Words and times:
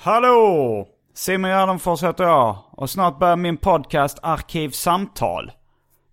Hallå! 0.00 0.86
Simon 1.14 1.50
Gärdenfors 1.50 2.02
heter 2.02 2.24
jag 2.24 2.56
och 2.70 2.90
snart 2.90 3.18
börjar 3.18 3.36
min 3.36 3.56
podcast 3.56 4.18
Arkivsamtal. 4.22 5.52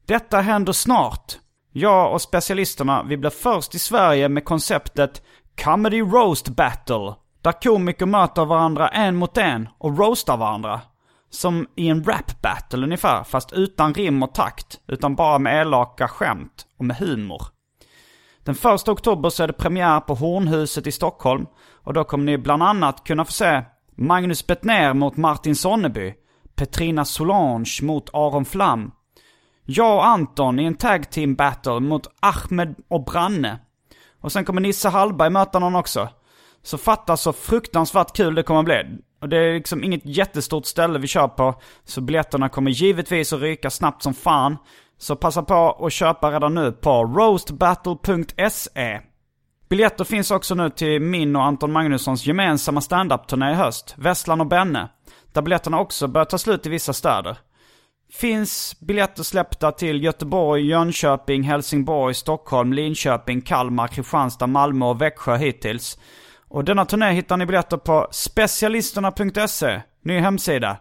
Detta 0.07 0.41
händer 0.41 0.73
snart. 0.73 1.37
Jag 1.71 2.13
och 2.13 2.21
specialisterna, 2.21 3.03
vi 3.03 3.17
blir 3.17 3.29
först 3.29 3.75
i 3.75 3.79
Sverige 3.79 4.29
med 4.29 4.45
konceptet 4.45 5.21
Comedy 5.63 6.01
Roast 6.01 6.49
Battle. 6.49 7.13
Där 7.41 7.61
komiker 7.61 8.05
möter 8.05 8.45
varandra 8.45 8.87
en 8.87 9.15
mot 9.15 9.37
en 9.37 9.69
och 9.77 9.97
roastar 9.97 10.37
varandra. 10.37 10.81
Som 11.29 11.67
i 11.75 11.87
en 11.87 12.03
rap 12.03 12.41
battle 12.41 12.83
ungefär, 12.83 13.23
fast 13.23 13.53
utan 13.53 13.93
rim 13.93 14.23
och 14.23 14.33
takt. 14.33 14.79
Utan 14.87 15.15
bara 15.15 15.39
med 15.39 15.61
elaka 15.61 16.07
skämt 16.07 16.65
och 16.79 16.85
med 16.85 16.97
humor. 16.97 17.41
Den 18.43 18.55
första 18.55 18.91
oktober 18.91 19.29
så 19.29 19.43
är 19.43 19.47
det 19.47 19.53
premiär 19.53 19.99
på 19.99 20.15
Hornhuset 20.15 20.87
i 20.87 20.91
Stockholm. 20.91 21.45
Och 21.83 21.93
då 21.93 22.03
kommer 22.03 22.25
ni 22.25 22.37
bland 22.37 22.63
annat 22.63 23.03
kunna 23.03 23.25
få 23.25 23.31
se 23.31 23.63
Magnus 23.97 24.47
Bettner 24.47 24.93
mot 24.93 25.17
Martin 25.17 25.55
Sonneby. 25.55 26.13
Petrina 26.55 27.05
Solange 27.05 27.79
mot 27.81 28.09
Aron 28.13 28.45
Flam. 28.45 28.91
Jag 29.65 29.95
och 29.95 30.05
Anton 30.05 30.59
i 30.59 30.65
en 30.65 30.75
tag 30.75 31.09
team 31.11 31.35
battle 31.35 31.79
mot 31.79 32.07
Ahmed 32.19 32.75
och 32.87 33.05
Branne. 33.05 33.59
Och 34.21 34.31
sen 34.31 34.45
kommer 34.45 34.61
Nisse 34.61 34.89
Hallberg 34.89 35.29
möta 35.29 35.59
någon 35.59 35.75
också. 35.75 36.09
Så 36.63 36.77
fatta 36.77 37.17
så 37.17 37.33
fruktansvärt 37.33 38.15
kul 38.15 38.35
det 38.35 38.43
kommer 38.43 38.63
bli. 38.63 38.83
Och 39.21 39.29
det 39.29 39.37
är 39.37 39.53
liksom 39.53 39.83
inget 39.83 40.05
jättestort 40.05 40.65
ställe 40.65 40.99
vi 40.99 41.07
kör 41.07 41.27
på. 41.27 41.61
Så 41.83 42.01
biljetterna 42.01 42.49
kommer 42.49 42.71
givetvis 42.71 43.33
att 43.33 43.41
ryka 43.41 43.69
snabbt 43.69 44.03
som 44.03 44.13
fan. 44.13 44.57
Så 44.97 45.15
passa 45.15 45.43
på 45.43 45.85
att 45.85 45.93
köpa 45.93 46.31
redan 46.31 46.55
nu 46.55 46.71
på 46.71 47.03
roastbattle.se. 47.03 49.01
Biljetter 49.69 50.03
finns 50.03 50.31
också 50.31 50.55
nu 50.55 50.69
till 50.69 51.01
min 51.01 51.35
och 51.35 51.43
Anton 51.43 51.71
Magnussons 51.71 52.25
gemensamma 52.25 52.81
standup-turné 52.81 53.51
i 53.51 53.53
höst, 53.53 53.95
Vesslan 53.97 54.41
och 54.41 54.47
Benne. 54.47 54.89
Där 55.33 55.41
biljetterna 55.41 55.79
också 55.79 56.07
börjar 56.07 56.25
ta 56.25 56.37
slut 56.37 56.65
i 56.65 56.69
vissa 56.69 56.93
städer. 56.93 57.37
Finns 58.13 58.79
biljetter 58.79 59.23
släppta 59.23 59.71
till 59.71 60.03
Göteborg, 60.03 60.67
Jönköping, 60.67 61.43
Helsingborg, 61.43 62.13
Stockholm, 62.13 62.73
Linköping, 62.73 63.41
Kalmar, 63.41 63.87
Kristianstad, 63.87 64.47
Malmö 64.47 64.85
och 64.85 65.01
Växjö 65.01 65.35
hittills. 65.37 65.99
Och 66.47 66.63
denna 66.63 66.85
turné 66.85 67.11
hittar 67.11 67.37
ni 67.37 67.45
biljetter 67.45 67.77
på 67.77 68.07
specialisterna.se, 68.11 69.81
ny 70.01 70.19
hemsida. 70.19 70.77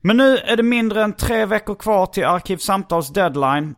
Men 0.00 0.16
nu 0.16 0.36
är 0.36 0.56
det 0.56 0.62
mindre 0.62 1.02
än 1.02 1.12
tre 1.12 1.46
veckor 1.46 1.74
kvar 1.74 2.06
till 2.06 2.24
Arkivsamtals 2.24 3.08
deadline. 3.08 3.74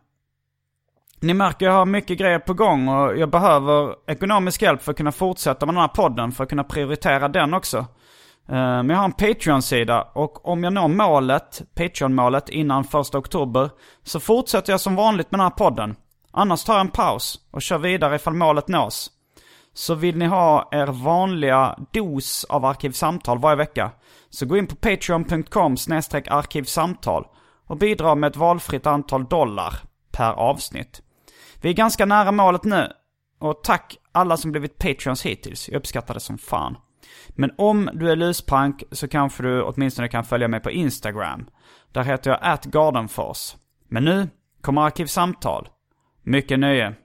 Ni 1.23 1.33
märker 1.33 1.65
jag 1.65 1.73
har 1.73 1.85
mycket 1.85 2.17
grejer 2.17 2.39
på 2.39 2.53
gång 2.53 2.87
och 2.87 3.17
jag 3.17 3.29
behöver 3.29 3.95
ekonomisk 4.07 4.61
hjälp 4.61 4.81
för 4.81 4.91
att 4.91 4.97
kunna 4.97 5.11
fortsätta 5.11 5.65
med 5.65 5.75
den 5.75 5.81
här 5.81 5.87
podden, 5.87 6.31
för 6.31 6.43
att 6.43 6.49
kunna 6.49 6.63
prioritera 6.63 7.27
den 7.27 7.53
också. 7.53 7.77
Eh, 8.47 8.55
men 8.55 8.89
jag 8.89 8.97
har 8.97 9.05
en 9.05 9.11
Patreon-sida 9.11 10.01
och 10.13 10.47
om 10.47 10.63
jag 10.63 10.73
når 10.73 10.87
målet, 10.87 11.61
Patreon-målet 11.75 12.49
innan 12.49 12.83
första 12.83 13.17
oktober 13.17 13.69
så 14.03 14.19
fortsätter 14.19 14.73
jag 14.73 14.79
som 14.79 14.95
vanligt 14.95 15.31
med 15.31 15.39
den 15.39 15.45
här 15.45 15.49
podden. 15.49 15.95
Annars 16.31 16.63
tar 16.63 16.73
jag 16.73 16.81
en 16.81 16.91
paus 16.91 17.39
och 17.51 17.61
kör 17.61 17.77
vidare 17.77 18.15
ifall 18.15 18.33
målet 18.33 18.67
nås. 18.67 19.11
Så 19.73 19.95
vill 19.95 20.17
ni 20.17 20.25
ha 20.25 20.69
er 20.71 20.87
vanliga 20.87 21.77
dos 21.93 22.43
av 22.49 22.65
Arkivsamtal 22.65 23.39
varje 23.39 23.55
vecka 23.55 23.91
så 24.29 24.45
gå 24.45 24.57
in 24.57 24.67
på 24.67 24.75
patreon.com 24.75 25.75
arkivsamtal 26.29 27.25
och 27.67 27.77
bidra 27.77 28.15
med 28.15 28.29
ett 28.29 28.37
valfritt 28.37 28.87
antal 28.87 29.25
dollar 29.25 29.73
per 30.11 30.31
avsnitt. 30.31 31.01
Vi 31.61 31.69
är 31.69 31.73
ganska 31.73 32.05
nära 32.05 32.31
målet 32.31 32.63
nu 32.63 32.87
och 33.39 33.63
tack 33.63 33.97
alla 34.11 34.37
som 34.37 34.51
blivit 34.51 34.77
Patreons 34.77 35.25
hittills. 35.25 35.69
Jag 35.69 35.79
uppskattar 35.79 36.13
det 36.13 36.19
som 36.19 36.37
fan. 36.37 36.77
Men 37.29 37.51
om 37.57 37.89
du 37.93 38.11
är 38.11 38.15
luspank 38.15 38.83
så 38.91 39.07
kanske 39.07 39.43
du 39.43 39.61
åtminstone 39.61 40.07
kan 40.07 40.23
följa 40.23 40.47
mig 40.47 40.59
på 40.59 40.71
Instagram. 40.71 41.45
Där 41.91 42.03
heter 42.03 42.31
jag 42.31 42.39
atgardenfors. 42.41 43.55
Men 43.87 44.05
nu 44.05 44.29
kommer 44.61 44.81
Arkivsamtal. 44.81 45.69
Mycket 46.23 46.59
nöje. 46.59 46.95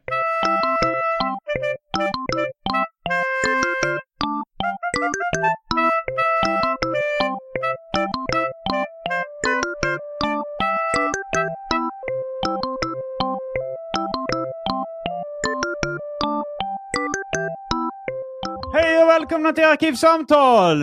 Välkomna 19.20 19.52
till 19.52 19.64
Arkivsamtal! 19.64 20.82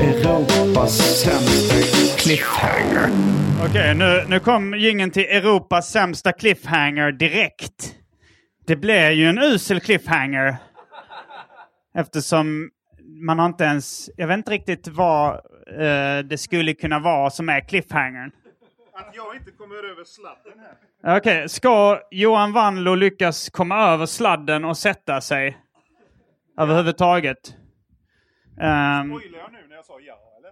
Europas 0.00 1.22
sämsta 1.22 1.74
cliffhanger. 2.18 3.08
Okej, 3.68 3.94
nu, 3.94 4.24
nu 4.28 4.40
kom 4.40 4.74
gingen 4.74 5.10
till 5.10 5.22
Europas 5.22 5.90
sämsta 5.90 6.32
cliffhanger 6.32 7.12
direkt. 7.12 7.94
Det 8.66 8.76
blev 8.76 9.12
ju 9.12 9.28
en 9.28 9.38
usel 9.38 9.80
cliffhanger. 9.80 10.56
Eftersom 11.98 12.70
man 13.26 13.38
har 13.38 13.46
inte 13.46 13.64
ens... 13.64 14.10
Jag 14.16 14.26
vet 14.26 14.36
inte 14.36 14.50
riktigt 14.50 14.88
vad 14.88 15.30
eh, 15.80 16.18
det 16.24 16.38
skulle 16.38 16.74
kunna 16.74 16.98
vara 16.98 17.30
som 17.30 17.48
är 17.48 17.68
cliffhangern. 17.68 18.30
Att 18.94 19.14
jag 19.16 19.36
inte 19.36 19.50
kommer 19.50 19.74
över 19.76 20.04
sladden 20.04 20.52
här. 21.02 21.16
Okej, 21.16 21.48
ska 21.48 22.00
Johan 22.10 22.52
Wanlo 22.52 22.94
lyckas 22.94 23.50
komma 23.50 23.78
över 23.92 24.06
sladden 24.06 24.64
och 24.64 24.76
sätta 24.78 25.20
sig? 25.20 25.58
Överhuvudtaget? 26.60 27.54
Ehm, 28.60 29.08
Spoilar 29.10 29.38
jag 29.38 29.52
nu 29.52 29.58
när 29.68 29.76
jag 29.76 29.84
sa 29.84 30.00
ja, 30.00 30.14
eller? 30.38 30.50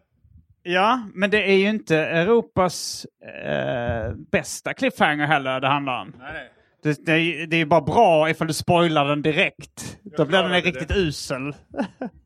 ja, 0.75 1.01
men 1.15 1.31
det 1.31 1.51
är 1.51 1.57
ju 1.57 1.69
inte 1.69 1.97
Europas 1.99 3.07
eh, 3.45 4.13
bästa 4.33 4.75
cliffhanger 4.75 5.27
heller 5.27 5.61
det 5.61 5.69
handlar 5.69 6.01
om. 6.03 6.13
Nej, 6.19 6.33
nej. 6.33 6.53
Det, 6.83 7.07
det, 7.07 7.13
är- 7.13 7.47
det 7.47 7.57
är 7.57 7.59
ju 7.59 7.67
bara 7.67 7.81
bra 7.81 8.31
ifall 8.31 8.47
du 8.47 8.53
spoilar 8.55 9.05
den 9.05 9.23
direkt. 9.23 9.99
Då 10.17 10.25
blir 10.25 10.43
den 10.43 10.53
riktigt 10.53 10.89
det. 10.89 10.95
usel. 10.95 11.55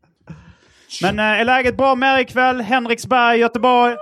men 1.02 1.18
eh, 1.18 1.24
är 1.40 1.44
läget 1.44 1.76
bra 1.76 1.94
med 1.94 2.14
er 2.14 2.20
ikväll? 2.22 2.60
Henriksberg, 2.60 3.38
Göteborg? 3.38 3.96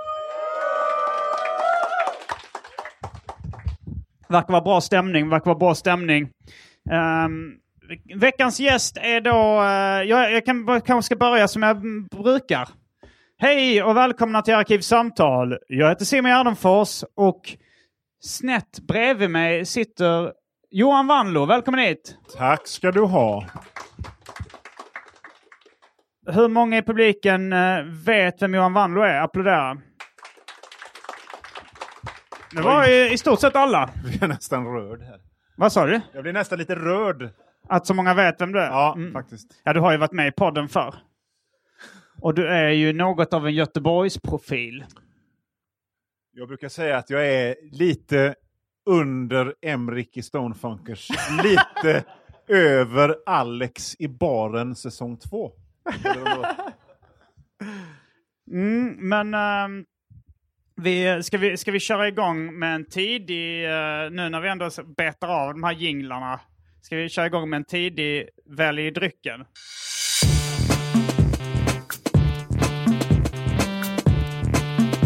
Verkar 4.29 4.53
vara 4.53 4.63
bra 4.63 4.81
stämning, 4.81 5.29
verkar 5.29 5.45
vara 5.45 5.59
bra 5.59 5.75
stämning. 5.75 6.29
Ehm, 6.91 7.53
veckans 8.15 8.61
gäst 8.61 8.97
är 8.97 9.21
då... 9.21 9.63
eh, 9.63 10.09
jag, 10.11 10.33
jag 10.33 10.45
kan, 10.47 10.81
kanske 10.81 11.03
ska 11.03 11.17
börja 11.17 11.49
som 11.49 11.63
jag 11.63 11.83
brukar. 12.11 12.69
Hej 13.39 13.83
och 13.83 13.97
välkomna 13.97 14.43
till 14.43 14.55
Arkivsamtal. 14.55 15.59
Jag 15.69 15.89
heter 15.89 16.05
Simon 16.05 16.31
Gärdenfors 16.31 17.05
och 17.17 17.41
snett 18.25 18.81
bredvid 18.89 19.31
mig 19.31 19.67
sitter 19.67 20.33
Johan 20.71 21.07
Wanlo. 21.07 21.47
Välkommen 21.47 21.81
hit! 21.81 22.17
Tack 22.37 22.67
ska 22.67 22.93
du 22.93 23.01
ha. 23.01 23.45
Hur 26.27 26.49
många 26.49 26.79
i 26.79 26.83
publiken 26.83 27.53
eh, 27.53 27.83
vet 28.07 28.43
vem 28.43 28.55
Johan 28.55 28.73
Wanlo 28.73 29.03
är? 29.03 29.21
Applådera. 29.21 29.77
Det 32.55 32.63
var 32.63 32.89
i, 32.89 33.13
i 33.13 33.19
stort 33.19 33.41
sett 33.41 33.57
alla. 33.57 33.91
Jag 34.13 34.23
är 34.23 34.29
nästan 34.29 34.67
rörd 34.67 35.03
här. 35.03 35.21
Vad 35.57 35.73
sa 35.73 35.87
du? 35.87 36.01
Jag 36.13 36.23
blir 36.23 36.33
nästan 36.33 36.59
lite 36.59 36.75
rörd. 36.75 37.29
Att 37.69 37.87
så 37.87 37.95
många 37.95 38.15
vet 38.15 38.41
vem 38.41 38.53
du 38.53 38.61
är? 38.61 38.67
Ja, 38.67 38.99
faktiskt. 39.13 39.61
Ja, 39.65 39.73
du 39.73 39.81
har 39.81 39.93
ju 39.93 39.99
varit 39.99 40.13
med 40.13 40.29
i 40.29 40.33
podden 40.33 40.69
förr. 40.69 40.95
Och 42.21 42.35
du 42.35 42.49
är 42.49 42.69
ju 42.69 42.93
något 42.93 43.35
av 43.35 43.47
en 43.47 43.55
Göteborgsprofil. 43.55 44.85
Jag 46.33 46.49
brukar 46.49 46.69
säga 46.69 46.99
att 46.99 47.11
jag 47.11 47.27
är 47.27 47.57
lite 47.73 48.35
under 48.87 49.55
Emrik 49.63 50.17
i 50.17 50.23
Stonefunkers. 50.23 51.09
lite 51.43 52.05
över 52.49 53.17
Alex 53.27 53.97
i 53.99 54.09
baren 54.09 54.75
säsong 54.75 55.17
två. 55.17 55.53
Mm, 58.51 59.09
men 59.09 59.35
ehm, 59.35 59.85
vi, 60.77 61.23
ska, 61.23 61.39
vi, 61.39 61.57
ska 61.57 61.73
vi 61.73 61.81
köra 61.81 62.09
igång 62.09 62.59
med 62.59 62.75
en 62.75 62.85
tidig, 62.85 63.65
uh, 63.65 64.11
nu 64.11 64.29
när 64.29 64.41
vi 64.41 64.49
ändå 64.49 64.71
betar 64.97 65.29
av 65.29 65.53
de 65.53 65.65
här 65.65 65.73
jinglarna, 65.73 66.41
ska 66.83 66.97
vi 66.97 67.09
köra 67.09 67.27
igång 67.27 67.51
med 67.51 67.57
en 67.57 67.65
tidig 67.65 68.29
välj 68.51 68.91
drycken? 68.91 69.45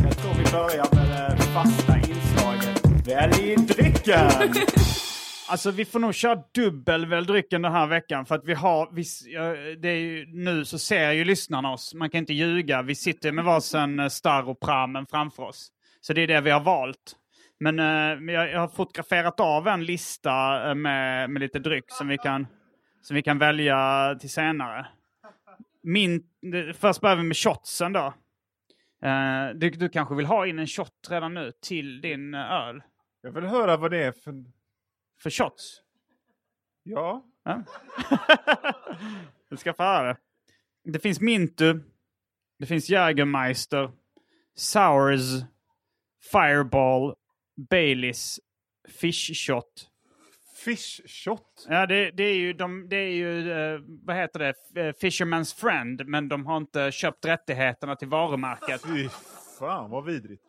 Jag 0.04 0.18
tror 0.18 0.34
vi 0.34 0.52
börjar 0.52 0.94
med 0.94 1.36
det 1.36 1.42
fasta 1.42 1.96
inslaget 1.96 3.06
Välj 3.06 3.56
drycken! 3.56 4.54
Alltså 5.50 5.70
vi 5.70 5.84
får 5.84 5.98
nog 5.98 6.14
köra 6.14 6.42
dubbel 6.54 7.06
väldrycken 7.06 7.62
den 7.62 7.72
här 7.72 7.86
veckan 7.86 8.26
för 8.26 8.34
att 8.34 8.44
vi 8.44 8.54
har, 8.54 8.88
vi, 8.92 9.04
det 9.76 9.88
är 9.88 9.96
ju, 9.96 10.26
nu 10.26 10.64
så 10.64 10.78
ser 10.78 11.12
ju 11.12 11.24
lyssnarna 11.24 11.72
oss, 11.72 11.94
man 11.94 12.10
kan 12.10 12.18
inte 12.18 12.34
ljuga. 12.34 12.82
Vi 12.82 12.94
sitter 12.94 13.32
med 13.32 13.44
varsin 13.44 14.00
eh, 14.00 14.08
Staropramen 14.08 15.06
framför 15.06 15.42
oss. 15.42 15.72
Så 16.00 16.12
det 16.12 16.20
är 16.20 16.26
det 16.26 16.40
vi 16.40 16.50
har 16.50 16.60
valt. 16.60 17.16
Men 17.60 17.78
eh, 17.78 18.34
jag, 18.34 18.50
jag 18.50 18.60
har 18.60 18.68
fotograferat 18.68 19.40
av 19.40 19.68
en 19.68 19.84
lista 19.84 20.68
eh, 20.68 20.74
med, 20.74 21.30
med 21.30 21.40
lite 21.40 21.58
dryck 21.58 21.84
som 21.88 22.08
vi 22.08 22.18
kan, 22.18 22.46
som 23.02 23.14
vi 23.14 23.22
kan 23.22 23.38
välja 23.38 24.14
till 24.20 24.30
senare. 24.30 24.86
Min, 25.82 26.22
först 26.74 27.00
börjar 27.00 27.16
vi 27.16 27.22
med 27.22 27.36
shotsen 27.36 27.92
då. 27.92 28.14
Eh, 29.02 29.48
du, 29.54 29.70
du 29.70 29.88
kanske 29.88 30.14
vill 30.14 30.26
ha 30.26 30.46
in 30.46 30.58
en 30.58 30.66
shot 30.66 31.08
redan 31.10 31.34
nu 31.34 31.52
till 31.62 32.00
din 32.00 32.34
eh, 32.34 32.52
öl? 32.52 32.82
Jag 33.22 33.32
vill 33.32 33.44
höra 33.44 33.76
vad 33.76 33.90
det 33.90 34.04
är 34.04 34.12
för... 34.12 34.57
För 35.22 35.30
shots? 35.30 35.82
Ja. 36.82 37.24
Ja. 37.44 37.64
du 39.50 39.56
ska 39.56 39.74
få 39.74 39.82
höra. 39.82 40.16
Det 40.84 40.98
finns 40.98 41.20
Mintu, 41.20 41.80
det 42.58 42.66
finns 42.66 42.90
Jägermeister, 42.90 43.90
Sours, 44.56 45.44
Fireball, 46.32 47.14
Baileys, 47.70 48.40
Fish 48.88 49.34
Shot. 49.34 49.88
Fish 50.64 51.00
shot. 51.06 51.66
Ja, 51.68 51.86
det, 51.86 52.10
det 52.10 52.22
är 52.22 52.34
ju, 52.34 52.52
de, 52.52 52.88
det 52.88 52.96
är 52.96 53.10
ju 53.10 53.52
eh, 53.52 53.80
vad 53.86 54.16
heter 54.16 54.38
det, 54.38 54.54
eh, 54.80 54.92
Fisherman's 54.92 55.60
Friend, 55.60 56.06
men 56.06 56.28
de 56.28 56.46
har 56.46 56.56
inte 56.56 56.92
köpt 56.92 57.24
rättigheterna 57.24 57.96
till 57.96 58.08
varumärket. 58.08 58.82
Fan 59.58 59.90
vad 59.90 60.04
vidrigt. 60.04 60.42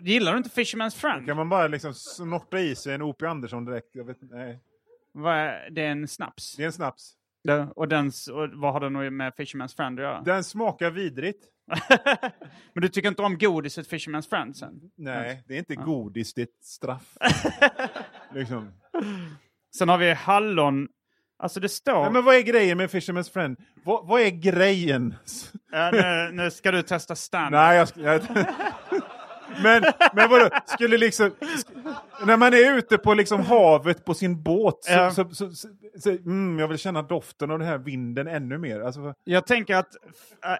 Gillar 0.00 0.32
du 0.32 0.38
inte 0.38 0.50
Fisherman's 0.50 0.96
Friend? 0.96 1.26
Kan 1.26 1.36
man 1.36 1.48
bara 1.48 1.66
liksom 1.68 1.94
snorta 1.94 2.60
i 2.60 2.74
sig 2.76 2.94
en 2.94 3.02
O.P. 3.02 3.26
Andersson 3.26 3.64
direkt? 3.64 3.88
Jag 3.92 4.04
vet, 4.04 4.16
nej. 4.20 4.60
Är, 5.26 5.70
det 5.70 5.82
är 5.82 5.90
en 5.90 6.08
snaps. 6.08 6.56
Det 6.56 6.62
är 6.62 6.66
en 6.66 6.72
snaps. 6.72 7.12
Det- 7.44 7.68
Och, 7.76 7.88
den, 7.88 8.06
och 8.32 8.48
vad 8.54 8.72
har 8.72 8.80
den 8.80 9.16
med 9.16 9.32
Fisherman's 9.32 9.76
Friend 9.76 9.98
att 9.98 10.02
göra? 10.02 10.20
Den 10.20 10.44
smakar 10.44 10.90
vidrigt. 10.90 11.44
men 12.72 12.82
du 12.82 12.88
tycker 12.88 13.08
inte 13.08 13.22
om 13.22 13.38
godiset 13.38 13.88
Fisherman's 13.90 14.28
Friend 14.28 14.56
sen? 14.56 14.80
Nej, 14.96 15.44
det 15.48 15.54
är 15.54 15.58
inte 15.58 15.74
godis, 15.74 16.34
det 16.34 16.40
är 16.40 16.44
ett 16.44 16.64
straff. 16.64 17.16
liksom. 18.34 18.72
Sen 19.78 19.88
har 19.88 19.98
vi 19.98 20.12
hallon. 20.12 20.88
Alltså 21.38 21.60
det 21.60 21.68
står... 21.68 22.02
Nej, 22.02 22.10
men 22.10 22.24
vad 22.24 22.34
är 22.34 22.40
grejen 22.40 22.78
med 22.78 22.90
Fisherman's 22.90 23.32
Friend? 23.32 23.56
Vad, 23.84 24.06
vad 24.08 24.20
är 24.20 24.30
grejen? 24.30 25.14
Ja, 25.72 25.90
nu, 25.92 26.30
nu 26.32 26.50
ska 26.50 26.70
du 26.70 26.82
testa 26.82 27.14
stand. 27.16 27.50
Nej, 27.52 27.76
jag, 27.76 27.88
jag 27.94 28.22
men, 29.62 29.82
men 30.12 30.30
vadå, 30.30 30.48
skulle 30.66 30.98
liksom... 30.98 31.30
När 32.24 32.36
man 32.36 32.54
är 32.54 32.76
ute 32.78 32.98
på 32.98 33.14
liksom 33.14 33.40
havet 33.40 34.04
på 34.04 34.14
sin 34.14 34.42
båt 34.42 34.84
så, 34.84 34.92
Ja. 34.92 35.10
så, 35.10 35.28
så, 35.30 35.50
så, 35.50 35.68
så 35.98 36.10
mm, 36.10 36.58
jag 36.58 36.68
vill 36.68 36.78
känna 36.78 37.02
doften 37.02 37.50
av 37.50 37.58
den 37.58 37.68
här 37.68 37.78
vinden 37.78 38.26
ännu 38.28 38.58
mer. 38.58 38.80
Alltså, 38.80 39.14
Jag 39.24 39.46
tänker 39.46 39.76
att... 39.76 39.88
äh, 40.44 40.50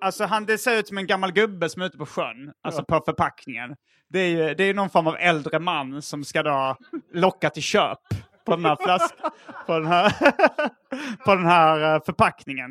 Alltså 0.00 0.24
han, 0.24 0.44
det 0.46 0.58
ser 0.58 0.78
ut 0.78 0.88
som 0.88 0.98
en 0.98 1.06
gammal 1.06 1.32
gubbe 1.32 1.68
som 1.68 1.82
är 1.82 1.86
ute 1.86 1.98
på 1.98 2.06
sjön. 2.06 2.52
Alltså 2.62 2.84
på 2.84 3.00
förpackningen. 3.06 3.76
Det 4.08 4.18
är 4.18 4.28
ju 4.28 4.54
det 4.54 4.64
är 4.64 4.74
någon 4.74 4.90
form 4.90 5.06
av 5.06 5.16
äldre 5.18 5.58
man 5.58 6.02
som 6.02 6.24
ska 6.24 6.42
då 6.42 6.76
locka 7.14 7.50
till 7.50 7.62
köp 7.62 7.98
på 8.46 8.56
den 8.56 8.64
här 8.64 8.76
flaskan. 8.84 9.30
På 9.66 9.72
den 9.78 9.86
här, 9.86 10.10
på 11.24 11.34
den 11.34 11.46
här 11.46 11.94
eh, 11.94 12.00
förpackningen. 12.06 12.70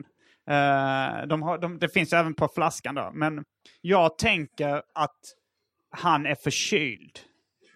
Eh, 0.50 1.28
de 1.28 1.42
har, 1.44 1.58
de, 1.58 1.80
det 1.80 1.90
finns 1.90 2.14
ju 2.14 2.18
även 2.18 2.34
på 2.34 2.48
flaskan 2.48 2.96
då. 2.96 3.12
Men 3.14 3.44
jag 3.82 4.18
tänker 4.18 4.82
att 4.96 5.20
han 5.98 6.26
är 6.26 6.36
förkyld. 6.36 7.20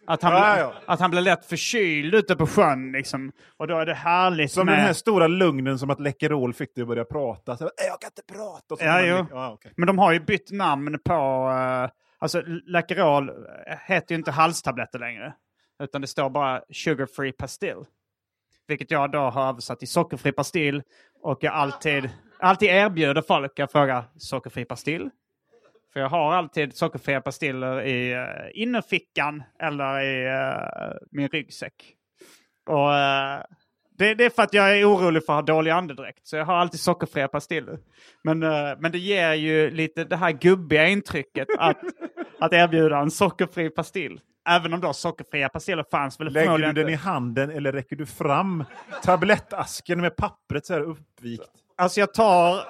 Att 0.07 0.23
han, 0.23 0.33
Ja, 0.33 0.57
ja. 0.59 0.73
att 0.85 0.99
han 0.99 1.11
blir 1.11 1.21
lätt 1.21 1.45
förkyld 1.45 2.15
ute 2.15 2.35
på 2.35 2.47
sjön 2.47 2.91
liksom. 2.91 3.31
Och 3.57 3.67
då 3.67 3.77
är 3.77 3.85
det 3.85 3.93
härligt 3.93 4.51
som 4.51 4.65
med... 4.65 4.75
den 4.75 4.81
här 4.85 4.93
stora 4.93 5.27
lugnen 5.27 5.79
som 5.79 5.89
att 5.89 5.99
Läkerol 5.99 6.53
fick 6.53 6.75
dig 6.75 6.81
att 6.81 6.87
börja 6.87 7.05
prata. 7.05 7.57
Så, 7.57 7.63
"Äh, 7.65 7.69
jag 7.87 8.01
kan 8.01 8.07
inte 8.07 8.33
prata. 8.33 8.73
Och 8.73 8.79
så 8.79 8.85
Ja, 8.85 8.93
man, 9.17 9.27
ja, 9.31 9.51
okej. 9.53 9.71
Men 9.77 9.87
de 9.87 9.97
har 9.99 10.11
ju 10.11 10.19
bytt 10.19 10.51
namn 10.51 10.99
på... 11.05 11.13
Uh, 11.13 11.89
alltså 12.19 12.41
Läkerol 12.65 13.31
heter 13.87 14.15
ju 14.15 14.19
inte 14.19 14.31
halstabletter 14.31 14.99
längre. 14.99 15.33
Utan 15.79 16.01
det 16.01 16.07
står 16.07 16.29
bara 16.29 16.61
Sugar 16.69 17.05
Free 17.05 17.31
Pastill. 17.31 17.85
Vilket 18.67 18.91
jag 18.91 19.11
då 19.11 19.19
har 19.19 19.49
översatt 19.49 19.79
till 19.79 19.87
sockerfri 19.87 20.31
pastill. 20.31 20.83
Och 21.21 21.37
jag 21.41 21.53
alltid, 21.53 22.09
alltid 22.39 22.69
erbjuder 22.69 23.21
folk 23.21 23.59
att 23.59 23.71
fråga 23.71 24.05
sockerfri 24.17 24.65
pastill. 24.65 25.09
För 25.93 25.99
jag 25.99 26.09
har 26.09 26.33
alltid 26.33 26.75
sockerfria 26.75 27.21
pastiller 27.21 27.81
i 27.81 28.15
uh, 28.15 28.61
innerfickan 28.61 29.43
eller 29.59 30.01
i 30.01 30.27
uh, 30.27 30.97
min 31.11 31.27
ryggsäck. 31.27 31.95
Och 32.65 32.89
uh, 32.89 33.43
det, 33.97 34.13
det 34.13 34.25
är 34.25 34.29
för 34.29 34.43
att 34.43 34.53
jag 34.53 34.79
är 34.79 34.85
orolig 34.85 35.25
för 35.25 35.33
att 35.33 35.37
ha 35.49 35.55
dålig 35.55 35.71
andedräkt. 35.71 36.27
Så 36.27 36.35
jag 36.35 36.45
har 36.45 36.55
alltid 36.55 36.79
sockerfria 36.79 37.27
pastiller. 37.27 37.79
Men, 38.23 38.43
uh, 38.43 38.75
men 38.79 38.91
det 38.91 38.99
ger 38.99 39.33
ju 39.33 39.71
lite 39.71 40.03
det 40.03 40.15
här 40.15 40.31
gubbiga 40.31 40.87
intrycket 40.87 41.47
att, 41.57 41.81
att 42.39 42.53
erbjuda 42.53 42.97
en 42.97 43.11
sockerfri 43.11 43.69
pastill. 43.69 44.19
Även 44.49 44.73
om 44.73 44.81
då 44.81 44.93
sockerfria 44.93 45.49
pastiller 45.49 45.85
fanns 45.91 46.19
väl 46.19 46.33
Lägger 46.33 46.57
du 46.57 46.73
den 46.73 46.89
i 46.89 46.95
handen 46.95 47.49
eller 47.49 47.71
räcker 47.71 47.95
du 47.95 48.05
fram 48.05 48.63
tablettasken 49.03 50.01
med 50.01 50.15
pappret 50.15 50.65
så 50.65 50.73
här 50.73 50.81
uppvikt? 50.81 51.51
Alltså 51.77 51.99
jag 51.99 52.13
tar 52.13 52.63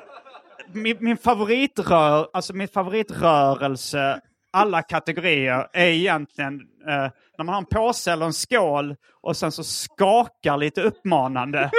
min, 0.73 0.97
min 0.99 1.17
favoritrör, 1.17 2.29
alltså 2.33 2.53
min 2.53 2.67
favoritrörelse 2.67 4.21
alla 4.51 4.81
kategorier 4.81 5.67
är 5.73 5.87
egentligen 5.87 6.61
eh, 6.87 7.09
när 7.37 7.43
man 7.43 7.49
har 7.49 7.57
en 7.57 7.65
påse 7.65 8.11
eller 8.11 8.25
en 8.25 8.33
skål 8.33 8.95
och 9.21 9.37
sen 9.37 9.51
så 9.51 9.63
skakar 9.63 10.57
lite 10.57 10.81
uppmanande 10.81 11.71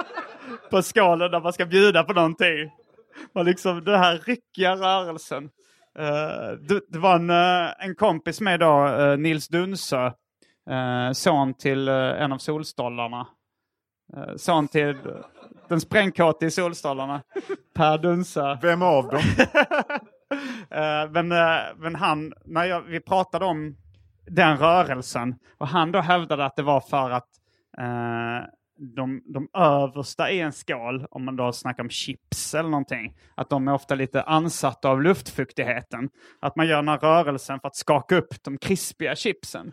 på 0.70 0.82
skålen 0.82 1.30
när 1.30 1.40
man 1.40 1.52
ska 1.52 1.66
bjuda 1.66 2.04
på 2.04 2.12
någonting. 2.12 2.70
Och 3.32 3.44
liksom 3.44 3.84
den 3.84 3.98
här 4.00 4.22
ryckiga 4.26 4.76
rörelsen. 4.76 5.50
Eh, 5.98 6.52
det, 6.88 6.98
var 6.98 7.14
en, 7.14 7.30
eh, 7.30 7.70
en 7.78 7.94
kompis 7.94 8.40
med 8.40 8.60
då, 8.60 8.86
eh, 8.86 9.16
Nils 9.18 9.48
Dunsö, 9.48 10.12
son 11.14 11.54
till 11.54 11.88
en 11.88 12.32
av 12.32 12.38
solstollarna. 12.38 13.26
Son 14.36 14.68
till 14.68 14.96
den 15.68 15.80
sprängkåte 15.80 16.46
i 16.46 16.50
solstolarna, 16.50 17.22
Per 17.74 17.98
Dunsö. 17.98 18.58
Vem 18.62 18.82
av 18.82 19.08
dem? 19.08 19.22
Men, 21.12 21.28
men 21.76 21.94
han, 21.94 22.32
när 22.44 22.64
jag, 22.64 22.80
vi 22.80 23.00
pratade 23.00 23.44
om 23.44 23.76
den 24.26 24.58
rörelsen 24.58 25.34
och 25.58 25.68
han 25.68 25.92
då 25.92 26.00
hävdade 26.00 26.44
att 26.44 26.56
det 26.56 26.62
var 26.62 26.80
för 26.80 27.10
att 27.10 27.28
de, 28.78 29.22
de 29.26 29.48
översta 29.54 30.30
i 30.30 30.40
en 30.40 30.52
skål, 30.52 31.06
om 31.10 31.24
man 31.24 31.36
då 31.36 31.52
snackar 31.52 31.82
om 31.82 31.90
chips 31.90 32.54
eller 32.54 32.68
någonting, 32.68 33.16
att 33.34 33.50
de 33.50 33.68
är 33.68 33.74
ofta 33.74 33.94
lite 33.94 34.22
ansatta 34.22 34.88
av 34.88 35.02
luftfuktigheten. 35.02 36.10
Att 36.40 36.56
man 36.56 36.66
gör 36.66 36.76
den 36.76 36.88
här 36.88 36.98
rörelsen 36.98 37.60
för 37.60 37.68
att 37.68 37.76
skaka 37.76 38.16
upp 38.16 38.42
de 38.44 38.58
krispiga 38.58 39.16
chipsen. 39.16 39.72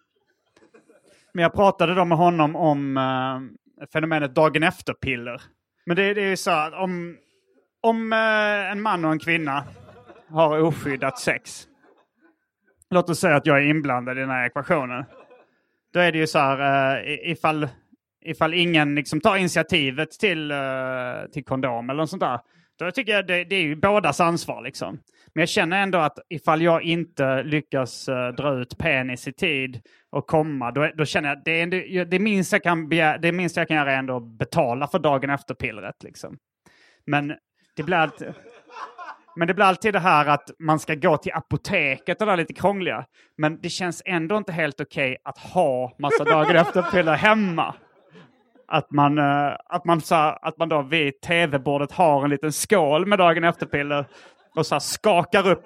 Men 1.34 1.44
jag 1.44 1.54
pratade 1.54 1.96
då 1.96 2.06
med 2.06 2.18
honom 2.18 2.56
om 2.56 2.98
eh, 2.98 3.88
fenomenet 3.94 4.36
dagen 4.36 4.64
efter-piller. 4.64 5.42
Men 5.86 5.96
det, 5.96 6.14
det 6.14 6.22
är 6.22 6.30
ju 6.30 6.38
så 6.38 6.52
att 6.52 6.74
om, 6.74 7.18
om 7.82 8.14
eh, 8.14 8.72
en 8.72 8.82
man 8.82 9.06
och 9.06 9.12
en 9.12 9.20
kvinna 9.20 9.64
har 10.30 10.62
oskyddat 10.62 11.20
sex. 11.20 11.68
Låt 12.90 13.10
oss 13.10 13.20
säga 13.20 13.36
att 13.36 13.46
jag 13.46 13.58
är 13.58 13.70
inblandad 13.70 14.18
i 14.18 14.22
den 14.22 14.30
här 14.30 14.46
ekvationen. 14.46 15.06
Då 15.94 16.00
är 16.00 16.12
det 16.12 16.18
ju 16.18 16.28
så 16.28 16.40
här, 16.40 16.98
eh, 16.98 17.32
ifall, 17.32 17.68
ifall 18.26 18.54
ingen 18.54 18.96
liksom 18.96 19.22
tar 19.22 19.38
initiativet 19.38 20.12
till, 20.12 20.52
eh, 20.52 20.58
till 21.34 21.44
kondom 21.44 21.90
eller 21.90 22.02
något 22.02 22.10
sånt 22.10 22.22
där. 22.22 22.40
Då 22.80 22.92
tycker 22.92 23.12
jag 23.12 23.28
det, 23.28 23.44
det 23.44 23.56
är 23.56 23.62
ju 23.62 23.76
bådas 23.76 24.20
ansvar 24.20 24.62
liksom. 24.62 25.00
Men 25.34 25.42
jag 25.42 25.50
känner 25.50 25.84
ändå 25.84 25.98
att 25.98 26.20
ifall 26.30 26.62
jag 26.62 26.84
inte 26.84 27.44
lyckas 27.44 28.10
uh, 28.10 28.28
dra 28.28 28.62
ut 28.62 28.78
penis 28.78 29.28
i 29.28 29.34
tid 29.34 29.82
och 30.12 30.28
komma, 30.28 30.72
då, 30.72 30.90
då 30.96 31.06
känner 31.06 31.30
jag 31.30 31.38
att 31.38 31.46
det, 31.46 31.62
är 31.62 32.06
det, 32.06 32.20
minsta 32.20 32.56
jag 32.56 32.64
kan 32.64 32.90
begär, 32.90 33.18
det 33.18 33.32
minsta 33.32 33.62
jag 33.62 33.68
kan 33.68 33.78
göra 33.78 33.94
är 33.94 33.98
ändå 33.98 34.18
att 34.18 34.38
betala 34.38 34.88
för 34.88 35.00
dagen 35.00 35.30
efter-pillret. 35.30 36.04
Liksom. 36.04 36.38
Men 37.06 37.34
det 37.76 37.84
blir 37.84 37.98
alltid... 37.98 38.34
Men 39.36 39.48
det 39.48 39.54
blir 39.54 39.66
alltid 39.66 39.94
det 39.94 40.00
här 40.00 40.26
att 40.26 40.52
man 40.60 40.80
ska 40.80 40.96
gå 40.96 41.18
till 41.18 41.32
apoteket 41.34 42.22
och 42.22 42.28
det 42.28 42.32
där 42.32 42.38
lite 42.38 42.54
krångliga. 42.54 43.06
Men 43.38 43.62
det 43.62 43.70
känns 43.70 44.02
ändå 44.06 44.38
inte 44.38 44.52
helt 44.52 44.82
okej 44.82 45.12
okay 45.12 45.18
att 45.24 45.38
ha 45.38 45.96
massa 46.00 46.24
dagar 46.24 46.56
efter-piller 46.56 47.14
hemma. 47.14 47.76
Att 48.72 48.92
man, 48.92 49.18
uh, 49.18 49.56
att, 49.66 49.86
man, 49.86 50.02
så, 50.02 50.16
att 50.16 50.58
man 50.58 50.70
då 50.70 50.82
vid 50.82 51.22
tv-bordet 51.22 51.92
har 51.92 52.24
en 52.24 52.30
liten 52.30 52.52
skål 52.52 53.06
med 53.06 53.20
dagen 53.20 53.44
efter-piller 53.44 54.06
och 54.56 54.66
så 54.66 54.80
skakar 54.80 55.48
upp 55.48 55.66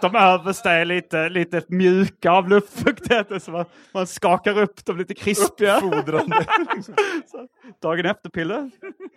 de 0.00 0.16
översta 0.16 0.72
är 0.72 0.84
lite, 0.84 1.28
lite 1.28 1.62
mjuka 1.68 2.30
av 2.30 2.48
luftfuktighet. 2.48 3.26
Så 3.42 3.50
man, 3.50 3.64
man 3.94 4.06
skakar 4.06 4.58
upp 4.58 4.84
dem 4.84 4.98
lite 4.98 5.14
krispiga. 5.14 5.76
Uppfordrande. 5.76 6.46
dagen 7.82 8.06
efter-piller. 8.06 8.70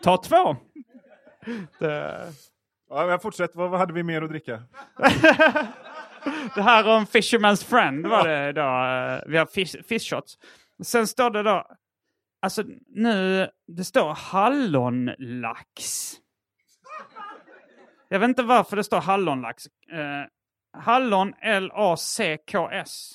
Ta 0.04 0.18
två. 0.18 0.56
Det... 1.80 2.28
Ja, 2.90 3.06
men 3.06 3.20
fortsätt. 3.20 3.52
Vad, 3.56 3.70
vad 3.70 3.80
hade 3.80 3.94
vi 3.94 4.04
mer 4.04 4.22
att 4.22 4.30
dricka? 4.30 4.64
det 6.56 6.62
här 6.62 6.88
om 6.88 7.06
Fisherman's 7.06 7.66
Friend 7.66 8.08
var 8.08 8.28
det 8.28 8.52
då. 8.52 9.32
Vi 9.32 9.38
har 9.38 9.46
fish, 9.46 9.84
fish 9.88 10.10
shots. 10.10 10.38
Sen 10.84 11.08
står 11.08 11.30
det 11.30 11.44
då, 11.44 11.68
alltså 12.44 12.64
nu, 12.88 13.50
det 13.68 13.84
står 13.84 14.14
hallonlax. 14.14 16.12
Jag 18.10 18.20
vet 18.20 18.28
inte 18.28 18.44
varför 18.44 18.76
det 18.76 18.84
står 18.84 19.02
hallonlax. 19.02 19.66
Eh, 19.68 20.26
hallon 20.78 21.34
L-A-C-K-S. 21.42 23.12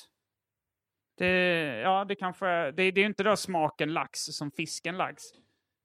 Det, 1.17 1.31
ja, 1.83 2.05
det 2.05 2.15
kanske 2.15 2.45
det, 2.45 2.91
det 2.91 3.01
är 3.01 3.05
inte 3.05 3.23
då 3.23 3.35
smaken 3.35 3.93
lax 3.93 4.19
som 4.19 4.51
fisken 4.51 4.97
lax. 4.97 5.23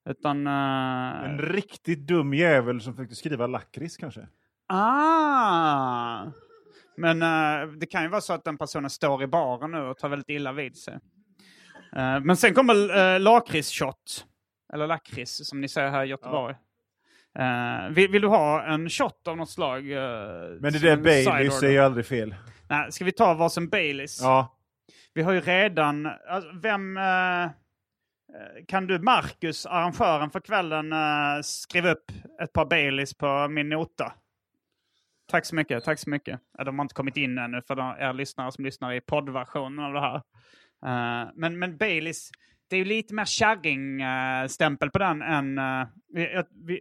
Utan... 0.08 0.46
Uh... 0.46 1.24
En 1.24 1.38
riktigt 1.38 2.06
dum 2.06 2.34
jävel 2.34 2.80
som 2.80 2.94
försökte 2.94 3.14
skriva 3.14 3.46
lakrits 3.46 3.96
kanske? 3.96 4.28
Ah! 4.68 6.26
Men 6.96 7.22
uh, 7.22 7.72
det 7.72 7.86
kan 7.86 8.02
ju 8.02 8.08
vara 8.08 8.20
så 8.20 8.32
att 8.32 8.44
den 8.44 8.58
personen 8.58 8.90
står 8.90 9.22
i 9.22 9.26
baren 9.26 9.70
nu 9.70 9.78
och 9.78 9.98
tar 9.98 10.08
väldigt 10.08 10.28
illa 10.28 10.52
vid 10.52 10.76
sig. 10.76 10.98
Uh, 11.96 12.20
men 12.20 12.36
sen 12.36 12.54
kommer 12.54 12.74
uh, 12.74 13.20
lakritsshot. 13.20 14.26
Eller 14.72 14.86
lakrits 14.86 15.48
som 15.48 15.60
ni 15.60 15.68
säger 15.68 15.90
här 15.90 16.04
i 16.04 16.08
Göteborg. 16.08 16.54
Ja. 16.54 16.60
Vill, 17.90 18.10
vill, 18.10 18.22
du 18.22 18.28
ha 18.28 18.62
en 18.62 18.90
shot 18.90 19.28
av 19.28 19.36
något 19.36 19.50
slag? 19.50 19.84
men 19.84 20.72
det 20.72 20.78
där 20.78 20.96
Baileys 20.96 21.62
är 21.62 21.70
ju 21.70 21.78
aldrig 21.78 22.06
fel. 22.06 22.34
Nej, 22.68 22.92
ska 22.92 23.04
vi 23.04 23.12
ta 23.12 23.34
varsin 23.34 23.68
Baileys? 23.68 24.20
Ja. 24.22 24.56
Vi 25.14 25.22
har 25.22 25.32
ju 25.32 25.40
redan... 25.40 26.06
Alltså, 26.28 26.50
vem... 26.62 26.96
Eh, 28.34 28.64
kan 28.66 28.86
du, 28.86 28.98
Marcus, 28.98 29.66
arrangören 29.66 30.30
för 30.30 30.40
kvällen, 30.40 30.92
uh, 30.92 31.42
skriva 31.42 31.90
upp 31.90 32.12
ett 32.42 32.52
par 32.52 32.66
Baileys 32.66 33.14
på 33.14 33.48
min 33.48 33.68
nota? 33.68 34.12
Tack 35.30 35.44
så 35.44 35.54
mycket. 35.54 35.84
Tack 35.84 35.98
så 35.98 36.10
mycket. 36.10 36.40
De 36.64 36.78
har 36.78 36.84
inte 36.84 36.94
kommit 36.94 37.16
in 37.16 37.38
ännu 37.38 37.62
för 37.62 37.74
de, 37.74 37.96
er 37.98 38.12
lyssnare 38.12 38.52
som 38.52 38.64
lyssnar 38.64 38.92
i 38.92 39.00
poddversionen 39.00 39.84
av 39.84 39.92
det 39.92 40.00
här. 40.00 40.22
Uh, 40.84 41.30
men, 41.34 41.58
men 41.58 41.76
Baileys, 41.76 42.30
det 42.70 42.76
är 42.76 42.78
ju 42.78 42.84
lite 42.84 43.14
mer 43.14 43.24
kärringstämpel 43.24 44.90
på 44.90 44.98
den 44.98 45.22
än... 45.22 45.58
Uh, 45.58 45.86
vi, 46.14 46.42
vi, 46.66 46.80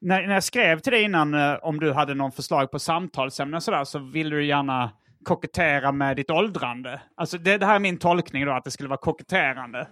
när, 0.00 0.26
när 0.26 0.34
jag 0.34 0.44
skrev 0.44 0.78
till 0.78 0.92
dig 0.92 1.02
innan 1.02 1.34
uh, 1.34 1.56
om 1.62 1.80
du 1.80 1.92
hade 1.92 2.14
någon 2.14 2.32
förslag 2.32 2.70
på 2.70 2.78
samtalsämnen 2.78 3.60
sådär 3.60 3.84
så 3.84 3.98
ville 3.98 4.36
du 4.36 4.46
gärna 4.46 4.92
kokettera 5.24 5.92
med 5.92 6.16
ditt 6.16 6.30
åldrande. 6.30 7.02
Alltså 7.14 7.38
det, 7.38 7.58
det 7.58 7.66
här 7.66 7.74
är 7.74 7.80
min 7.80 7.98
tolkning 7.98 8.46
då, 8.46 8.52
att 8.52 8.64
det 8.64 8.70
skulle 8.70 8.88
vara 8.88 9.00
koketterande. 9.00 9.88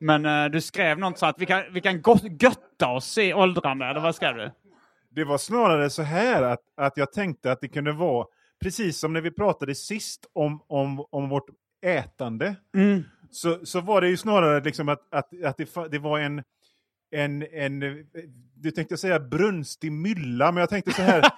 Men 0.00 0.26
uh, 0.26 0.50
du 0.50 0.60
skrev 0.60 0.98
något 0.98 1.18
så 1.18 1.26
att 1.26 1.38
vi 1.38 1.46
kan, 1.46 1.62
vi 1.72 1.80
kan 1.80 2.02
götta 2.40 2.88
oss 2.88 3.18
i 3.18 3.34
åldrande, 3.34 3.86
eller 3.86 4.00
vad 4.00 4.14
skrev 4.14 4.36
du? 4.36 4.50
Det 5.10 5.24
var 5.24 5.38
snarare 5.38 5.90
så 5.90 6.02
här 6.02 6.42
att, 6.42 6.60
att 6.76 6.96
jag 6.96 7.12
tänkte 7.12 7.52
att 7.52 7.60
det 7.60 7.68
kunde 7.68 7.92
vara, 7.92 8.26
precis 8.62 8.98
som 8.98 9.12
när 9.12 9.20
vi 9.20 9.30
pratade 9.30 9.74
sist 9.74 10.30
om, 10.32 10.62
om, 10.68 11.04
om 11.10 11.28
vårt 11.28 11.46
ätande, 11.82 12.56
mm. 12.74 13.04
så, 13.30 13.58
så 13.66 13.80
var 13.80 14.00
det 14.00 14.08
ju 14.08 14.16
snarare 14.16 14.64
liksom 14.64 14.88
att, 14.88 15.14
att, 15.14 15.44
att 15.44 15.56
det, 15.56 15.90
det 15.90 15.98
var 15.98 16.18
en, 16.18 16.42
en, 17.10 17.46
en, 17.52 17.80
du 18.54 18.70
tänkte 18.70 18.96
säga 18.96 19.20
brunstig 19.20 19.92
mylla, 19.92 20.52
men 20.52 20.60
jag 20.60 20.70
tänkte 20.70 20.92
så 20.92 21.02
här. 21.02 21.20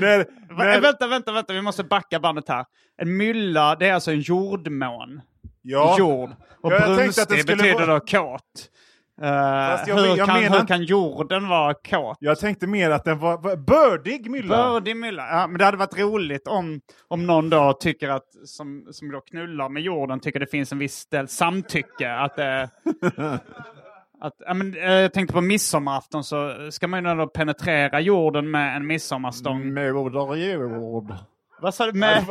när, 0.00 0.26
när... 0.56 0.80
Vänta, 0.80 1.06
vänta, 1.06 1.32
vänta, 1.32 1.52
vi 1.52 1.62
måste 1.62 1.84
backa 1.84 2.20
bandet 2.20 2.48
här. 2.48 2.64
En 2.96 3.16
mylla, 3.16 3.74
det 3.74 3.86
är 3.86 3.94
alltså 3.94 4.10
en 4.10 4.20
jordmån 4.20 5.20
ja. 5.62 5.98
jord. 5.98 6.30
Och 6.60 6.72
ja, 6.72 6.96
brunstig 6.96 7.46
betyder 7.46 7.74
vara... 7.74 7.86
då 7.86 8.00
kåt. 8.00 8.70
Uh, 9.22 9.28
jag, 9.86 9.96
hur, 9.96 10.16
jag 10.16 10.28
kan, 10.28 10.36
hur 10.36 10.66
kan 10.66 10.82
jorden 10.82 11.48
vara 11.48 11.74
kåt? 11.74 12.16
Jag 12.20 12.38
tänkte 12.38 12.66
mer 12.66 12.90
att 12.90 13.04
den 13.04 13.18
var, 13.18 13.38
var 13.38 13.56
bördig 13.56 14.30
mylla. 14.30 14.56
Bördig 14.56 14.96
mylla, 14.96 15.28
ja. 15.30 15.46
Men 15.46 15.58
det 15.58 15.64
hade 15.64 15.76
varit 15.76 15.98
roligt 15.98 16.46
om, 16.48 16.80
om 17.08 17.26
någon 17.26 17.50
då 17.50 17.72
tycker 17.72 18.08
att, 18.08 18.24
som, 18.44 18.86
som 18.90 19.10
då 19.10 19.20
knullar 19.20 19.68
med 19.68 19.82
jorden, 19.82 20.20
tycker 20.20 20.40
det 20.40 20.46
finns 20.46 20.72
en 20.72 20.78
viss 20.78 21.06
del 21.06 21.28
samtycke. 21.28 22.12
Att 22.12 22.36
det, 22.36 22.70
att, 24.20 24.34
ja, 24.38 24.54
men, 24.54 24.76
eh, 24.76 24.92
jag 24.92 25.12
tänkte 25.12 25.34
på 25.34 25.40
midsommarafton 25.40 26.24
så 26.24 26.70
ska 26.70 26.88
man 26.88 27.04
ju 27.04 27.14
då 27.14 27.26
penetrera 27.26 28.00
jorden 28.00 28.50
med 28.50 28.76
en 28.76 28.86
midsommarstång. 28.86 29.74
Moder 29.74 30.36
jord. 30.36 31.14
Vad 31.60 31.74
sa 31.74 31.86
du? 31.86 31.98
Med... 31.98 32.24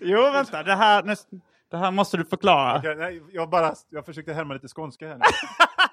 jo, 0.00 0.22
vänta. 0.32 0.62
Det 0.62 0.74
här, 0.74 1.02
näst, 1.02 1.28
det 1.70 1.76
här 1.78 1.90
måste 1.90 2.16
du 2.16 2.24
förklara. 2.24 2.78
Okay, 2.78 2.94
nej, 2.94 3.22
jag, 3.32 3.50
bara, 3.50 3.74
jag 3.90 4.06
försökte 4.06 4.32
härma 4.32 4.54
lite 4.54 4.68
skånska 4.68 5.08
här 5.08 5.14
nu. 5.14 5.20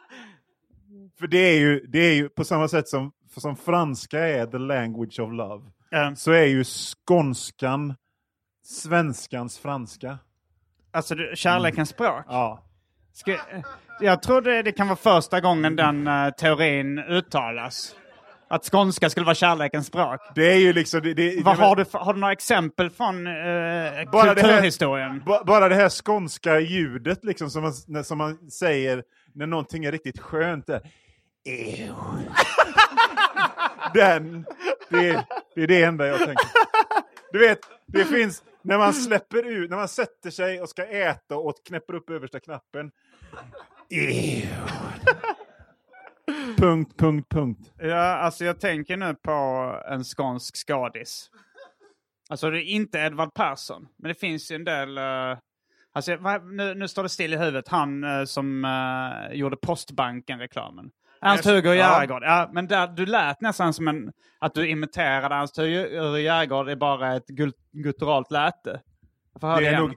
För 1.19 1.27
det 1.27 1.37
är, 1.37 1.59
ju, 1.59 1.85
det 1.87 1.99
är 1.99 2.13
ju 2.13 2.29
på 2.29 2.43
samma 2.43 2.67
sätt 2.67 2.87
som, 2.87 3.11
som 3.37 3.55
franska 3.55 4.19
är 4.19 4.45
the 4.45 4.57
language 4.57 5.19
of 5.19 5.33
love. 5.33 5.63
Mm. 5.91 6.15
Så 6.15 6.31
är 6.31 6.45
ju 6.45 6.63
skånskan 6.63 7.95
svenskans 8.63 9.59
franska. 9.59 10.17
Alltså 10.91 11.15
du, 11.15 11.31
kärlekens 11.35 11.77
mm. 11.77 11.85
språk? 11.85 12.25
Ja. 12.27 12.63
Ska, 13.13 13.37
jag 13.99 14.21
tror 14.21 14.41
det, 14.41 14.63
det 14.63 14.71
kan 14.71 14.87
vara 14.87 14.97
första 14.97 15.41
gången 15.41 15.75
den 15.75 16.07
uh, 16.07 16.29
teorin 16.29 16.99
uttalas. 16.99 17.95
Att 18.47 18.65
skånska 18.65 19.09
skulle 19.09 19.25
vara 19.25 19.35
kärlekens 19.35 19.87
språk. 19.87 20.19
Det 20.35 20.51
är 20.51 20.57
ju 20.57 20.73
liksom... 20.73 21.01
Det, 21.01 21.13
det, 21.13 21.43
Vad, 21.43 21.57
har, 21.57 21.75
du, 21.75 21.85
har 21.91 22.13
du 22.13 22.19
några 22.19 22.33
exempel 22.33 22.89
från 22.89 23.27
uh, 23.27 24.11
bara 24.11 24.35
kulturhistorien? 24.35 25.21
Det 25.25 25.31
här, 25.31 25.43
bara 25.43 25.69
det 25.69 25.75
här 25.75 25.89
skånska 25.89 26.59
ljudet 26.59 27.23
liksom 27.23 27.49
som 27.49 27.63
man, 27.87 28.03
som 28.03 28.17
man 28.17 28.51
säger 28.51 29.03
när 29.33 29.47
någonting 29.47 29.85
är 29.85 29.91
riktigt 29.91 30.19
skönt. 30.19 30.67
Där. 30.67 30.81
Den, 33.93 34.45
det, 34.89 35.25
det 35.55 35.63
är 35.63 35.67
det 35.67 35.83
enda 35.83 36.07
jag 36.07 36.17
tänker. 36.17 36.47
Du 37.31 37.39
vet, 37.39 37.59
det 37.85 38.05
finns, 38.05 38.43
när 38.61 38.77
man 38.77 38.93
släpper 38.93 39.43
ut, 39.43 39.69
när 39.69 39.77
man 39.77 39.87
sätter 39.87 40.29
sig 40.29 40.61
och 40.61 40.69
ska 40.69 40.85
äta 40.85 41.37
och 41.37 41.55
knäpper 41.65 41.93
upp 41.93 42.09
översta 42.09 42.39
knappen. 42.39 42.91
punkt, 46.57 46.93
punkt, 46.97 47.29
punkt. 47.29 47.71
Ja, 47.77 48.15
alltså 48.15 48.45
jag 48.45 48.59
tänker 48.59 48.97
nu 48.97 49.15
på 49.15 49.31
en 49.87 50.03
skånsk 50.03 50.55
skadis. 50.55 51.29
Alltså 52.29 52.49
det 52.49 52.63
är 52.63 52.65
inte 52.65 52.99
Edvard 52.99 53.33
Persson, 53.33 53.87
men 53.97 54.09
det 54.09 54.19
finns 54.19 54.51
ju 54.51 54.55
en 54.55 54.63
del... 54.63 54.97
Uh, 54.97 55.37
alltså, 55.91 56.17
nu, 56.51 56.73
nu 56.73 56.87
står 56.87 57.03
det 57.03 57.09
still 57.09 57.33
i 57.33 57.37
huvudet. 57.37 57.67
Han 57.67 58.03
uh, 58.03 58.25
som 58.25 58.65
uh, 58.65 59.35
gjorde 59.35 59.57
Postbanken-reklamen. 59.57 60.91
Ernst-Hugo 61.21 61.73
Järegård. 61.73 62.23
Ja. 62.23 62.27
ja. 62.27 62.49
men 62.53 62.67
där, 62.67 62.87
du 62.87 63.05
lät 63.05 63.41
nästan 63.41 63.73
som 63.73 63.87
en, 63.87 64.11
att 64.39 64.53
du 64.53 64.69
imiterade 64.69 65.35
Ernst-Hugo 65.35 66.17
Järegård 66.17 66.69
är 66.69 66.75
bara 66.75 67.15
ett 67.15 67.27
gutturalt 67.71 68.31
läte. 68.31 68.81
Det 69.41 69.47
är 69.47 69.61
igen. 69.61 69.81
nog... 69.81 69.93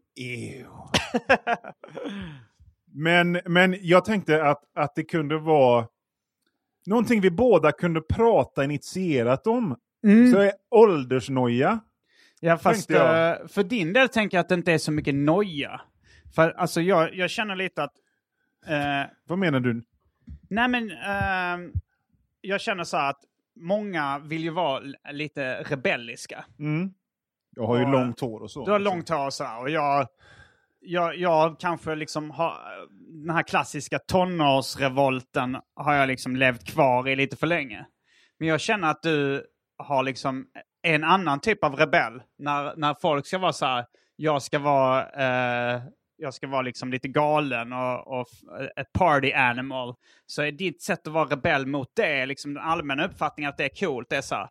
men, 2.92 3.40
men 3.44 3.76
jag 3.80 4.04
tänkte 4.04 4.44
att, 4.44 4.62
att 4.74 4.94
det 4.94 5.04
kunde 5.04 5.38
vara 5.38 5.86
någonting 6.86 7.20
vi 7.20 7.30
båda 7.30 7.72
kunde 7.72 8.00
prata 8.00 8.64
initierat 8.64 9.46
om. 9.46 9.76
Mm. 10.06 10.32
Så 10.32 10.38
är 10.38 10.52
åldersnoja. 10.70 11.80
Ja, 12.44 12.58
fast 12.58 12.90
uh, 12.90 12.96
för 13.48 13.62
din 13.62 13.92
del 13.92 14.08
tänker 14.08 14.36
jag 14.36 14.42
att 14.42 14.48
det 14.48 14.54
inte 14.54 14.72
är 14.72 14.78
så 14.78 14.92
mycket 14.92 15.14
noja. 15.14 15.80
För 16.34 16.50
alltså 16.50 16.80
jag, 16.80 17.14
jag 17.14 17.30
känner 17.30 17.56
lite 17.56 17.82
att... 17.82 17.92
Uh, 18.68 19.12
Vad 19.26 19.38
menar 19.38 19.60
du? 19.60 19.84
Nej 20.50 20.68
men, 20.68 20.90
uh, 20.90 21.70
jag 22.40 22.60
känner 22.60 22.84
så 22.84 22.96
att 22.96 23.20
många 23.60 24.18
vill 24.18 24.42
ju 24.42 24.50
vara 24.50 24.82
lite 25.12 25.62
rebelliska. 25.62 26.44
Mm. 26.58 26.94
Jag 27.56 27.66
har 27.66 27.78
ju 27.78 27.84
och, 27.84 27.90
långt 27.90 28.20
hår 28.20 28.40
och 28.40 28.50
så. 28.50 28.64
Du 28.64 28.72
har 28.72 28.78
långt 28.78 29.08
hår 29.08 29.26
och 29.26 29.34
så 29.34 29.60
och 29.60 29.70
jag, 29.70 30.08
jag, 30.80 31.16
jag 31.16 31.60
kanske 31.60 31.94
liksom 31.94 32.30
har 32.30 32.54
den 33.24 33.30
här 33.30 33.42
klassiska 33.42 33.98
tonårsrevolten 33.98 35.56
har 35.74 35.94
jag 35.94 36.06
liksom 36.06 36.36
levt 36.36 36.64
kvar 36.64 37.08
i 37.08 37.16
lite 37.16 37.36
för 37.36 37.46
länge. 37.46 37.86
Men 38.38 38.48
jag 38.48 38.60
känner 38.60 38.90
att 38.90 39.02
du 39.02 39.46
har 39.78 40.02
liksom 40.02 40.46
en 40.84 41.04
annan 41.04 41.40
typ 41.40 41.64
av 41.64 41.76
rebell. 41.76 42.22
När, 42.38 42.76
när 42.76 42.94
folk 42.94 43.26
ska 43.26 43.38
vara 43.38 43.52
så 43.52 43.66
här, 43.66 43.86
jag 44.16 44.42
ska 44.42 44.58
vara, 44.58 45.10
eh, 45.10 45.82
jag 46.16 46.34
ska 46.34 46.46
vara 46.46 46.62
liksom 46.62 46.90
lite 46.90 47.08
galen 47.08 47.72
och, 47.72 48.20
och 48.20 48.26
eh, 48.60 48.68
ett 48.76 48.92
party 48.92 49.32
animal. 49.32 49.94
Så 50.26 50.42
är 50.42 50.52
ditt 50.52 50.82
sätt 50.82 51.06
att 51.06 51.12
vara 51.12 51.28
rebell 51.28 51.66
mot 51.66 51.90
det, 51.96 52.26
liksom 52.26 52.54
den 52.54 52.62
allmänna 52.62 53.06
uppfattningen 53.06 53.48
att 53.48 53.56
det 53.56 53.64
är 53.64 53.86
coolt, 53.86 54.08
det 54.08 54.16
är 54.16 54.22
så 54.22 54.34
här, 54.34 54.48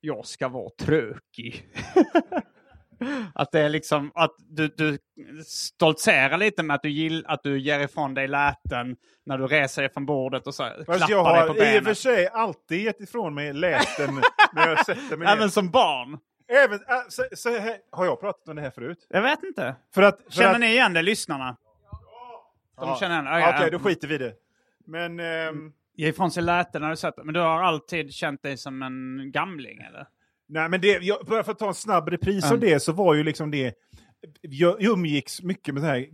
jag 0.00 0.26
ska 0.26 0.48
vara 0.48 0.70
tråkig. 0.78 1.68
Att 3.34 3.52
det 3.52 3.60
är 3.60 3.68
liksom 3.68 4.12
att 4.14 4.34
du, 4.38 4.68
du 4.68 4.98
stoltserar 5.46 6.36
lite 6.36 6.62
med 6.62 6.74
att 6.74 6.82
du, 6.82 6.88
gill, 6.90 7.24
att 7.28 7.42
du 7.42 7.58
ger 7.60 7.80
ifrån 7.80 8.14
dig 8.14 8.28
läten 8.28 8.96
när 9.26 9.38
du 9.38 9.46
reser 9.46 9.82
dig 9.82 9.92
från 9.92 10.06
bordet 10.06 10.46
och 10.46 10.54
så 10.54 10.62
Fast 10.86 11.06
klappar 11.06 11.10
jag 11.10 11.24
dig 11.24 11.24
på 11.24 11.32
har 11.32 11.46
i 11.46 11.50
och 11.50 11.56
för 11.56 11.82
benet. 11.82 11.98
sig 11.98 12.28
alltid 12.28 12.82
gett 12.84 13.00
ifrån 13.00 13.34
mig 13.34 13.52
läten 13.52 14.20
när 14.52 14.68
jag 14.68 14.86
sätter 14.86 15.16
mig 15.16 15.26
ner. 15.26 15.36
Även 15.36 15.50
som 15.50 15.70
barn. 15.70 16.18
Även, 16.48 16.78
äh, 16.88 16.94
så, 17.08 17.24
så 17.36 17.58
här, 17.58 17.76
har 17.92 18.04
jag 18.04 18.20
pratat 18.20 18.48
om 18.48 18.56
det 18.56 18.62
här 18.62 18.70
förut? 18.70 19.06
Jag 19.08 19.22
vet 19.22 19.42
inte. 19.42 19.74
För 19.94 20.02
att, 20.02 20.20
för 20.24 20.30
Känner 20.30 20.54
att, 20.54 20.60
ni 20.60 20.66
igen 20.66 20.92
det, 20.92 21.02
lyssnarna? 21.02 21.56
De 22.76 22.88
Ja. 22.88 22.96
känner 23.00 23.14
igen 23.14 23.26
Okej, 23.26 23.54
ja, 23.58 23.64
ja. 23.64 23.70
då 23.70 23.78
skiter 23.78 24.08
vi 24.08 24.14
i 24.14 24.18
det. 24.18 24.32
Men... 24.86 25.20
ehm, 25.20 25.72
Ge 25.96 26.08
ifrån 26.08 26.30
sig 26.30 26.42
läten 26.42 26.82
när 26.82 26.90
du 26.90 26.96
sett 26.96 27.14
Men 27.24 27.34
du 27.34 27.40
har 27.40 27.62
alltid 27.62 28.12
känt 28.14 28.42
dig 28.42 28.56
som 28.56 28.82
en 28.82 29.30
gamling, 29.32 29.80
eller? 29.80 30.06
Nej, 30.52 30.68
men 30.68 30.80
det, 30.80 31.02
jag, 31.02 31.26
bara 31.26 31.44
för 31.44 31.52
att 31.52 31.58
ta 31.58 31.68
en 31.68 31.74
snabb 31.74 32.08
repris 32.08 32.52
av 32.52 32.60
det 32.60 32.80
så 32.80 32.92
var 32.92 33.14
ju 33.14 33.24
liksom 33.24 33.50
det... 33.50 33.74
Jag 34.40 34.82
umgicks 34.82 35.42
mycket 35.42 35.74
med 35.74 35.82
så 35.82 35.86
här, 35.86 36.06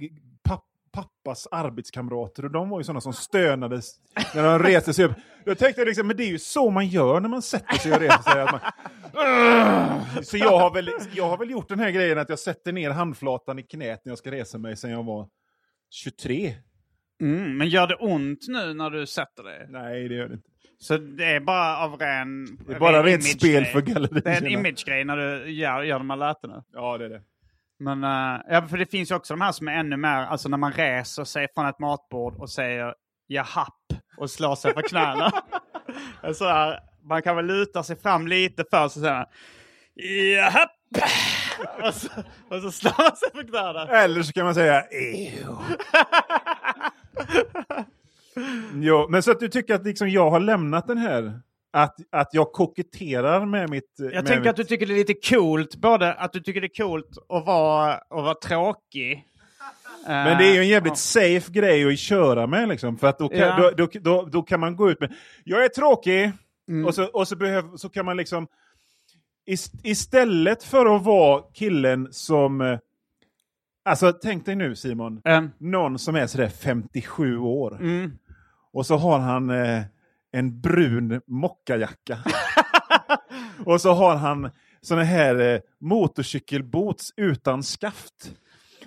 papp, 0.43 0.65
pappas 0.93 1.47
arbetskamrater 1.51 2.45
och 2.45 2.51
de 2.51 2.69
var 2.69 2.81
ju 2.81 2.85
sådana 2.85 3.01
som 3.01 3.13
stönades 3.13 3.95
när 4.35 4.43
de 4.43 4.59
reste 4.59 4.95
sig 4.95 5.05
upp. 5.05 5.13
Då 5.45 5.55
tänkte 5.55 5.81
jag 5.81 5.87
liksom, 5.87 6.07
men 6.07 6.17
det 6.17 6.25
är 6.25 6.29
ju 6.29 6.39
så 6.39 6.71
man 6.71 6.87
gör 6.87 7.21
när 7.21 7.29
man 7.29 7.43
sätter 7.43 7.79
sig 7.79 7.93
och 7.93 8.01
reser 8.01 8.23
sig. 8.23 8.41
Att 8.41 8.53
man, 8.53 8.61
så 10.25 10.37
jag 10.37 10.59
har, 10.59 10.75
väl, 10.75 10.91
jag 11.15 11.29
har 11.29 11.39
väl 11.39 11.51
gjort 11.51 11.69
den 11.69 11.79
här 11.79 11.91
grejen 11.91 12.19
att 12.19 12.29
jag 12.29 12.39
sätter 12.39 12.73
ner 12.73 12.91
handflatan 12.91 13.59
i 13.59 13.63
knät 13.63 14.05
när 14.05 14.11
jag 14.11 14.19
ska 14.19 14.31
resa 14.31 14.59
mig 14.59 14.77
sen 14.77 14.91
jag 14.91 15.05
var 15.05 15.29
23. 15.91 16.55
Mm, 17.21 17.59
men 17.59 17.69
gör 17.69 17.87
det 17.87 17.95
ont 17.95 18.49
nu 18.49 18.75
när 18.75 18.91
du 18.91 19.07
sätter 19.07 19.43
dig? 19.43 19.67
Nej, 19.69 20.09
det 20.09 20.15
gör 20.15 20.29
det 20.29 20.35
inte. 20.35 20.49
Så 20.81 20.97
det 20.97 21.25
är 21.25 21.41
bara 21.41 21.77
av 21.77 21.97
ren... 21.97 22.59
Det 22.67 22.75
är 22.75 22.79
bara 22.79 22.99
ren 22.99 23.05
rent 23.05 23.25
spel 23.25 23.65
för 23.65 23.81
gallerierna. 23.81 24.21
Det 24.25 24.31
är 24.31 24.37
en 24.37 24.47
image-grej 24.47 25.05
när 25.05 25.17
du 25.17 25.51
gör, 25.51 25.83
gör 25.83 25.99
de 25.99 26.11
här 26.11 26.17
lätena. 26.17 26.65
Ja, 26.73 26.99
det 26.99 27.05
är 27.05 27.09
det. 27.09 27.23
Men, 27.79 28.05
eh, 28.05 28.41
ja, 28.49 28.67
för 28.69 28.79
det 28.79 28.87
finns 28.87 29.11
ju 29.11 29.15
också 29.15 29.35
de 29.35 29.41
här 29.41 29.53
som 29.53 29.69
är 29.69 29.73
ännu 29.73 29.97
mer, 29.97 30.17
alltså 30.17 30.49
när 30.49 30.59
man 30.59 30.73
reser 30.73 31.25
sig 31.25 31.49
från 31.55 31.67
ett 31.67 31.79
matbord 31.79 32.35
och 32.35 32.51
säger 32.51 32.95
jahapp 33.27 33.85
och 34.17 34.31
slår 34.31 34.55
sig 34.55 34.75
på 34.75 34.83
knäna. 34.83 35.33
så 36.35 36.45
här, 36.45 36.81
man 37.03 37.23
kan 37.23 37.37
väl 37.37 37.47
luta 37.47 37.83
sig 37.83 37.97
fram 37.97 38.27
lite 38.27 38.65
först 38.71 38.97
och 38.97 39.03
säga 39.03 39.27
jahapp! 39.95 40.71
och, 41.85 41.95
så, 41.95 42.09
och 42.51 42.63
så 42.63 42.73
slår 42.73 43.03
man 43.03 43.17
sig 43.17 43.31
på 43.31 43.51
knäna. 43.51 43.89
Eller 43.89 44.23
så 44.23 44.33
kan 44.33 44.45
man 44.45 44.55
säga 44.55 44.83
ew. 44.91 45.57
jo, 48.75 49.07
men 49.11 49.23
så 49.23 49.31
att 49.31 49.41
du 49.41 49.49
tycker 49.49 49.75
att 49.75 49.85
liksom 49.85 50.09
jag 50.09 50.31
har 50.31 50.41
lämnat 50.41 50.87
den 50.87 50.99
här, 50.99 51.41
att, 51.73 51.97
att 52.11 52.29
jag 52.33 52.53
koketterar 52.53 53.47
med 53.47 53.71
mitt... 53.71 53.95
Jag 53.99 54.13
med 54.13 54.27
tänker 54.27 54.41
mitt, 54.41 54.51
att 54.51 54.57
du 54.57 54.65
tycker 54.65 54.87
det 54.87 54.93
är 54.95 54.99
lite 54.99 55.15
coolt, 55.35 55.77
både 55.77 56.15
att 56.15 56.33
du 56.33 56.41
tycker 56.41 56.61
det 56.61 56.67
är 56.67 56.83
coolt 56.83 57.19
att 57.29 57.47
vara, 57.47 57.95
att 57.95 58.03
vara 58.11 58.35
tråkig. 58.35 59.25
Men 60.07 60.39
det 60.39 60.45
är 60.45 60.55
ju 60.55 60.61
en 60.61 60.69
jävligt 60.69 60.99
safe 60.99 61.53
grej 61.53 61.93
att 61.93 61.99
köra 61.99 62.47
med 62.47 62.69
liksom, 62.69 62.99
för 62.99 63.07
att 63.07 63.19
då 63.19 63.29
kan, 63.29 63.39
Ja. 63.39 63.71
då, 63.77 63.87
då, 63.87 63.99
då, 64.01 64.29
då 64.33 64.43
kan 64.43 64.61
man 64.61 64.77
gå 64.77 64.91
ut 64.91 65.01
med 65.01 65.15
jag 65.45 65.65
är 65.65 65.69
tråkig, 65.69 66.33
och, 66.87 66.95
så, 66.95 67.05
och 67.05 67.29
så, 67.29 67.37
behöv, 67.37 67.77
så 67.77 67.89
kan 67.89 68.05
man 68.05 68.17
liksom 68.17 68.47
ist, 69.47 69.73
istället 69.83 70.63
för 70.63 70.97
att 70.97 71.05
vara 71.05 71.43
killen 71.55 72.09
som 72.11 72.61
eh, 72.61 72.79
Alltså 73.85 74.13
tänk 74.13 74.47
dig 74.47 74.57
nu 74.57 74.77
Simon, 74.77 75.21
Mm. 75.25 75.51
någon 75.59 75.99
som 75.99 76.17
är 76.17 76.27
sådär 76.27 76.49
57 76.49 77.39
år. 77.39 77.79
Mm. 77.81 78.13
Och 78.73 78.87
så 78.87 78.97
har 78.97 79.19
han 79.19 79.51
eh, 79.51 79.83
en 80.33 80.61
brun 80.61 81.21
mockajacka. 81.27 82.19
och 83.65 83.81
så 83.81 83.93
har 83.93 84.17
han 84.17 84.51
såna 84.81 85.03
här 85.03 85.55
eh, 85.55 85.61
motorcykelboots 85.81 87.13
utan 87.17 87.63
skaft. 87.63 88.33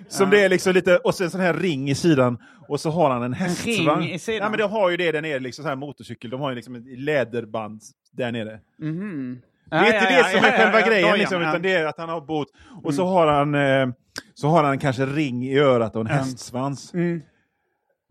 Som 0.08 0.30
det 0.30 0.40
är 0.44 0.48
liksom 0.48 0.72
lite, 0.72 0.96
och 0.96 1.14
så 1.14 1.24
en 1.24 1.30
sån 1.30 1.40
här 1.40 1.54
ring 1.54 1.90
i 1.90 1.94
sidan. 1.94 2.38
Och 2.68 2.80
så 2.80 2.90
har 2.90 3.10
han 3.10 3.22
en 3.22 3.32
hästsvagn. 3.32 4.00
ring 4.02 4.12
i 4.12 4.18
sidan? 4.18 4.42
Ja 4.42 4.50
men 4.50 4.58
de 4.58 4.70
har 4.70 4.90
ju 4.90 4.96
det 4.96 5.12
där 5.12 5.22
nere, 5.22 5.38
liksom 5.38 5.62
så 5.62 5.68
här 5.68 5.76
motorcykel. 5.76 6.30
De 6.30 6.40
har 6.40 6.50
ju 6.50 6.56
liksom 6.56 6.74
ett 6.74 6.98
läderband 6.98 7.80
där 8.12 8.32
nere. 8.32 8.60
Det 9.70 9.76
är 9.76 9.86
inte 9.86 10.16
det 10.16 10.24
som 10.30 10.44
är 10.44 10.50
själva 10.58 10.80
grejen, 10.88 11.18
liksom, 11.18 11.40
utan 11.42 11.62
det 11.62 11.72
är 11.72 11.86
att 11.86 11.98
han 11.98 12.08
har 12.08 12.20
bot. 12.20 12.48
Och 12.82 12.94
så 12.94 13.06
har 13.06 13.26
han 13.26 13.54
eh, 13.54 13.94
så 14.34 14.48
har 14.48 14.64
han 14.64 14.78
kanske 14.78 15.06
ring 15.06 15.44
i 15.44 15.58
örat 15.58 15.94
och 15.94 16.00
en 16.00 16.06
hästsvans. 16.06 16.94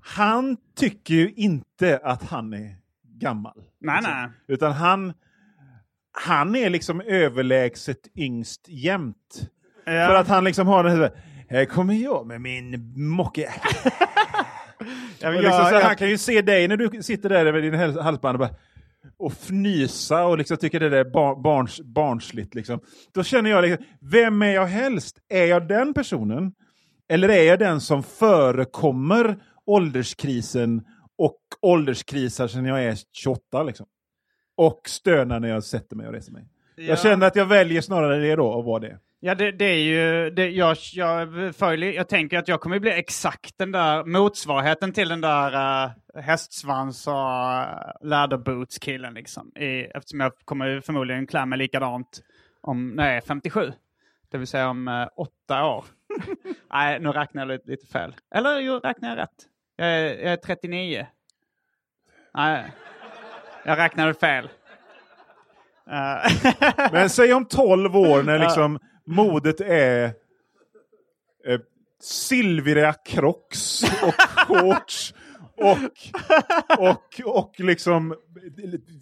Han 0.02 0.58
tycker 0.76 1.14
ju 1.14 1.32
inte 1.36 2.00
att 2.04 2.24
han 2.24 2.54
är 2.54 2.76
gammal. 3.04 3.54
Nej, 3.82 3.96
liksom. 3.96 4.14
nej. 4.14 4.30
Utan 4.48 4.72
han, 4.72 5.14
han 6.12 6.56
är 6.56 6.70
liksom 6.70 7.02
överlägset 7.02 8.08
yngst 8.18 8.66
jämt. 8.68 9.50
Ja. 9.86 9.92
För 10.08 10.16
att 10.16 10.28
han 10.28 10.44
liksom 10.44 10.68
har 10.68 10.84
den 10.84 10.98
här, 11.00 11.12
här 11.50 11.66
kommer 11.66 11.94
jag 11.94 12.28
med 12.28 12.42
min 12.42 12.94
mocke. 13.10 13.38
Ja, 15.20 15.30
liksom, 15.32 15.52
så 15.52 15.74
jag- 15.74 15.82
han 15.82 15.96
kan 15.96 16.10
ju 16.10 16.18
se 16.18 16.42
dig 16.42 16.68
när 16.68 16.78
du 16.78 17.04
sitter 17.04 17.30
där 17.30 17.54
med 17.54 17.64
din 17.64 17.74
halsband 18.00 18.36
och, 18.36 18.40
bara, 18.40 18.56
och 19.18 19.32
fnysa 19.32 20.26
och 20.26 20.38
liksom 20.38 20.58
tycker 20.58 20.80
det 20.80 20.90
där 20.90 20.98
är 20.98 21.10
bar, 21.12 21.36
barns, 21.36 21.82
barnsligt. 21.82 22.56
Liksom. 22.56 22.80
Då 23.14 23.24
känner 23.24 23.50
jag, 23.50 23.62
liksom, 23.62 23.86
vem 24.00 24.42
är 24.42 24.52
jag 24.54 24.66
helst? 24.66 25.18
Är 25.30 25.46
jag 25.46 25.68
den 25.68 25.94
personen? 25.94 26.54
Eller 27.10 27.30
är 27.30 27.44
jag 27.44 27.60
den 27.60 27.82
som 27.82 28.04
förekommer 28.04 29.38
ålderskrisen 29.72 30.86
och 31.18 31.42
ålderskrisar 31.62 32.48
sedan 32.48 32.66
jag 32.66 32.84
är 32.84 32.98
28? 33.12 33.64
Liksom? 33.64 33.86
Och 34.56 34.82
stönar 34.86 35.40
när 35.40 35.50
jag 35.50 35.64
sätter 35.64 35.96
mig 35.96 36.08
och 36.08 36.14
reser 36.14 36.32
mig. 36.32 36.48
Ja. 36.76 36.84
Jag 36.84 37.00
känner 37.00 37.28
att 37.28 37.36
jag 37.36 37.46
väljer 37.46 37.82
snarare 37.82 38.20
det 38.20 38.36
då, 38.36 38.60
att 38.60 38.66
vara 38.66 38.80
det. 38.80 39.00
Ja, 39.20 39.36
det, 39.36 39.52
det 39.52 39.66
är 39.66 39.78
ju... 39.78 40.30
Det, 40.30 40.50
jag, 40.50 40.78
jag, 40.94 41.56
följer, 41.56 41.92
jag 41.92 42.10
tänker 42.10 42.38
att 42.38 42.48
jag 42.48 42.62
kommer 42.62 42.80
bli 42.80 42.92
exakt 42.92 43.58
den 43.58 43.72
där 43.72 44.04
motsvarigheten 44.04 44.94
till 44.94 45.10
den 45.10 45.22
där 45.22 45.84
uh, 45.86 45.92
hästsvans 46.22 47.08
och 47.08 47.14
uh, 47.14 48.10
läderboots-killen. 48.10 49.14
Liksom. 49.14 49.52
I, 49.56 49.82
eftersom 49.96 50.20
jag 50.20 50.32
kommer 50.46 50.82
förmodligen 50.82 51.28
klä 51.28 51.46
mig 51.46 51.58
likadant 51.58 52.22
om 52.62 52.90
när 52.90 53.08
jag 53.08 53.18
är 53.18 53.22
57. 53.22 53.72
Det 54.32 54.38
vill 54.38 54.48
säga 54.48 54.70
om 54.70 54.88
uh, 54.88 55.08
åtta 55.16 55.66
år. 55.66 55.86
Nej, 56.74 57.00
nu 57.00 57.10
räknar 57.10 57.42
jag 57.42 57.48
lite, 57.48 57.72
lite 57.72 57.88
fel. 57.88 58.16
Eller 58.36 58.60
jo, 58.60 58.74
räknar 58.74 59.10
jag 59.10 59.18
rätt? 59.18 59.48
Jag 59.82 59.90
är, 59.90 60.04
jag 60.24 60.34
är 60.34 60.38
39. 60.38 61.08
Nej, 62.34 62.72
jag 63.66 63.78
räknade 63.78 64.14
fel. 64.14 64.50
Eh, 65.92 66.32
Men 66.92 67.10
säg 67.10 67.34
om 67.34 67.46
12 67.46 67.98
år 67.98 68.24
när 68.24 68.40
liksom 68.40 68.80
modet 69.06 69.62
är 69.62 70.04
eh, 71.48 71.60
silvriga 72.02 72.94
crocs 72.94 73.84
och 74.04 74.14
shorts 74.48 75.14
och, 75.62 75.78
och, 76.80 77.22
och 77.26 77.60
liksom, 77.60 78.16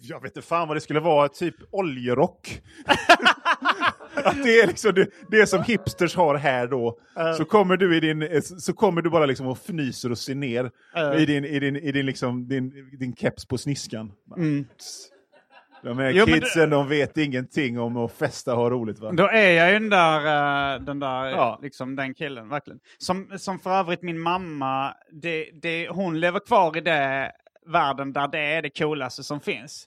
jag 0.02 0.22
vet 0.22 0.36
inte 0.36 0.48
fan 0.48 0.68
vad 0.68 0.76
det 0.76 0.80
skulle 0.80 1.00
vara, 1.00 1.28
typ 1.28 1.54
oljerock. 1.70 2.62
Att 4.14 4.44
det 4.44 4.60
är 4.60 4.66
liksom 4.66 4.94
det, 4.94 5.08
det 5.30 5.46
som 5.46 5.62
hipsters 5.62 6.16
har 6.16 6.34
här 6.34 6.66
då. 6.66 6.98
Så 7.36 7.44
kommer 7.44 7.76
du 7.76 7.96
i 7.96 8.00
din, 8.00 8.42
så 8.42 8.72
kommer 8.72 9.02
du 9.02 9.10
bara 9.10 9.26
liksom 9.26 9.46
och 9.46 9.56
fnyser 9.58 10.10
och 10.10 10.18
ser 10.18 10.34
ner 10.34 10.70
i 11.18 11.26
din, 11.26 11.44
i 11.44 11.58
din, 11.60 11.76
i 11.76 11.92
din, 11.92 12.06
liksom, 12.06 12.48
din, 12.48 12.90
din 12.98 13.16
keps 13.16 13.46
på 13.46 13.58
sniskan. 13.58 14.12
De 15.82 15.98
här 15.98 16.10
Jo, 16.10 16.24
kidsen, 16.26 16.70
de 16.70 16.88
vet 16.88 17.16
ingenting 17.16 17.78
om 17.80 17.96
att 17.96 18.12
festa 18.12 18.54
och 18.54 18.60
ha 18.60 18.70
roligt 18.70 18.98
va? 18.98 19.12
Då 19.12 19.28
är 19.28 19.50
jag 19.50 19.72
ju 19.72 19.78
den 19.78 19.90
där, 19.90 20.18
eh, 20.74 20.80
den, 20.80 20.98
där 20.98 21.24
Ja. 21.26 21.58
liksom, 21.62 21.96
den 21.96 22.14
killen, 22.14 22.48
verkligen. 22.48 22.80
Som, 22.98 23.38
som 23.38 23.58
för 23.58 23.70
övrigt 23.70 24.02
min 24.02 24.18
mamma, 24.18 24.94
det, 25.12 25.50
det, 25.62 25.88
hon 25.88 26.20
lever 26.20 26.40
kvar 26.40 26.76
i 26.76 26.80
det 26.80 27.32
världen 27.66 28.12
där 28.12 28.28
det 28.28 28.38
är 28.38 28.62
det 28.62 28.78
coolaste 28.78 29.22
som 29.22 29.40
finns. 29.40 29.86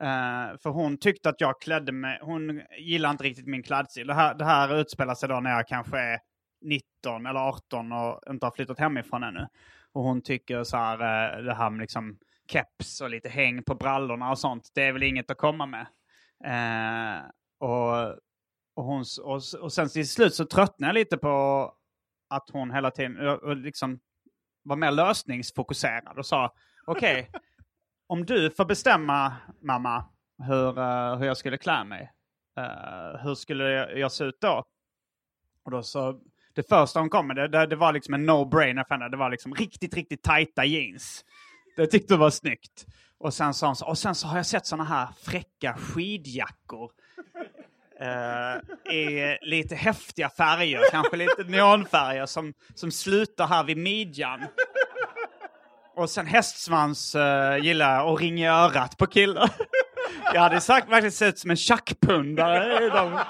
Eh, 0.00 0.58
för 0.62 0.70
hon 0.70 0.98
tyckte 0.98 1.28
att 1.28 1.40
jag 1.40 1.60
klädde 1.60 1.92
mig, 1.92 2.18
hon 2.22 2.62
gillar 2.78 3.10
inte 3.10 3.24
riktigt 3.24 3.46
min 3.46 3.62
klädstil. 3.62 4.06
Det 4.06 4.14
här, 4.14 4.34
det 4.34 4.44
här 4.44 4.80
utspelar 4.80 5.14
sig 5.14 5.28
då 5.28 5.40
när 5.40 5.50
jag 5.50 5.68
kanske 5.68 5.98
är 5.98 6.18
19 6.64 7.26
eller 7.26 7.40
18 7.40 7.92
och 7.92 8.20
inte 8.30 8.46
har 8.46 8.50
flyttat 8.50 8.78
hemifrån 8.78 9.22
ännu. 9.22 9.46
Och 9.92 10.02
hon 10.02 10.22
tycker 10.22 10.64
så 10.64 10.76
här, 10.76 10.94
eh, 10.94 11.44
det 11.44 11.54
här 11.54 11.70
med 11.70 11.80
liksom 11.80 12.16
keps 12.50 13.00
och 13.00 13.10
lite 13.10 13.28
häng 13.28 13.62
på 13.62 13.74
brallorna 13.74 14.30
och 14.30 14.38
sånt, 14.38 14.70
det 14.74 14.82
är 14.82 14.92
väl 14.92 15.02
inget 15.02 15.30
att 15.30 15.38
komma 15.38 15.66
med. 15.66 15.86
Eh, 16.44 17.22
och, 17.58 18.08
och, 18.74 18.84
hon, 18.84 19.04
och, 19.22 19.40
och 19.60 19.72
sen 19.72 19.88
till 19.88 20.08
slut 20.08 20.34
så 20.34 20.44
tröttnade 20.44 20.88
jag 20.88 20.94
lite 20.94 21.16
på 21.16 21.74
att 22.28 22.50
hon 22.50 22.70
hela 22.70 22.90
tiden 22.90 23.28
och, 23.28 23.42
och 23.42 23.56
liksom 23.56 24.00
var 24.62 24.76
mer 24.76 24.90
lösningsfokuserad 24.90 26.18
och 26.18 26.26
sa 26.26 26.54
okej, 26.86 27.30
om 28.06 28.26
du 28.26 28.50
får 28.50 28.64
bestämma 28.64 29.32
mamma 29.62 30.04
hur, 30.42 30.78
eh, 30.78 31.16
hur 31.16 31.26
jag 31.26 31.36
skulle 31.36 31.58
klä 31.58 31.84
mig, 31.84 32.12
eh, 32.58 33.20
hur 33.22 33.34
skulle 33.34 33.64
jag, 33.64 33.98
jag 33.98 34.12
se 34.12 34.24
ut 34.24 34.40
då? 34.40 34.64
Och 35.64 35.70
då 35.70 35.82
så, 35.82 36.20
det 36.54 36.68
första 36.68 37.00
hon 37.00 37.10
kom 37.10 37.26
med, 37.26 37.36
det, 37.36 37.48
det, 37.48 37.66
det 37.66 37.76
var 37.76 37.92
liksom 37.92 38.14
en 38.14 38.30
no-brainer 38.30 38.84
för 38.84 38.94
henne. 38.94 39.08
Det 39.08 39.16
var 39.16 39.30
liksom 39.30 39.54
riktigt, 39.54 39.94
riktigt 39.94 40.22
tajta 40.22 40.64
jeans. 40.64 41.24
Det 41.78 41.86
tyckte 41.86 42.14
hon 42.14 42.20
var 42.20 42.30
snyggt. 42.30 42.86
Och 43.18 43.34
sen 43.34 43.54
sa 43.54 43.66
hon 43.66 43.76
så, 43.76 43.86
och 43.86 43.98
sen 43.98 44.14
så 44.14 44.26
har 44.26 44.36
jag 44.36 44.46
sett 44.46 44.66
såna 44.66 44.84
här 44.84 45.08
fräcka 45.22 45.74
skidjackor. 45.74 46.90
Uh, 48.02 48.94
I 48.94 49.36
lite 49.42 49.74
häftiga 49.74 50.28
färger, 50.28 50.80
kanske 50.90 51.16
lite 51.16 51.44
neonfärger 51.44 52.26
som, 52.26 52.54
som 52.74 52.90
slutar 52.90 53.46
här 53.46 53.64
vid 53.64 53.76
midjan. 53.76 54.40
Och 55.96 56.10
sen 56.10 56.26
hästsvans 56.26 57.14
uh, 57.14 57.58
gillar 57.58 57.94
jag 57.94 58.12
och 58.12 58.20
ring 58.20 58.40
i 58.40 58.46
örat 58.48 58.96
på 58.98 59.06
killar. 59.06 59.50
Jag 60.34 60.40
hade 60.40 60.60
sagt 60.60 60.88
verkligen 60.88 61.12
sett 61.12 61.28
ut 61.28 61.38
som 61.38 61.50
en 61.50 61.56
tjackpundare 61.56 62.86
i 62.86 62.88
de, 62.88 63.20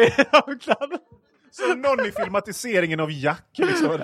i 0.00 0.24
de 0.32 0.58
kläderna. 0.58 0.98
Som 1.56 1.80
någon 1.80 2.06
i 2.06 2.12
filmatiseringen 2.12 3.00
av 3.00 3.12
Jack. 3.12 3.44
Liksom. 3.56 3.88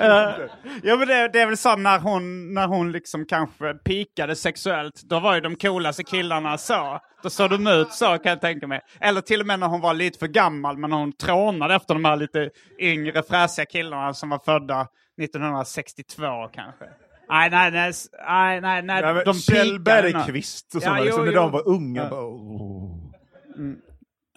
Ja 0.83 0.97
men 0.97 1.09
det, 1.09 1.29
det 1.33 1.41
är 1.41 1.47
väl 1.47 1.57
så 1.57 1.77
när 1.77 1.99
hon, 1.99 2.55
när 2.55 2.67
hon 2.67 2.93
liksom 2.93 3.27
kanske 3.27 3.75
pikade 3.75 4.37
sexuellt. 4.37 5.03
Då 5.03 5.21
var 5.21 5.35
ju 5.35 5.41
de 5.41 5.57
coolaste 5.57 6.05
killarna 6.05 6.59
så. 6.59 7.01
Då 7.23 7.31
såg 7.31 7.51
de 7.51 7.67
ut 7.67 7.93
så 7.93 8.05
kan 8.05 8.31
jag 8.31 8.41
tänka 8.41 8.67
mig. 8.67 8.81
Eller 9.01 9.21
till 9.21 9.41
och 9.41 9.47
med 9.47 9.59
när 9.61 9.67
hon 9.67 9.81
var 9.81 9.95
lite 9.95 10.19
för 10.19 10.27
gammal 10.27 10.79
men 10.79 10.93
hon 10.93 11.13
trånade 11.13 11.75
efter 11.75 11.95
de 11.95 12.05
här 12.05 12.17
lite 12.17 12.51
yngre 12.79 13.23
fräsiga 13.23 13.67
killarna 13.67 14.15
som 14.15 14.29
var 14.29 14.39
födda 14.39 14.87
1962 15.23 16.25
kanske. 16.53 16.85
Nej, 17.29 17.51
nej, 17.51 17.71
nej, 17.71 17.93
nej, 18.27 18.61
nej, 18.61 18.83
nej 18.83 19.03
Ja, 19.03 19.25
de 19.25 19.35
Kjell. 19.35 19.81
Bergqvist 19.81 20.75
och 20.75 20.83
sådana, 20.83 20.99
Ja, 20.99 21.05
jo, 21.05 21.07
liksom, 21.07 21.25
när 21.25 21.33
jo. 21.33 21.41
de 21.41 21.53
var 21.53 21.69
unga. 21.69 22.09
Bara, 22.11 22.21
oh. 22.21 22.97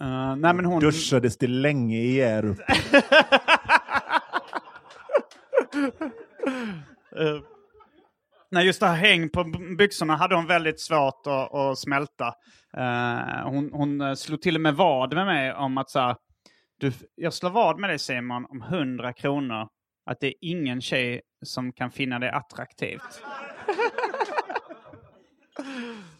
Eh, 0.04 0.36
nej 0.36 0.54
men 0.54 0.64
hon... 0.64 0.80
Duschades 0.80 1.36
det 1.36 1.46
länge 1.46 1.96
i 1.96 2.16
Hjärup. 2.16 2.58
Nej, 8.50 8.66
just 8.66 8.80
det 8.80 8.86
här 8.86 8.96
häng 8.96 9.28
på 9.28 9.44
byxorna 9.78 10.16
hade 10.16 10.34
hon 10.34 10.46
väldigt 10.46 10.80
svårt 10.80 11.26
att, 11.26 11.54
att 11.54 11.78
smälta. 11.78 12.34
Eh, 12.76 13.48
hon, 13.48 13.70
hon 13.72 14.16
slog 14.16 14.42
till 14.42 14.54
och 14.54 14.60
med 14.60 14.74
vad 14.74 15.14
med 15.14 15.26
mig 15.26 15.52
om 15.52 15.78
att 15.78 15.90
så 15.90 15.98
här, 15.98 16.16
du, 16.80 16.92
jag 17.14 17.34
slår 17.34 17.50
vad 17.50 17.78
med 17.78 17.90
dig 17.90 17.98
Simon 17.98 18.46
om 18.48 18.62
100 18.62 19.12
kronor 19.12 19.68
att 20.10 20.20
det 20.20 20.26
är 20.26 20.34
ingen 20.40 20.80
tjej 20.80 21.20
som 21.44 21.72
kan 21.72 21.90
finna 21.90 22.18
det 22.18 22.32
attraktivt. 22.32 23.22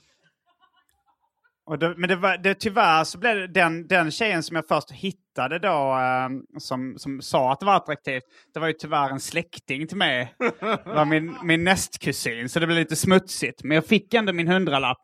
Det, 1.80 1.94
men 1.96 2.08
det 2.08 2.16
var, 2.16 2.36
det, 2.38 2.54
tyvärr 2.54 3.04
så 3.04 3.18
blev 3.18 3.36
det 3.36 3.46
den, 3.46 3.86
den 3.86 4.10
tjejen 4.10 4.42
som 4.42 4.56
jag 4.56 4.68
först 4.68 4.90
hittade 4.90 5.58
då 5.58 5.68
eh, 5.98 6.58
som, 6.58 6.94
som 6.98 7.22
sa 7.22 7.52
att 7.52 7.60
det 7.60 7.66
var 7.66 7.76
attraktivt. 7.76 8.22
Det 8.54 8.60
var 8.60 8.66
ju 8.66 8.72
tyvärr 8.72 9.10
en 9.10 9.20
släkting 9.20 9.86
till 9.86 9.96
mig. 9.96 10.34
Det 10.38 10.82
var 10.94 11.04
min, 11.04 11.36
min 11.42 11.64
nästkusin 11.64 12.48
så 12.48 12.60
det 12.60 12.66
blev 12.66 12.78
lite 12.78 12.96
smutsigt. 12.96 13.64
Men 13.64 13.74
jag 13.74 13.86
fick 13.86 14.14
ändå 14.14 14.32
min 14.32 14.48
hundralapp. 14.48 15.02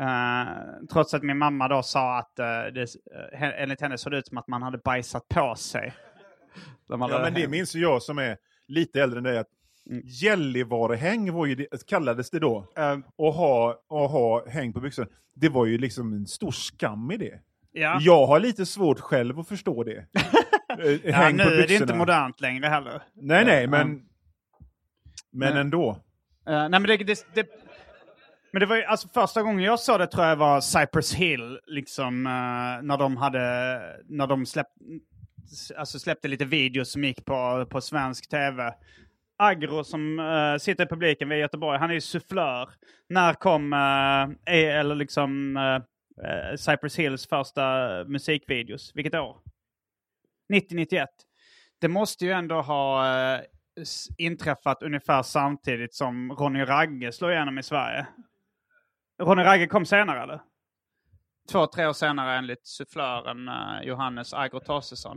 Eh, 0.00 0.46
trots 0.92 1.14
att 1.14 1.22
min 1.22 1.38
mamma 1.38 1.68
då 1.68 1.82
sa 1.82 2.18
att 2.18 2.38
eh, 2.38 2.46
det, 2.74 2.82
eh, 3.34 3.62
enligt 3.62 3.80
henne 3.80 3.98
såg 3.98 4.12
det 4.12 4.18
ut 4.18 4.26
som 4.28 4.38
att 4.38 4.48
man 4.48 4.62
hade 4.62 4.78
bajsat 4.78 5.28
på 5.28 5.54
sig. 5.54 5.94
De 6.88 7.00
hade- 7.00 7.14
Ja, 7.14 7.20
men 7.20 7.34
det 7.34 7.48
minns 7.48 7.74
jag 7.74 8.02
som 8.02 8.18
är 8.18 8.36
lite 8.68 9.02
äldre 9.02 9.18
än 9.18 9.24
dig. 9.24 9.38
Att 9.38 9.46
Gällivarehäng 10.04 11.32
var 11.32 11.46
ju 11.46 11.54
det, 11.54 11.86
kallades 11.86 12.30
det 12.30 12.38
då. 12.38 12.72
Eh, 12.78 12.98
Och 13.16 13.32
ha, 13.34 13.80
och 13.88 14.10
ha 14.10 14.48
häng 14.48 14.72
på 14.72 14.80
byxorna. 14.80 15.08
Det 15.34 15.48
var 15.48 15.66
ju 15.66 15.78
liksom 15.78 16.12
en 16.12 16.26
stor 16.26 16.50
skam 16.50 17.10
i 17.10 17.16
det. 17.16 17.40
ja. 17.72 17.98
Jag 18.00 18.26
har 18.26 18.40
lite 18.40 18.66
svårt 18.66 19.00
själv 19.00 19.38
att 19.38 19.48
förstå 19.48 19.84
det. 19.84 20.06
Eh, 20.84 20.98
ja, 21.04 21.12
häng 21.12 21.36
nu 21.36 21.44
på 21.44 21.50
är 21.50 21.66
det 21.66 21.74
inte 21.74 21.94
modernt 21.94 22.40
längre 22.40 22.66
heller. 22.66 23.02
Nej, 23.14 23.44
nej, 23.44 23.66
men, 23.66 23.88
men 23.88 24.02
Men- 25.32 25.56
ändå. 25.56 25.90
Eh, 26.48 26.52
nej 26.68 26.68
men 26.70 26.82
det, 26.82 26.96
det, 26.96 27.26
det, 27.34 27.46
men 28.52 28.60
det 28.60 28.66
var 28.66 28.76
ju, 28.76 28.84
alltså 28.84 29.08
första 29.08 29.42
gången 29.42 29.64
jag 29.64 29.80
såg 29.80 30.00
det 30.00 30.06
tror 30.06 30.24
jag 30.26 30.36
var 30.36 30.60
Cypress 30.60 31.14
Hill, 31.14 31.58
liksom 31.66 32.26
eh, 32.26 32.32
när 32.86 32.96
de 32.98 33.16
hade, 33.16 33.40
när 34.08 34.26
de 34.26 34.46
släpp, 34.46 34.66
alltså 35.76 35.98
släppte 35.98 36.28
lite 36.28 36.44
videos 36.44 36.92
som 36.92 37.04
gick 37.04 37.24
på, 37.24 37.66
på 37.70 37.80
svensk 37.80 38.28
tv. 38.30 38.74
Agro 39.38 39.84
som 39.84 40.18
eh, 40.18 40.56
sitter 40.58 40.84
i 40.84 40.88
publiken 40.88 41.28
vid 41.28 41.38
Göteborg, 41.38 41.78
han 41.78 41.90
är 41.90 41.94
ju 41.94 42.00
sufflör. 42.00 42.68
När 43.08 43.34
kom, 43.34 43.72
är, 43.72 44.54
eller 44.54 44.94
liksom 44.94 45.56
eh, 45.56 46.56
Cypress 46.56 46.98
Hills 46.98 47.26
första 47.28 47.88
musikvideos? 48.04 48.92
Vilket 48.94 49.14
år? 49.14 49.40
90-91. 50.52 51.06
Det 51.80 51.88
måste 51.88 52.24
ju 52.24 52.32
ändå 52.32 52.60
ha 52.60 53.06
inträffat 54.18 54.82
ungefär 54.82 55.22
samtidigt 55.22 55.94
som 55.94 56.32
Ronny 56.32 56.62
Ragge 56.64 57.12
slog 57.12 57.30
igenom 57.30 57.58
i 57.58 57.62
Sverige. 57.62 58.06
Ronny 59.22 59.42
Ragge 59.42 59.66
kom 59.66 59.86
senare 59.86 60.22
eller? 60.22 60.40
Två, 61.52 61.66
tre 61.66 61.86
år 61.86 61.92
senare 61.92 62.36
enligt 62.38 62.66
sufflören 62.66 63.48
eh, 63.48 63.82
Johannes 63.82 64.34
Agro 64.34 64.60
Tosesson. 64.60 65.16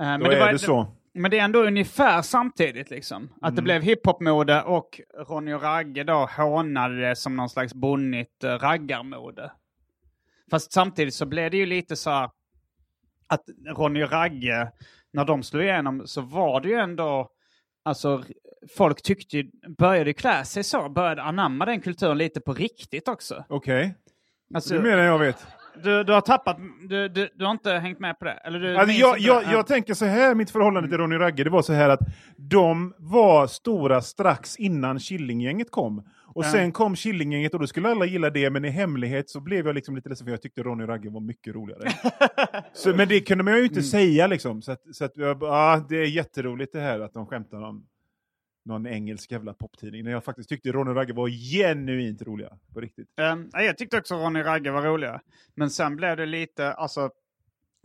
Eh, 0.00 0.04
men 0.06 0.20
Då 0.20 0.30
är 0.30 0.40
var- 0.40 0.52
det 0.52 0.58
så. 0.58 0.96
Men 1.14 1.30
det 1.30 1.38
är 1.38 1.44
ändå 1.44 1.62
ungefär 1.62 2.22
samtidigt 2.22 2.90
liksom. 2.90 3.34
Att 3.40 3.56
det 3.56 3.62
blev 3.62 3.82
hiphopmode 3.82 4.62
och 4.62 5.00
Ronny 5.28 5.52
och 5.52 5.62
Ragge 5.62 6.04
då 6.04 6.28
hånade 6.36 7.08
det 7.08 7.16
som 7.16 7.36
någon 7.36 7.48
slags 7.48 7.74
bonnigt 7.74 8.44
eh, 8.44 8.50
raggarmode. 8.50 9.52
Fast 10.50 10.72
samtidigt 10.72 11.14
så 11.14 11.26
blev 11.26 11.50
det 11.50 11.56
ju 11.56 11.66
lite 11.66 11.96
så 11.96 12.10
här 12.10 12.30
att 13.26 13.44
Ronny 13.76 14.04
och 14.04 14.10
Ragge, 14.10 14.72
när 15.12 15.24
de 15.24 15.42
slog 15.42 15.62
igenom 15.62 16.06
så 16.06 16.20
var 16.20 16.60
det 16.60 16.68
ju 16.68 16.74
ändå, 16.74 17.30
alltså 17.82 18.24
folk 18.76 19.02
tyckte 19.02 19.36
ju, 19.36 19.50
började 19.78 20.12
klä 20.12 20.44
sig 20.44 20.64
så, 20.64 20.88
började 20.88 21.22
anamma 21.22 21.64
den 21.64 21.80
kulturen 21.80 22.18
lite 22.18 22.40
på 22.40 22.52
riktigt 22.52 23.08
också. 23.08 23.44
Okej, 23.48 23.94
Alltså, 24.54 24.78
det 24.78 24.92
än 24.92 24.98
jag 24.98 25.18
vet. 25.18 25.46
Du, 25.82 26.04
du 26.04 26.12
har 26.12 26.20
tappat, 26.20 26.56
du, 26.88 27.08
du, 27.08 27.28
du 27.34 27.44
har 27.44 27.52
inte 27.52 27.72
hängt 27.72 27.98
med 28.00 28.18
på 28.18 28.24
det? 28.24 28.32
Eller 28.32 28.58
du 28.60 28.76
Alltså, 28.76 28.96
jag, 28.96 29.18
jag, 29.18 29.42
jag 29.52 29.66
tänker 29.66 29.94
så 29.94 30.04
här, 30.04 30.34
mitt 30.34 30.50
förhållande 30.50 30.88
till 30.88 30.98
Ronny 30.98 31.16
Ragge, 31.16 31.44
det 31.44 31.50
var 31.50 31.62
så 31.62 31.72
här 31.72 31.88
att 31.88 32.00
de 32.36 32.94
var 32.98 33.46
stora 33.46 34.02
strax 34.02 34.56
innan 34.56 34.98
Killinggänget 34.98 35.70
kom. 35.70 35.98
Och 36.34 36.44
Ja. 36.44 36.50
sen 36.52 36.72
kom 36.72 36.94
Killinggänget 36.96 37.54
och 37.54 37.60
då 37.60 37.66
skulle 37.66 37.88
alla 37.88 38.04
gilla 38.04 38.30
det, 38.30 38.50
men 38.50 38.64
i 38.64 38.68
hemlighet 38.68 39.30
så 39.30 39.40
blev 39.40 39.66
jag 39.66 39.74
liksom 39.74 39.96
lite 39.96 40.08
ledsen 40.08 40.24
för 40.26 40.30
jag 40.32 40.42
tyckte 40.42 40.62
Ronny 40.62 40.84
Ragge 40.86 41.10
var 41.10 41.20
mycket 41.20 41.54
roligare. 41.54 41.90
så, 42.72 42.94
men 42.94 43.08
det 43.08 43.20
kunde 43.20 43.44
man 43.44 43.54
ju 43.56 43.62
inte 43.62 43.74
Mm. 43.74 43.82
säga 43.84 44.26
liksom. 44.26 44.62
Så, 44.62 44.72
att, 44.72 44.80
så 44.92 45.04
att, 45.04 45.14
bara, 45.14 45.50
ah, 45.52 45.76
det 45.88 45.96
är 45.96 46.04
jätteroligt 46.06 46.72
det 46.72 46.80
här 46.80 47.00
att 47.00 47.12
de 47.14 47.26
skämtar 47.26 47.62
om 47.62 47.86
någon 48.64 48.86
engelsk 48.86 49.32
jävla 49.32 49.54
poptidning. 49.54 50.04
När 50.04 50.10
jag 50.10 50.24
faktiskt 50.24 50.48
tyckte 50.48 50.72
Ronny 50.72 50.90
Ragge 50.90 51.12
var 51.12 51.28
genuint 51.28 52.22
roliga. 52.22 52.58
På 52.74 52.80
riktigt. 52.80 53.08
Um, 53.32 53.50
jag 53.52 53.78
tyckte 53.78 53.98
också 53.98 54.14
Ronny 54.14 54.42
Ragge 54.42 54.70
var 54.70 54.82
roliga. 54.82 55.20
Men 55.54 55.70
sen 55.70 55.96
blev 55.96 56.16
det 56.16 56.26
lite, 56.26 56.72
alltså, 56.72 57.10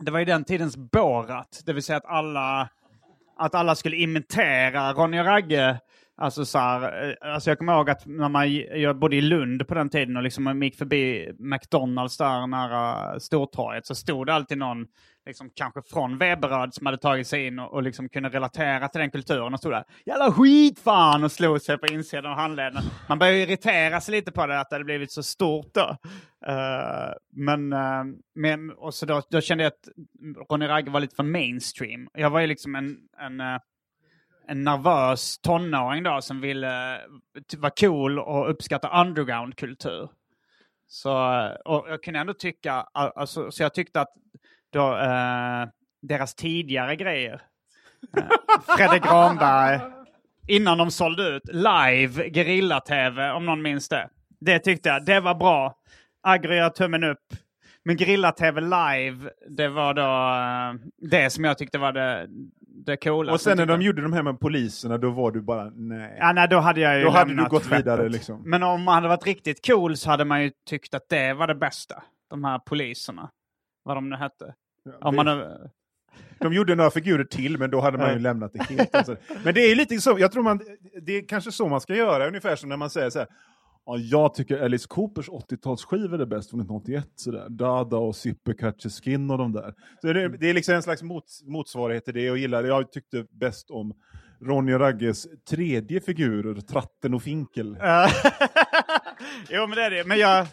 det 0.04 0.10
var 0.10 0.18
ju 0.18 0.24
den 0.24 0.44
tidens 0.44 0.76
Borat. 0.76 1.62
Det 1.66 1.72
vill 1.72 1.82
säga 1.82 1.96
att 1.96 2.04
alla, 2.04 2.68
att 3.36 3.54
alla 3.54 3.74
skulle 3.74 3.96
imitera 3.96 4.92
Ronny 4.92 5.18
Ragge. 5.18 5.80
Alltså 6.18 6.44
så 6.44 6.58
här, 6.58 7.08
eh, 7.08 7.32
alltså 7.32 7.50
jag 7.50 7.58
kommer 7.58 7.72
ihåg 7.72 7.90
att 7.90 8.06
när 8.06 8.28
man, 8.28 8.54
jag 8.54 8.98
bodde 8.98 9.16
i 9.16 9.20
Lund 9.20 9.68
på 9.68 9.74
den 9.74 9.90
tiden 9.90 10.16
och 10.16 10.22
liksom 10.22 10.44
man 10.44 10.62
gick 10.62 10.78
förbi 10.78 11.32
McDonalds 11.38 12.16
där 12.16 12.46
nära 12.46 13.20
Stortorget 13.20 13.86
så 13.86 13.94
stod 13.94 14.26
det 14.26 14.34
alltid 14.34 14.58
någon, 14.58 14.86
liksom 15.26 15.50
kanske 15.54 15.82
från 15.82 16.18
Veberöd 16.18 16.74
som 16.74 16.86
hade 16.86 16.98
tagit 16.98 17.26
sig 17.26 17.46
in 17.46 17.58
och, 17.58 17.72
och 17.72 17.82
liksom 17.82 18.08
kunde 18.08 18.28
relatera 18.28 18.88
till 18.88 19.00
den 19.00 19.10
kulturen 19.10 19.54
och 19.54 19.58
stod 19.58 19.72
där 19.72 19.84
jävla 20.06 20.32
skit 20.32 20.78
fan 20.78 21.24
och 21.24 21.32
slog 21.32 21.60
sig 21.60 21.78
på 21.78 21.86
insidan 21.86 22.32
av 22.32 22.38
handleden. 22.38 22.82
Man 23.08 23.18
började 23.18 23.38
irritera 23.38 24.00
sig 24.00 24.12
lite 24.12 24.32
på 24.32 24.46
det 24.46 24.60
att 24.60 24.70
det 24.70 24.74
hade 24.74 24.84
blivit 24.84 25.12
så 25.12 25.22
stort 25.22 25.74
då. 25.74 25.96
Uh, 26.48 27.12
men, 27.32 27.72
uh, 27.72 28.04
men 28.34 28.70
och 28.70 28.94
så 28.94 29.06
då, 29.06 29.22
då 29.30 29.40
kände 29.40 29.64
jag 29.64 29.72
att 29.72 29.88
Ronny 30.50 30.66
Ragge 30.66 30.90
var 30.90 31.00
lite 31.00 31.16
för 31.16 31.22
mainstream. 31.22 32.08
Jag 32.14 32.30
var 32.30 32.40
ju 32.40 32.46
liksom 32.46 32.74
en, 32.74 32.98
en 33.18 33.40
uh, 33.40 33.58
en 34.48 34.64
nervös 34.64 35.38
tonåring 35.38 36.02
då 36.02 36.22
som 36.22 36.40
ville 36.40 37.00
vara 37.56 37.72
cool 37.80 38.18
och 38.18 38.50
uppskatta 38.50 39.00
undergroundkultur. 39.02 40.08
Så, 40.88 41.12
och 41.64 41.86
jag 41.88 42.02
kunde 42.02 42.20
ändå 42.20 42.34
tycka, 42.34 42.72
alltså, 42.92 43.50
så 43.50 43.62
jag 43.62 43.74
tyckte 43.74 44.00
att 44.00 44.14
då, 44.76 44.96
eh, 44.98 45.68
deras 46.02 46.34
tidigare 46.34 46.96
grejer, 46.96 47.40
eh, 48.16 48.24
Fredrik 48.76 49.02
Granberg, 49.02 49.80
innan 50.48 50.78
de 50.78 50.90
sålde 50.90 51.22
ut, 51.22 51.42
live 51.52 52.28
gerilla-tv 52.30 53.30
om 53.30 53.46
någon 53.46 53.62
minns 53.62 53.88
det. 53.88 54.08
Det 54.40 54.58
tyckte 54.58 54.88
jag, 54.88 55.04
det 55.04 55.20
var 55.20 55.34
bra. 55.34 55.74
Agro 56.22 56.52
gör 56.54 56.70
tummen 56.70 57.04
upp. 57.04 57.24
Men 57.84 57.96
gerilla-tv 57.96 58.60
live, 58.60 59.30
det 59.48 59.68
var 59.68 59.94
då 59.94 60.02
eh, 60.02 60.88
det 61.10 61.30
som 61.30 61.44
jag 61.44 61.58
tyckte 61.58 61.78
var 61.78 61.92
det, 61.92 62.26
det 62.86 62.96
coola. 62.96 63.32
Och 63.32 63.40
sen 63.40 63.56
när 63.56 63.66
de 63.66 63.82
gjorde 63.82 64.02
de 64.02 64.12
här 64.12 64.22
med 64.22 64.40
poliserna, 64.40 64.98
då 64.98 65.10
var 65.10 65.30
du 65.32 65.42
bara 65.42 65.70
nej. 65.74 66.16
Ja, 66.20 66.32
nej, 66.32 66.48
då 66.48 66.58
hade 66.58 66.80
jag 66.80 66.98
ju 66.98 67.04
Då 67.04 67.10
hade 67.10 67.34
du 67.34 67.44
gått 67.44 67.62
skeppet. 67.62 67.78
vidare, 67.78 68.08
liksom. 68.08 68.42
Men 68.50 68.62
om 68.62 68.82
man 68.82 68.94
hade 68.94 69.08
varit 69.08 69.26
riktigt 69.26 69.66
cool 69.66 69.96
så 69.96 70.10
hade 70.10 70.24
man 70.24 70.42
ju 70.42 70.50
tyckt 70.68 70.94
att 70.94 71.08
det 71.08 71.34
var 71.34 71.46
det 71.46 71.54
bästa. 71.54 72.02
De 72.30 72.44
här 72.44 72.58
poliserna. 72.58 73.30
Vad 73.84 73.96
de 73.96 74.08
nu 74.10 74.16
hette. 74.16 74.54
Om 75.00 75.16
man, 75.16 75.26
hade- 75.26 75.70
De 76.38 76.52
gjorde 76.52 76.74
några 76.74 76.90
figurer 76.90 77.24
till, 77.24 77.58
men 77.58 77.70
då 77.70 77.80
hade 77.80 77.98
man 77.98 78.08
ju 78.08 78.12
Ja. 78.14 78.18
lämnat 78.20 78.52
det 78.52 78.62
helt. 78.62 78.94
Alltså. 78.94 79.16
Men 79.44 79.54
det 79.54 79.60
är 79.60 79.74
lite 79.76 80.00
så, 80.00 80.16
jag 80.18 80.32
tror 80.32 80.42
man, 80.42 80.60
det 81.02 81.12
är 81.12 81.28
kanske 81.28 81.52
så 81.52 81.68
man 81.68 81.80
ska 81.80 81.94
göra, 81.94 82.28
ungefär 82.28 82.56
som 82.56 82.68
när 82.68 82.76
man 82.76 82.90
säger 82.90 83.10
så 83.10 83.18
här. 83.18 83.28
Ja, 83.86 83.96
jag 83.98 84.34
tycker 84.34 84.64
Alice 84.64 84.86
Coopers 84.88 85.28
80-talsskivor 85.28 86.20
är 86.22 86.26
bäst 86.26 86.50
från 86.50 86.60
1981. 86.60 87.06
Sådär. 87.16 87.46
Dada 87.48 87.96
och 87.96 88.16
Sippe 88.16 88.54
Skin 89.02 89.30
och 89.30 89.38
de 89.38 89.52
där. 89.52 89.74
Så 90.00 90.12
det, 90.12 90.28
det 90.28 90.50
är 90.50 90.54
liksom 90.54 90.74
en 90.74 90.82
slags 90.82 91.02
mot, 91.02 91.24
motsvarighet 91.44 92.04
till 92.04 92.14
det 92.14 92.22
jag 92.22 92.36
gillar. 92.38 92.64
Jag 92.64 92.92
tyckte 92.92 93.24
bäst 93.30 93.70
om 93.70 93.94
Ronny 94.40 94.74
och 94.74 94.80
Ragges 94.80 95.26
tredje 95.50 96.00
figurer, 96.00 96.60
Tratten 96.60 97.14
och 97.14 97.22
Finkel. 97.22 97.66
jo, 99.50 99.66
men 99.66 99.70
det 99.76 99.82
är 99.82 99.90
det. 99.90 100.04
Men 100.06 100.18
jag, 100.18 100.46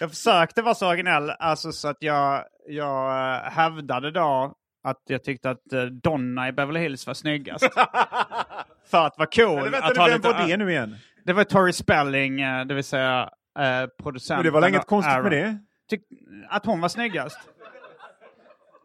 jag 0.00 0.10
försökte 0.10 0.62
vara 0.62 0.74
så 0.74 0.88
originell, 0.88 1.30
alltså 1.30 1.72
så 1.72 1.88
att 1.88 1.96
jag, 2.00 2.44
jag 2.68 3.34
eh, 3.34 3.50
hävdade 3.50 4.10
då 4.10 4.54
att 4.84 5.02
jag 5.06 5.24
tyckte 5.24 5.50
att 5.50 5.72
eh, 5.72 5.82
Donna 5.82 6.48
i 6.48 6.52
Beverly 6.52 6.80
Hills 6.80 7.06
var 7.06 7.14
snyggast. 7.14 7.64
För 8.90 9.06
att 9.06 9.18
vara 9.18 9.28
cool. 9.36 9.58
Eller 9.58 9.70
vänta, 9.70 9.86
att 9.86 9.94
nu, 9.94 10.00
ha 10.00 10.08
vem 10.08 10.16
lite- 10.16 10.28
var 10.28 10.48
det 10.48 10.56
nu 10.56 10.70
igen? 10.70 10.96
Det 11.24 11.32
var 11.32 11.44
Tori 11.44 11.72
Spelling, 11.72 12.40
eh, 12.40 12.64
det 12.64 12.74
vill 12.74 12.84
säga 12.84 13.30
eh, 13.58 13.86
producenten. 14.02 14.36
Men 14.36 14.44
det 14.44 14.50
var 14.50 14.60
väl 14.60 14.70
inget 14.70 14.86
konstigt 14.86 15.22
med 15.22 15.32
det? 15.32 15.58
Tyck, 15.90 16.02
att 16.48 16.66
hon 16.66 16.80
var 16.80 16.88
snyggast. 16.88 17.38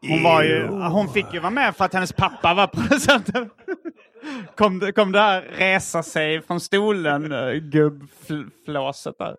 Hon, 0.02 0.24
var 0.24 0.43
ju, 0.43 0.67
hon 0.67 1.10
fick 1.10 1.34
ju 1.34 1.39
vara 1.39 1.52
med 1.52 1.76
för 1.76 1.86
att 1.86 1.93
hennes 1.93 2.13
pappa 2.13 2.54
var 2.54 2.67
producenten. 2.67 3.50
Kom 4.56 4.91
kom 4.95 5.13
här 5.13 5.41
resa 5.41 6.04
sig 6.04 6.41
från 6.41 6.60
stolen, 6.60 7.34
gubbflåset 7.72 9.15
där. 9.17 9.36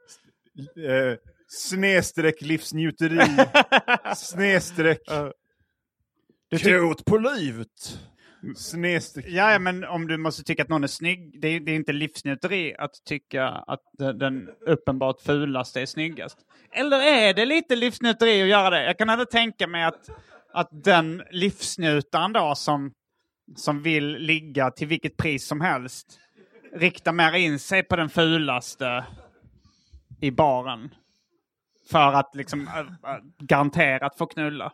Snedstreck 1.52 2.40
livsnjuteri. 2.42 3.20
snedstreck 4.16 5.00
krut 6.58 7.04
på 7.04 7.18
livet. 7.18 7.98
Snedstreck. 8.56 9.26
Ja, 9.28 9.58
men 9.58 9.84
om 9.84 10.06
du 10.08 10.16
måste 10.16 10.42
tycka 10.42 10.62
att 10.62 10.68
någon 10.68 10.84
är 10.84 10.88
snygg, 10.88 11.40
det 11.40 11.48
är, 11.48 11.60
det 11.60 11.72
är 11.72 11.76
inte 11.76 11.92
livsnjuteri 11.92 12.74
att 12.78 12.90
tycka 13.08 13.46
att 13.48 13.80
de- 13.98 14.18
den 14.18 14.48
uppenbart 14.66 15.20
fulaste 15.20 15.80
är 15.80 15.86
snyggast. 15.86 16.38
Eller 16.72 17.00
är 17.00 17.34
det 17.34 17.46
lite 17.46 17.76
livsnjuteri 17.76 18.42
att 18.42 18.48
göra 18.48 18.70
det? 18.70 18.84
Jag 18.84 18.98
kan 18.98 19.10
ändå 19.10 19.24
tänka 19.24 19.66
mig 19.66 19.84
att, 19.84 20.10
att 20.52 20.68
den 20.84 21.22
livsnjutaren 21.30 22.32
då 22.32 22.54
som, 22.54 22.92
som 23.56 23.82
vill 23.82 24.06
ligga 24.18 24.70
till 24.70 24.88
vilket 24.88 25.16
pris 25.16 25.46
som 25.46 25.60
helst 25.60 26.18
riktar 26.74 27.12
mer 27.12 27.32
in 27.32 27.58
sig 27.58 27.82
på 27.82 27.96
den 27.96 28.08
fulaste 28.08 29.04
i 30.20 30.30
baren. 30.30 30.90
För 31.90 32.12
att 32.12 32.34
liksom 32.34 32.68
äh, 32.68 32.78
äh, 32.78 32.86
garanterat 33.38 34.16
få 34.18 34.26
knulla. 34.26 34.72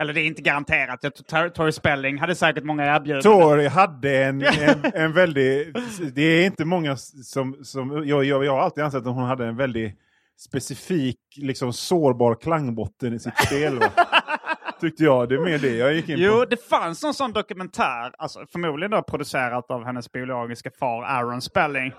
Eller 0.00 0.12
det 0.12 0.20
är 0.20 0.24
inte 0.26 0.42
garanterat. 0.42 1.00
Jag 1.28 1.54
Tori 1.54 1.72
Spelling 1.72 2.18
hade 2.18 2.34
säkert 2.34 2.64
många 2.64 2.96
erbjudanden. 2.96 3.32
Tori 3.32 3.66
hade 3.66 4.24
en, 4.24 4.42
en, 4.42 4.84
en 4.94 5.12
väldigt... 5.12 5.76
Det 6.14 6.22
är 6.22 6.46
inte 6.46 6.64
många 6.64 6.96
som... 6.96 7.64
som 7.64 8.02
jag, 8.06 8.24
jag, 8.24 8.44
jag 8.44 8.52
har 8.52 8.60
alltid 8.60 8.84
ansett 8.84 9.06
att 9.06 9.14
hon 9.14 9.24
hade 9.24 9.46
en 9.46 9.56
väldigt 9.56 9.98
specifik, 10.38 11.18
liksom 11.36 11.72
sårbar 11.72 12.34
klangbotten 12.34 13.14
i 13.14 13.18
sitt 13.18 13.38
spel. 13.46 13.78
Va? 13.78 13.90
Tyckte 14.80 15.04
jag. 15.04 15.28
Det 15.28 15.34
är 15.34 15.38
mer 15.38 15.58
det 15.58 15.76
jag 15.76 15.94
gick 15.94 16.08
in 16.08 16.18
Jo, 16.18 16.32
på. 16.32 16.44
det 16.44 16.68
fanns 16.68 17.02
någon 17.02 17.14
sån 17.14 17.32
dokumentär, 17.32 18.12
alltså 18.18 18.46
förmodligen 18.52 18.90
då 18.90 19.02
producerat 19.02 19.70
av 19.70 19.84
hennes 19.84 20.12
biologiska 20.12 20.70
far 20.78 21.02
Aaron 21.02 21.42
Spelling. 21.42 21.92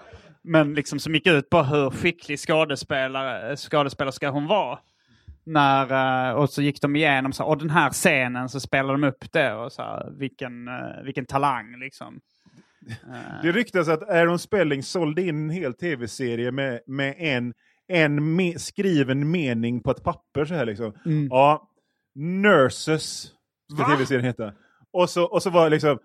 Men 0.48 0.74
liksom 0.74 1.00
som 1.00 1.14
gick 1.16 1.28
ut 1.28 1.50
på 1.50 1.64
hur 1.64 1.90
skicklig 1.90 2.40
skådespelare, 2.40 3.58
skådespelerska 3.58 4.30
hon 4.30 4.48
var. 4.48 4.80
När, 5.44 6.30
eh, 6.30 6.36
och 6.36 6.50
så 6.50 6.62
gick 6.62 6.82
de 6.82 6.96
igenom 6.96 7.34
så, 7.34 7.44
och 7.44 7.58
den 7.58 7.70
här 7.70 7.90
scenen 7.90 8.50
så 8.50 8.60
spelade 8.60 8.94
de 8.94 9.08
upp 9.08 9.32
det 9.32 9.54
och 9.54 9.72
så 9.72 9.82
här, 9.82 10.12
vilken, 10.12 10.68
eh, 10.68 11.04
vilken 11.04 11.26
talang 11.26 11.80
liksom. 11.80 12.20
Det 13.42 13.52
ryktas 13.52 13.88
att 13.88 14.10
Aaron 14.10 14.40
Spelling 14.40 14.84
sålde 14.84 15.22
in 15.22 15.44
en 15.44 15.50
hel 15.50 15.74
tv-serie 15.74 16.52
med, 16.52 16.80
med 16.88 17.16
en, 17.18 17.54
en 17.88 18.36
me 18.36 18.60
skriven 18.60 19.32
mening 19.32 19.84
på 19.84 19.92
ett 19.92 20.04
papper. 20.04 20.46
så 20.46 20.54
här 20.54 20.66
liksom. 20.66 20.94
Ja, 21.30 21.70
Nurses 22.16 23.32
ska 23.74 23.86
tv-serien 23.86 24.26
heta. 24.26 24.54
Och 24.94 25.10
så, 25.10 25.24
och 25.24 25.44
så 25.44 25.50
var 25.50 25.64
det 25.64 25.70
liksom, 25.70 26.00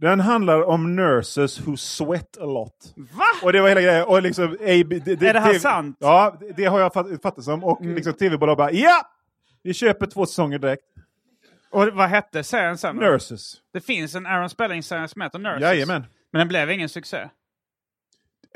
den 0.00 0.20
handlar 0.20 0.62
om 0.62 0.96
nurses 0.96 1.60
who 1.60 1.76
sweat 1.76 2.38
a 2.40 2.44
lot. 2.44 2.94
Va? 2.96 3.24
Och 3.42 3.52
det 3.52 3.60
var 3.60 3.68
hela 3.68 3.80
grejen. 3.80 4.04
Och 4.04 4.22
liksom, 4.22 4.44
AB, 4.44 4.88
det, 5.04 5.08
Är 5.08 5.32
det 5.32 5.40
här 5.40 5.46
TV 5.46 5.58
sant? 5.60 5.96
Ja, 6.00 6.36
det, 6.40 6.52
det 6.56 6.64
har 6.64 6.80
jag 6.80 6.92
fatt, 6.92 7.06
fattat 7.22 7.44
som. 7.44 7.64
Och 7.64 7.84
liksom 7.84 8.12
tv-bolag 8.12 8.56
bara, 8.56 8.72
ja! 8.72 9.10
Vi 9.62 9.74
köper 9.74 10.06
två 10.06 10.26
säsonger 10.26 10.58
direkt. 10.58 10.84
Och 11.70 11.86
vad 11.86 12.08
hette 12.08 12.44
serien 12.44 12.78
sen? 12.78 12.96
Nurses. 12.96 13.54
Det 13.72 13.80
finns 13.80 14.14
en 14.14 14.26
Aaron 14.26 14.50
Spelling-serie 14.50 15.08
som 15.08 15.22
heter 15.22 15.38
Nurses. 15.38 15.62
Jajamän. 15.62 16.04
Men 16.32 16.38
den 16.38 16.48
blev 16.48 16.70
ingen 16.70 16.88
succé. 16.88 17.28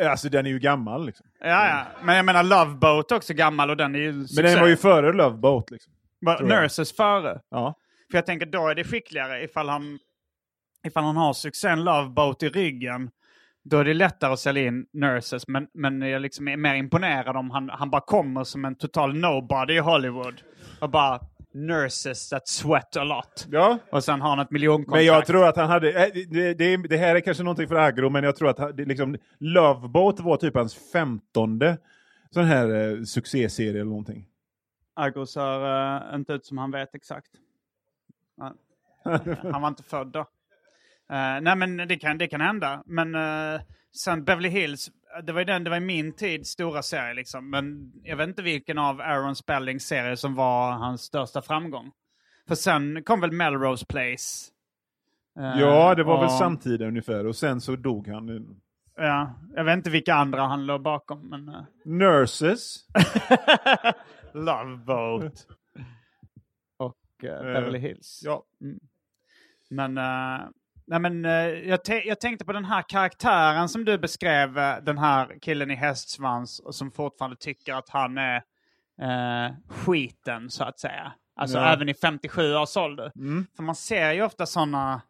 Alltså 0.03 0.29
den 0.29 0.47
är 0.47 0.51
ju 0.51 0.59
gammal 0.59 1.07
liksom. 1.07 1.27
Ja, 1.41 1.69
ja. 1.69 1.87
Men 2.03 2.17
jag 2.17 2.25
menar 2.25 2.43
Love 2.43 2.75
Boat 2.75 3.11
är 3.11 3.17
också 3.17 3.35
gammal 3.35 3.71
och 3.71 3.77
den 3.77 3.95
är 3.95 3.99
ju 3.99 4.13
Men 4.13 4.29
succé. 4.29 4.43
den 4.43 4.61
var 4.61 4.69
ju 4.69 4.77
före 4.77 5.13
Love 5.13 5.37
Boat 5.37 5.71
liksom. 5.71 5.93
Tror 6.27 6.51
jag. 6.51 6.63
Nurses 6.63 6.97
före. 6.97 7.41
Ja. 7.51 7.75
För 8.11 8.19
jag 8.19 8.27
tänker 8.27 8.47
då 8.47 8.69
är 8.69 8.75
det 8.75 8.85
skickligare 8.85 9.45
ifall 9.45 9.69
han, 9.69 9.99
ifall 10.87 11.05
han 11.05 11.17
har 11.17 11.33
succén 11.33 11.85
Love 11.85 12.09
Boat 12.09 12.43
i 12.43 12.49
ryggen. 12.49 13.11
Då 13.63 13.79
är 13.79 13.85
det 13.85 13.95
lättare 13.95 14.33
att 14.33 14.41
sälja 14.41 14.67
in 14.67 14.87
Nurses. 14.93 15.49
Men, 15.49 15.67
men 15.75 16.03
jag 16.03 16.23
liksom 16.23 16.49
är 16.49 16.57
mer 16.57 16.75
imponerad 16.75 17.37
om 17.37 17.51
han, 17.51 17.71
han 17.71 17.91
bara 17.91 18.01
kommer 18.01 18.45
som 18.45 18.65
en 18.65 18.75
total 18.75 19.15
nobody 19.15 19.75
i 19.75 19.79
Hollywood. 19.79 20.43
Och 20.81 20.91
bara 20.91 21.21
Nurses 21.53 22.29
that 22.29 22.49
sweat 22.49 22.97
a 22.97 23.05
lot. 23.05 23.47
Ja. 23.51 23.79
Och 23.91 24.05
sen 24.05 24.21
har 24.21 24.29
han 24.29 24.39
ett 24.39 24.51
miljonkontrakt. 24.51 24.97
Men 24.97 25.05
jag 25.05 25.27
tror 25.27 25.49
att 25.49 25.57
han 25.57 25.71
hade, 25.71 26.05
eh, 26.05 26.13
det, 26.31 26.55
det, 26.55 26.77
det 26.77 26.97
här 26.97 27.17
är 27.17 27.21
kanske 27.21 27.43
någonting 27.43 27.69
för 27.69 27.75
aggro, 27.75 28.11
men 28.11 28.25
jag 28.25 28.37
tror 28.37 28.49
att 28.49 28.77
det, 28.77 28.85
liksom, 28.85 29.17
Love 29.39 29.89
Boat 29.89 30.21
var 30.21 30.37
typ 30.37 30.55
hans 30.55 30.93
femtonde 30.93 31.79
sån 32.31 32.45
här 32.45 32.71
eh, 32.75 33.03
succéserie 33.03 33.71
eller 33.71 33.85
någonting. 33.85 34.27
Agro 34.95 35.27
ser 35.27 36.11
eh, 36.11 36.15
inte 36.15 36.33
ut 36.33 36.47
som 36.47 36.59
han 36.59 36.71
vet 36.71 36.95
exakt. 36.95 37.31
Han, 38.39 38.57
han 39.53 39.63
var 39.63 39.69
inte 39.69 39.83
född 39.83 40.07
då. 40.07 40.27
Eh, 41.11 41.41
nej 41.41 41.57
men 41.57 41.77
det 41.77 41.97
kan, 41.97 42.19
det 42.19 42.29
kan 42.29 42.41
hända. 42.41 42.83
Men 42.87 43.15
uh, 43.15 43.61
sen 43.97 44.25
Beverly 44.25 44.49
Hills, 44.49 44.91
det 45.23 45.33
var 45.33 45.41
ju 45.41 45.45
den, 45.45 45.65
det 45.65 45.71
var 45.71 45.77
i 45.77 45.81
min 45.81 46.13
tid 46.13 46.47
stora 46.47 46.83
serie 46.83 47.15
liksom. 47.15 47.51
Men 47.51 47.93
jag 48.05 48.17
vet 48.17 48.29
inte 48.29 48.43
vilken 48.43 48.79
av 48.79 49.01
Aaron 49.01 49.37
Spellings 49.37 49.87
serier 49.87 50.15
som 50.15 50.35
var 50.35 50.73
hans 50.73 51.03
största 51.03 51.43
framgång. 51.43 51.93
För 52.49 52.55
sen 52.55 53.03
kom 53.05 53.21
väl 53.21 53.33
Melrose 53.33 53.87
Place. 53.87 54.51
Eh, 55.39 55.61
Ja, 55.61 55.95
det 55.95 56.05
var 56.05 56.17
väl 56.17 56.25
och- 56.25 56.33
samtida 56.33 56.87
ungefär, 56.87 57.27
och 57.27 57.37
sen 57.37 57.61
så 57.61 57.77
dog 57.77 58.09
han. 58.09 58.57
Ja, 58.97 59.35
jag 59.55 59.65
vet 59.65 59.77
inte 59.77 59.91
vilka 59.91 60.15
andra 60.15 60.41
han 60.43 60.67
låg 60.67 60.83
bakom. 60.83 61.29
Men, 61.29 61.49
eh, 61.49 61.63
Nurses. 61.85 62.77
Love 64.35 64.77
Boat. 64.77 65.47
Och 66.77 67.25
eh, 67.25 67.43
Beverly 67.43 67.79
Hills. 67.79 68.21
Ja. 68.25 68.43
Men, 69.71 69.99
eh, 69.99 70.41
nej 70.91 71.01
men 71.01 71.25
eh, 71.25 71.33
jag, 71.69 71.81
jag 72.05 72.21
tänkte 72.21 72.45
på 72.45 72.53
den 72.53 72.65
här 72.65 72.83
karaktären 72.89 73.69
som 73.69 73.85
du 73.85 73.99
beskrev, 73.99 74.59
eh, 74.59 74.77
den 74.83 74.99
här 74.99 75.39
killen 75.41 75.71
i 75.71 75.75
hästsvans 75.75 76.61
som 76.77 76.91
fortfarande 76.93 77.37
tycker 77.37 77.75
att 77.75 77.89
han 77.89 78.19
är 78.19 78.37
eh, 79.01 79.53
skiten 79.69 80.51
så 80.51 80.65
att 80.65 80.79
säga. 80.79 81.13
Alltså 81.37 81.59
Ja. 81.59 81.73
även 81.73 81.89
i 81.89 81.95
57 81.95 82.55
års 82.55 82.77
ålder. 82.77 83.13
För 83.57 83.63
man 83.63 83.75
ser 83.75 84.13
ju 84.13 84.23
ofta 84.23 84.47
sådana, 84.47 85.03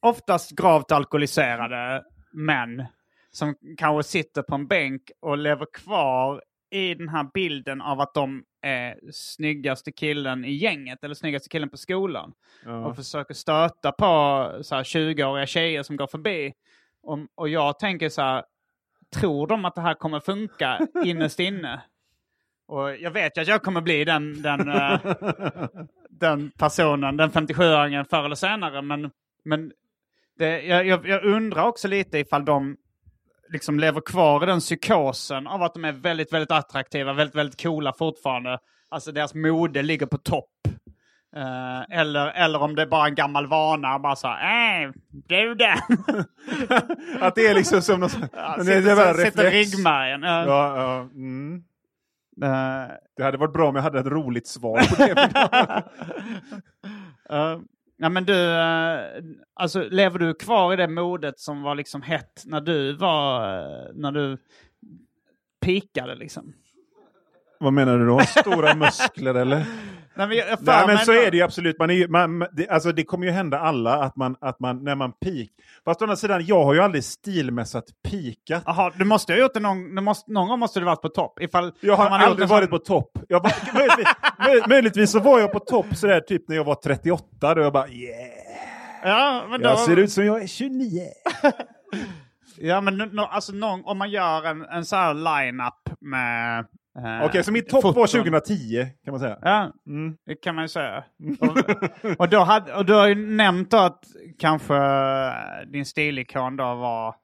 oftast 0.00 0.50
gravt 0.50 0.92
alkoholiserade 0.92 2.04
män 2.32 2.84
som 3.30 3.54
kanske 3.78 4.10
sitter 4.10 4.42
på 4.42 4.54
en 4.54 4.66
bänk 4.66 5.02
och 5.20 5.38
lever 5.38 5.66
kvar 5.72 6.42
i 6.72 6.94
den 6.94 7.08
här 7.08 7.30
bilden 7.34 7.80
av 7.80 8.00
att 8.00 8.14
de 8.14 8.44
är 8.62 9.00
snyggaste 9.12 9.92
killen 9.92 10.44
i 10.44 10.52
gänget 10.52 11.04
eller 11.04 11.14
snyggaste 11.14 11.48
killen 11.48 11.68
på 11.68 11.76
skolan. 11.76 12.32
Och 12.86 12.96
försöker 12.96 13.34
stöta 13.34 13.92
på 13.92 14.04
så 14.62 14.74
här 14.74 14.82
20-åriga 14.82 15.46
tjejer 15.46 15.82
som 15.82 15.96
går 15.96 16.06
förbi. 16.06 16.52
Och, 17.02 17.18
och 17.34 17.48
jag 17.48 17.78
tänker 17.78 18.08
så 18.08 18.22
här, 18.22 18.44
tror 19.14 19.46
de 19.46 19.64
att 19.64 19.74
det 19.74 19.80
här 19.80 19.94
kommer 19.94 20.20
funka 20.20 20.86
innerst 21.04 21.40
inne? 21.40 21.82
Och 22.66 22.96
jag 22.96 23.10
vet 23.10 23.36
ju 23.36 23.42
att 23.42 23.48
jag 23.48 23.62
kommer 23.62 23.80
bli 23.80 24.04
den, 24.04 24.42
den, 24.42 24.68
eh, 24.68 25.00
den 26.10 26.50
personen, 26.50 27.16
den 27.16 27.30
57-åringen 27.30 28.04
förr 28.04 28.24
eller 28.24 28.34
senare. 28.34 28.82
Men, 28.82 29.10
men 29.44 29.72
det, 30.38 30.62
jag, 30.62 30.86
jag, 30.86 31.08
jag 31.08 31.24
undrar 31.24 31.66
också 31.66 31.88
lite 31.88 32.18
ifall 32.18 32.44
de 32.44 32.76
liksom 33.52 33.80
lever 33.80 34.00
kvar 34.00 34.42
i 34.42 34.46
den 34.46 34.60
psykosen 34.60 35.46
av 35.46 35.62
att 35.62 35.74
de 35.74 35.84
är 35.84 35.92
väldigt, 35.92 36.32
väldigt 36.32 36.50
attraktiva, 36.50 37.12
väldigt, 37.12 37.36
väldigt 37.36 37.62
coola 37.62 37.92
fortfarande. 37.98 38.58
Alltså 38.88 39.12
deras 39.12 39.34
mode 39.34 39.82
ligger 39.82 40.06
på 40.06 40.18
topp. 40.18 40.48
Eh, 41.36 41.98
eller, 42.00 42.26
eller 42.26 42.62
om 42.62 42.74
det 42.74 42.82
är 42.82 42.86
bara 42.86 43.06
en 43.06 43.14
gammal 43.14 43.46
vana, 43.46 43.98
bara 43.98 44.16
så 44.16 44.28
här, 44.28 44.84
äh, 44.84 44.90
du 45.28 45.54
den! 45.54 45.78
Att 47.20 47.34
det 47.34 47.46
är 47.46 47.54
liksom 47.54 47.82
som 47.82 48.00
någon 48.00 48.10
sån- 48.10 48.28
Ja, 48.32 48.56
sitter, 48.58 49.24
sitter 49.24 49.50
ryggmärgen. 49.50 50.22
Ja. 50.22 50.44
Ja, 50.46 50.76
ja, 50.76 51.00
mm. 51.00 51.62
Eh, 52.42 52.88
Det 53.16 53.22
hade 53.24 53.38
varit 53.38 53.52
bra 53.52 53.68
om 53.68 53.76
jag 53.76 53.82
hade 53.82 54.00
ett 54.00 54.06
roligt 54.06 54.46
svar 54.46 54.78
på 54.78 55.14
det. 55.14 55.82
ja 58.02 58.08
men 58.08 58.24
du, 58.24 58.52
eh, 58.52 59.22
alltså 59.54 59.82
lever 59.90 60.18
du 60.18 60.34
kvar 60.34 60.72
i 60.72 60.76
det 60.76 60.88
modet 60.88 61.40
som 61.40 61.62
var 61.62 61.74
liksom 61.74 62.02
hett 62.02 62.42
när 62.46 62.60
du 62.60 62.92
var, 62.92 63.58
eh, 63.58 63.86
när 63.94 64.12
du 64.12 64.38
pikade 65.60 66.14
liksom? 66.14 66.52
Vad 67.60 67.72
menar 67.72 67.98
du 67.98 68.06
då? 68.06 68.20
Stora 68.20 68.74
muskler 68.74 69.34
eller? 69.34 69.64
Nej 70.14 70.26
men, 70.28 70.36
jag, 70.36 70.46
Nej 70.60 70.86
men 70.86 70.98
så 70.98 71.12
är 71.12 71.30
det 71.30 71.36
ju 71.36 71.42
absolut. 71.42 71.78
Man 71.78 71.90
är, 71.90 71.94
ju- 71.94 72.08
man, 72.08 72.46
det, 72.52 72.68
alltså, 72.68 72.92
det 72.92 73.04
kommer 73.04 73.26
ju 73.26 73.32
hända 73.32 73.58
alla 73.58 73.94
att 74.02 74.16
man, 74.16 74.36
att 74.40 74.60
man 74.60 74.84
när 74.84 74.94
man 74.94 75.12
peak. 75.12 75.48
Fast 75.84 76.02
å 76.02 76.04
andra 76.04 76.16
sidan, 76.16 76.44
jag 76.46 76.64
har 76.64 76.74
ju 76.74 76.80
aldrig 76.80 77.04
stilmässigt 77.04 77.88
pikat. 78.10 78.62
Jaha, 78.66 78.92
du 78.96 79.04
måste 79.04 79.32
ha 79.32 79.40
gjort 79.40 79.54
det 79.54 79.60
någon, 79.60 79.94
du 79.94 80.00
måste, 80.02 80.32
någon 80.32 80.48
gång 80.48 80.58
måste 80.58 80.80
du 80.80 80.86
varit 80.86 81.02
på 81.02 81.08
topp. 81.08 81.40
Ifall, 81.40 81.72
Jag 81.80 81.96
har 81.96 82.06
aldrig 82.18 82.48
sån- 82.48 82.56
varit 82.56 82.70
på 82.70 82.78
topp. 82.78 83.18
Jag 83.28 83.40
var, 83.42 83.52
möjligtvis, 83.74 84.06
möj, 84.46 84.62
möjligtvis 84.68 85.10
så 85.10 85.20
var 85.20 85.40
jag 85.40 85.52
på 85.52 85.58
topp 85.58 85.86
sådär 85.94 86.20
typ 86.20 86.48
när 86.48 86.56
jag 86.56 86.64
var 86.64 86.74
38. 86.74 87.54
Då 87.54 87.60
jag 87.60 87.72
bara 87.72 87.88
yeah, 87.88 88.28
Ja, 89.04 89.44
men 89.50 89.60
då, 89.60 89.68
jag 89.68 89.78
ser 89.78 89.96
ut 89.96 90.12
som 90.12 90.24
jag 90.26 90.42
är 90.42 90.46
29. 90.46 91.00
Ja, 92.58 92.80
men 92.80 92.98
no, 92.98 93.20
alltså 93.20 93.52
någon, 93.52 93.84
om 93.84 93.98
man 93.98 94.10
gör 94.10 94.46
en, 94.46 94.62
en 94.64 94.84
sån 94.84 94.98
här 94.98 95.14
line-up 95.14 95.98
med... 96.00 96.66
eh, 96.98 97.24
Okej, 97.26 97.44
så 97.44 97.52
mitt 97.52 97.68
topp 97.68 97.84
var 97.84 97.92
foton. 97.92 98.06
2010 98.22 98.86
kan 99.04 99.12
man 99.12 99.20
säga. 99.20 99.38
Ja, 99.42 99.72
Mm. 99.86 100.16
det 100.26 100.34
kan 100.34 100.54
man 100.54 100.64
ju 100.64 100.68
säga. 100.68 101.04
Och, 101.40 102.20
och, 102.20 102.28
då 102.28 102.38
hade, 102.40 102.74
och 102.74 102.86
du 102.86 102.92
har 102.94 103.08
ju 103.08 103.14
nämnt 103.14 103.70
då 103.70 103.76
att 103.76 104.04
kanske 104.38 104.76
eh, 104.76 105.32
din 105.72 105.86
stilikon 105.86 106.56
då 106.56 106.64
var... 106.64 107.14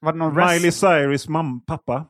Var 0.00 0.12
det 0.12 0.18
någon 0.18 0.34
Miley 0.34 0.70
Cyrus 0.72 1.28
mam, 1.28 1.64
pappa. 1.64 2.04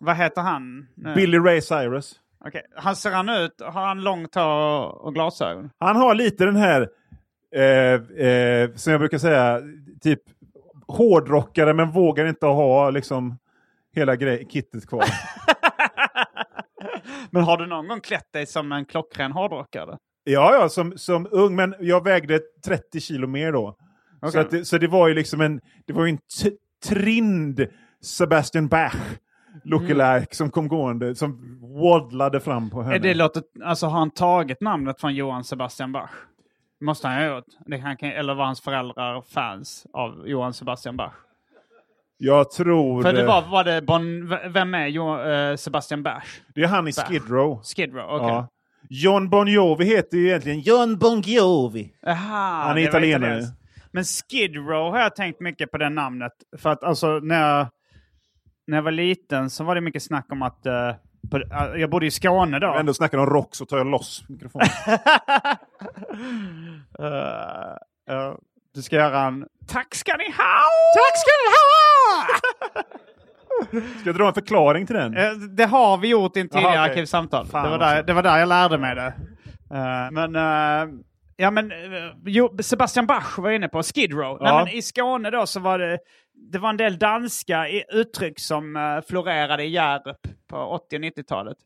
Vad 0.00 0.16
heter 0.16 0.40
han? 0.42 0.86
nu? 0.96 1.14
Billy 1.14 1.38
Ray 1.38 1.60
Cyrus. 1.60 2.20
Okej, 2.46 2.62
Han 2.76 2.96
ser 2.96 3.10
han 3.12 3.28
ut? 3.28 3.60
Har 3.60 3.86
han 3.86 4.02
långt 4.02 4.34
hår 4.34 5.02
och 5.02 5.14
glasögon? 5.14 5.70
Han 5.78 5.96
har 5.96 6.14
lite 6.14 6.44
den 6.44 6.56
här, 6.56 6.88
eh, 7.56 8.26
eh, 8.26 8.70
som 8.74 8.90
jag 8.92 9.00
brukar 9.00 9.18
säga, 9.18 9.60
typ 10.00 10.20
hårdrockare 10.88 11.74
men 11.74 11.90
vågar 11.90 12.26
inte 12.26 12.46
ha 12.46 12.90
liksom 12.90 13.38
hela 13.94 14.16
kittet 14.48 14.86
kvar. 14.88 15.04
Men 17.30 17.42
har 17.42 17.56
du 17.56 17.66
någon 17.66 17.88
gång 17.88 18.00
klätt 18.00 18.32
dig 18.32 18.46
som 18.46 18.72
en 18.72 18.84
klockren 18.84 19.32
hårdrockare? 19.32 19.98
ja, 20.26 20.54
ja, 20.54 20.68
som, 20.68 20.98
som 20.98 21.28
ung, 21.30 21.56
men 21.56 21.74
jag 21.80 22.04
vägde 22.04 22.40
30 22.64 23.00
kilo 23.00 23.26
mer 23.26 23.52
då. 23.52 23.76
Så, 24.20 24.28
Okej. 24.28 24.40
att 24.40 24.50
det, 24.50 24.64
så 24.64 24.78
det 24.78 24.88
var 24.88 25.08
ju 25.08 25.14
liksom 25.14 25.40
en, 25.40 25.60
det 25.86 25.92
var 25.92 26.06
en 26.06 26.18
trind 26.84 27.66
Sebastian 28.02 28.68
Bach 28.68 28.96
lookalike 29.64 30.36
som 30.36 30.50
kom 30.50 30.68
gående, 30.68 31.14
som 31.14 31.60
waddlade 31.82 32.40
fram 32.40 32.70
på 32.70 32.82
henne. 32.82 32.94
Är 32.94 32.98
det 32.98 33.14
låter, 33.14 33.42
alltså 33.64 33.86
har 33.86 33.98
han 33.98 34.10
tagit 34.10 34.60
namnet 34.60 35.00
från 35.00 35.14
Johann 35.14 35.44
Sebastian 35.44 35.92
Bach? 35.92 36.10
Måste 36.80 37.08
han 37.08 37.16
ha 37.16 37.36
gjort. 37.36 37.44
Det 37.66 37.78
kan, 37.78 38.10
eller 38.10 38.34
var 38.34 38.44
hans 38.44 38.60
föräldrar 38.60 39.22
fans 39.22 39.86
av 39.92 40.28
Johann 40.28 40.54
Sebastian 40.54 40.96
Bach? 40.96 41.14
Jag 42.18 42.50
tror 42.50 43.02
För 43.02 43.12
det 43.12 43.20
eh, 43.20 43.26
var, 43.26 43.42
var 43.42 43.64
det 43.64 43.82
bon, 43.82 44.28
vem 44.48 44.74
är 44.74 44.86
jo, 44.86 45.20
eh, 45.20 45.56
Sebastian 45.56 46.02
Bach? 46.02 46.24
det 46.54 46.62
är 46.62 46.66
han 46.68 46.88
i. 46.88 46.92
Skid 46.92 47.30
Row. 47.30 47.60
Skid 47.62 47.94
Row, 47.94 48.06
okej. 48.10 48.28
Ja. 48.28 48.48
John 48.88 49.28
Bon 49.28 49.48
Jovi 49.48 49.84
heter 49.84 50.16
ju 50.16 50.28
egentligen 50.28 50.60
John 50.60 50.98
Bon 50.98 51.20
Jovi. 51.20 51.92
Aha, 52.06 52.62
Han 52.66 52.78
är 52.78 52.88
italienare. 52.88 53.42
Men 53.92 54.04
Skid 54.04 54.56
Row 54.56 54.92
har 54.92 54.98
jag 54.98 55.16
tänkt 55.16 55.40
mycket 55.40 55.70
på 55.70 55.78
det 55.78 55.88
namnet. 55.88 56.32
För 56.58 56.70
att 56.70 56.84
alltså 56.84 57.18
när 57.22 57.40
jag, 57.50 57.66
när 58.66 58.76
jag 58.76 58.82
var 58.82 58.90
liten 58.90 59.50
så 59.50 59.64
var 59.64 59.74
det 59.74 59.80
mycket 59.80 60.02
snack 60.02 60.26
om 60.32 60.42
att... 60.42 60.66
eh, 60.66 60.92
på, 61.30 61.36
eh, 61.36 61.80
jag 61.80 61.90
bodde 61.90 62.06
i 62.06 62.10
Skåne 62.10 62.58
då. 62.58 62.68
Om 62.68 62.76
ändå 62.78 62.94
snackar 62.94 63.18
om 63.18 63.26
rock 63.26 63.54
så 63.54 63.66
tar 63.66 63.76
jag 63.76 63.86
loss 63.86 64.24
mikrofonen. 64.28 64.68
Ja, 68.08 68.38
du 68.76 68.82
ska 68.82 68.96
göra 68.96 69.20
en... 69.20 69.46
Tack 69.68 69.94
ska 69.94 70.16
ni 70.16 70.24
ha! 70.24 70.60
Tack 70.96 71.18
ska 71.18 71.30
ni 71.42 71.48
ha! 71.56 72.86
Ska 74.00 74.08
jag 74.08 74.16
dra 74.16 74.28
en 74.28 74.34
förklaring 74.34 74.86
till 74.86 74.96
den? 74.96 75.16
Eh, 75.16 75.30
det 75.32 75.64
har 75.64 75.98
vi 75.98 76.08
gjort 76.08 76.36
i 76.36 76.40
en 76.40 76.48
tidigare 76.48 76.74
Jaha, 76.74 76.82
okej. 76.84 76.90
arkivsamtal. 76.92 77.46
Fan 77.46 77.62
Det 77.64 77.68
var, 77.70 77.76
också. 77.76 77.86
där, 77.88 78.02
det 78.02 78.12
var 78.12 78.22
där 78.22 78.38
jag 78.38 78.48
lärde 78.48 78.78
mig 78.78 78.94
det. 78.94 79.14
Eh, 79.74 80.10
men... 80.12 80.36
eh, 80.36 80.94
Ja 81.38 81.50
men 81.50 81.72
jo, 82.26 82.56
Sebastian 82.62 83.06
Bach 83.06 83.38
var 83.38 83.50
inne 83.50 83.68
på, 83.68 83.82
Skid 83.82 84.12
Row. 84.12 84.38
Nej, 84.40 84.52
Ja. 84.52 84.64
men 84.64 84.74
I 84.74 84.82
Skåne 84.82 85.30
då 85.30 85.46
så 85.46 85.60
var 85.60 85.78
det, 85.78 85.98
det 86.52 86.58
var 86.58 86.68
en 86.70 86.76
del 86.76 86.98
danska 86.98 87.68
i- 87.68 87.84
uttryck 87.92 88.38
som 88.40 88.76
uh, 88.76 89.00
florerade 89.08 89.64
i 89.64 89.68
Hjärup 89.70 90.16
på 90.50 90.56
80 90.56 90.96
och 90.96 91.00
90-talet. 91.02 91.56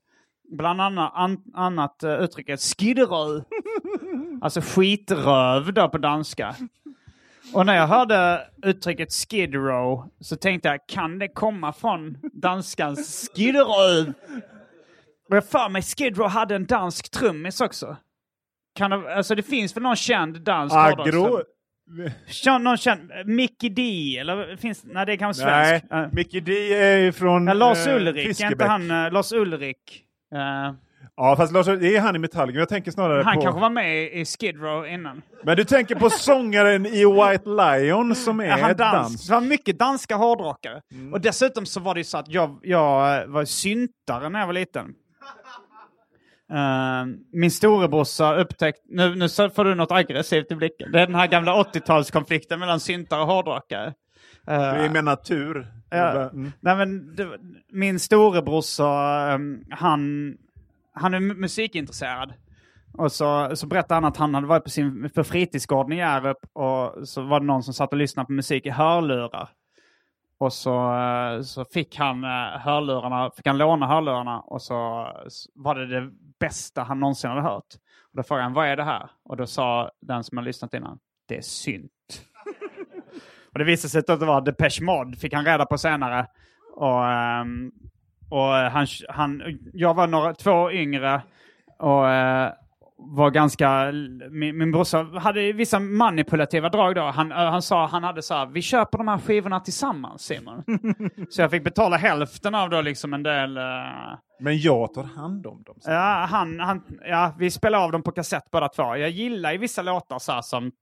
Bland 0.57 0.81
annat, 0.81 1.12
an, 1.14 1.38
annat 1.55 1.96
uh, 2.05 2.11
uttrycket 2.11 2.61
skidröv. 2.61 3.42
alltså 4.42 4.61
skitröv 4.61 5.73
då 5.73 5.88
på 5.88 5.99
danska. 5.99 6.55
Och 7.54 7.66
när 7.66 7.76
jag 7.76 7.86
hörde 7.86 8.46
uttrycket 8.62 9.12
skid 9.12 9.54
row 9.54 10.10
så 10.20 10.36
tänkte 10.36 10.68
jag, 10.68 10.78
kan 10.88 11.18
det 11.18 11.28
komma 11.28 11.72
från 11.72 12.16
danskans 12.32 13.30
skidröv? 13.36 14.12
Och 15.30 15.36
jag 15.36 15.44
för 15.44 15.68
mig 15.68 15.82
Skid 15.82 16.16
Row 16.18 16.28
hade 16.28 16.54
en 16.54 16.66
dansk 16.66 17.10
trummis 17.10 17.60
också. 17.60 17.96
Kan 18.74 18.90
det, 18.90 19.14
alltså 19.16 19.34
det 19.34 19.42
finns 19.42 19.76
väl 19.76 19.82
någon 19.82 19.96
känd 19.96 20.40
dansk 20.42 20.76
Agro? 20.76 21.42
Känd- 22.26 22.62
Någon 22.62 22.76
känd, 22.76 23.10
Mickey 23.24 23.68
D 23.68 23.82
eller 24.18 24.56
finns, 24.56 24.84
nej 24.84 25.06
det 25.06 25.12
är 25.12 25.16
kanske 25.16 25.44
Nej, 25.44 25.68
svensk. 25.68 25.86
Ja. 25.90 26.08
Mickey 26.12 26.40
D 26.40 26.52
är 26.74 26.98
ju 26.98 27.12
från 27.12 27.46
Ja, 27.46 27.52
Lars 27.54 27.86
eh, 27.86 27.96
Ulrik, 27.96 28.16
är 28.16 28.20
inte 28.28 28.28
Fiskebäck. 28.34 28.68
han 28.68 28.90
uh, 28.90 29.12
Lars 29.12 29.32
Ulrik? 29.32 30.04
Eh, 30.34 30.74
Ja, 31.22 31.37
fast 31.37 31.52
Lars, 31.52 31.66
det 31.66 31.96
är 31.96 32.00
han 32.00 32.16
i 32.16 32.18
Metallica. 32.18 32.59
Jag 32.59 32.68
tänker 32.68 32.90
snarare 32.90 33.22
han 33.22 33.35
på... 33.35 33.42
kanske 33.42 33.61
var 33.61 33.70
med 33.70 34.12
i 34.12 34.24
Skid 34.24 34.61
Row 34.61 34.87
innan. 34.87 35.22
Men 35.44 35.56
du 35.56 35.64
tänker 35.64 35.94
på 35.94 36.11
sångaren 36.11 36.87
i 36.87 37.04
White 37.04 37.48
Lion 37.48 38.14
som 38.14 38.40
är 38.40 38.44
Ja, 38.44 38.56
han 38.56 38.76
dans. 38.76 39.09
dans. 39.09 39.26
Det 39.26 39.35
var 39.35 39.40
mycket 39.40 39.78
danska 39.78 40.16
hårdrockare. 40.16 40.83
Och 41.12 41.20
dessutom 41.20 41.66
så 41.66 41.80
var 41.80 41.94
det 41.94 42.00
ju 42.00 42.04
så 42.04 42.18
att 42.18 42.28
jag, 42.28 42.59
jag 42.62 43.22
eh, 43.22 43.26
var 43.26 43.44
syntare 43.44 44.28
när 44.28 44.40
jag 44.40 44.46
var 44.46 44.54
liten. 44.54 44.87
Eh, 46.52 47.06
min 47.33 47.50
storebrorsa 47.50 48.35
upptäckte, 48.37 48.83
nu, 48.88 49.14
nu 49.14 49.28
får 49.28 49.64
du 49.64 49.74
något 49.74 49.92
aggressivt 49.92 50.50
i 50.52 50.54
blicken. 50.56 50.92
Det 50.92 51.00
är 51.00 51.06
den 51.06 51.14
här 51.14 51.26
gamla 51.26 51.62
80-talskonflikten 51.62 52.56
mellan 52.56 52.80
syntare 52.80 53.20
och 53.20 53.26
hårdrockare. 53.26 53.87
Eh, 54.46 54.59
Det 54.59 54.85
är 54.85 54.88
med 54.90 55.04
natur. 55.04 55.66
Ja. 55.90 56.30
Mm. 56.30 56.52
Nej, 56.61 56.76
men 56.76 57.14
det, 57.16 57.28
min 57.72 58.00
storebrorsa, 58.00 59.35
um, 59.35 59.64
han, 59.70 60.35
han 60.92 61.14
är 61.14 61.20
musikintresserad. 61.20 62.33
Och 62.98 63.12
så, 63.12 63.57
så 63.57 63.66
berättade 63.66 63.94
han 63.94 64.05
att 64.05 64.16
han 64.16 64.35
hade 64.35 64.46
varit 64.46 64.64
på 64.64 64.70
sin 64.70 65.11
på 65.14 65.24
fritidsgården 65.24 65.92
i 65.92 65.96
Hjärup 65.96 66.38
och 66.53 67.09
så 67.09 67.22
var 67.22 67.40
det 67.40 67.46
någon 67.46 67.62
som 67.62 67.74
satt 67.74 67.92
och 67.92 67.98
lyssnade 67.98 68.26
på 68.26 68.33
musik 68.33 68.66
i 68.66 68.70
hörlurar. 68.70 69.48
Och 70.38 70.53
så, 70.53 70.96
eh, 70.96 71.42
så 71.42 71.64
fick 71.64 71.96
han 71.96 72.24
eh, 72.24 72.61
hörlurarna, 72.61 73.31
fick 73.37 73.46
han 73.46 73.59
låna 73.59 73.87
hörlurarna 73.87 74.40
och 74.40 74.62
så 74.62 74.76
var 75.55 75.74
det 75.74 75.87
det 75.87 76.11
bästa 76.40 76.83
han 76.83 77.00
någonsin 77.00 77.31
hade 77.31 77.42
hört. 77.42 77.74
Och 78.03 78.16
då 78.16 78.22
frågade 78.22 78.44
han, 78.44 78.53
vad 78.53 78.68
är 78.68 78.76
det 78.76 78.85
här? 78.85 79.11
Och 79.24 79.37
då 79.37 79.46
sa 79.46 79.90
den 80.00 80.24
som 80.24 80.38
hade 80.38 80.46
lyssnat 80.46 80.74
innan, 80.74 80.98
det 81.29 81.37
är 81.37 81.42
synt. 81.42 81.90
Och 83.53 83.59
det 83.59 83.64
visade 83.64 83.90
sig 83.90 83.98
att 83.98 84.20
det 84.20 84.26
var 84.26 84.40
Depeche 84.40 84.83
Mode, 84.83 85.16
fick 85.16 85.33
han 85.33 85.44
reda 85.44 85.66
på 85.66 85.79
senare. 85.79 86.26
Och, 86.74 87.03
um, 87.03 87.72
och 88.30 88.46
han, 88.46 88.86
han, 89.08 89.58
jag 89.72 89.94
var 89.94 90.06
några, 90.06 90.34
två 90.34 90.72
yngre 90.72 91.22
och 91.78 92.08
eh, 92.10 92.52
var 92.96 93.30
ganska... 93.30 93.92
Min, 94.30 94.58
min 94.58 94.72
brorsa 94.72 95.02
hade 95.02 95.52
vissa 95.52 95.78
manipulativa 95.80 96.68
drag 96.68 96.94
då. 96.94 97.02
Han, 97.02 97.32
eh, 97.32 97.38
han 97.38 97.62
sa 97.62 97.86
han 97.86 98.04
hade 98.04 98.22
så 98.22 98.34
här, 98.34 98.46
vi 98.46 98.62
köper 98.62 98.98
de 98.98 99.08
här 99.08 99.18
skivorna 99.18 99.60
tillsammans 99.60 100.22
Simon. 100.22 100.64
så 101.30 101.42
jag 101.42 101.50
fick 101.50 101.64
betala 101.64 101.96
hälften 101.96 102.54
av 102.54 102.70
då 102.70 102.80
liksom 102.80 103.14
en 103.14 103.22
del... 103.22 103.56
eh, 103.56 103.62
Men 104.40 104.58
jag 104.58 104.94
tar 104.94 105.02
hand 105.04 105.46
om 105.46 105.62
dem. 105.62 105.76
Ja, 105.84 106.26
han, 106.30 106.60
han, 106.60 106.83
ja, 107.04 107.35
vi 107.38 107.50
spelade 107.50 107.85
av 107.85 107.92
dem 107.92 108.02
på 108.02 108.12
kassett 108.12 108.50
båda 108.50 108.68
två. 108.68 108.96
Jag 108.96 109.10
gillar 109.10 109.52
ju 109.52 109.58
vissa 109.58 109.83
låtar 109.83 110.18
så 110.18 110.33
här 110.33 110.42
som 110.42 110.72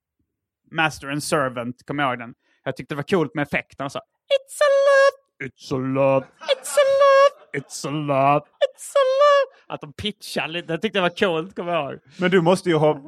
Master 0.70 1.08
and 1.10 1.22
Servant, 1.22 1.86
kommer 1.86 2.02
jag 2.02 2.10
ihåg 2.12 2.18
den? 2.18 2.34
Jag 2.64 2.76
tyckte 2.76 2.94
det 2.94 2.96
var 2.96 3.02
coolt 3.02 3.34
med 3.34 3.42
effekterna 3.42 3.90
så. 3.90 3.98
It's 3.98 4.58
a 4.64 4.70
love, 4.88 5.48
it's 5.50 5.74
a 5.74 5.78
love, 5.78 6.26
it's 6.26 6.74
a 6.76 6.84
love, 7.02 7.37
it's 7.58 7.88
a 7.88 7.90
love, 7.90 8.40
it's 8.40 8.92
a 8.94 9.04
love. 9.20 9.74
Att 9.74 9.80
de 9.80 9.92
pitchar 9.92 10.48
lite, 10.48 10.72
det 10.72 10.78
tyckte 10.78 10.98
jag 10.98 11.02
var 11.02 11.16
coolt, 11.40 11.56
kommer 11.56 11.72
jag 11.72 11.90
ihåg. 11.92 12.00
Men 12.20 12.30
du 12.30 12.40
måste 12.40 12.70
ju 12.70 12.76
ha 12.76 13.00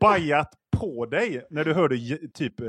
bajat 0.00 0.48
på 0.76 1.06
dig 1.06 1.46
när 1.50 1.64
du 1.64 1.74
hörde 1.74 1.96
typ 2.34 2.60
eh, 2.60 2.66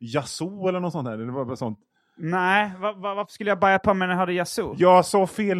Yazoo 0.00 0.68
eller 0.68 0.80
något 0.80 0.92
sånt 0.92 1.08
här. 1.08 1.16
Det 1.16 1.32
var 1.32 1.56
sånt. 1.56 1.78
Nej, 2.16 2.70
va, 2.80 2.92
va, 2.92 3.14
varför 3.14 3.32
skulle 3.32 3.50
jag 3.50 3.60
börja 3.60 3.78
på 3.78 3.94
med 3.94 4.08
när 4.08 4.14
jag 4.14 4.18
hörde 4.18 4.32
Yazoo? 4.32 4.74
Jag 4.78 5.04
sa 5.04 5.26
fel 5.26 5.58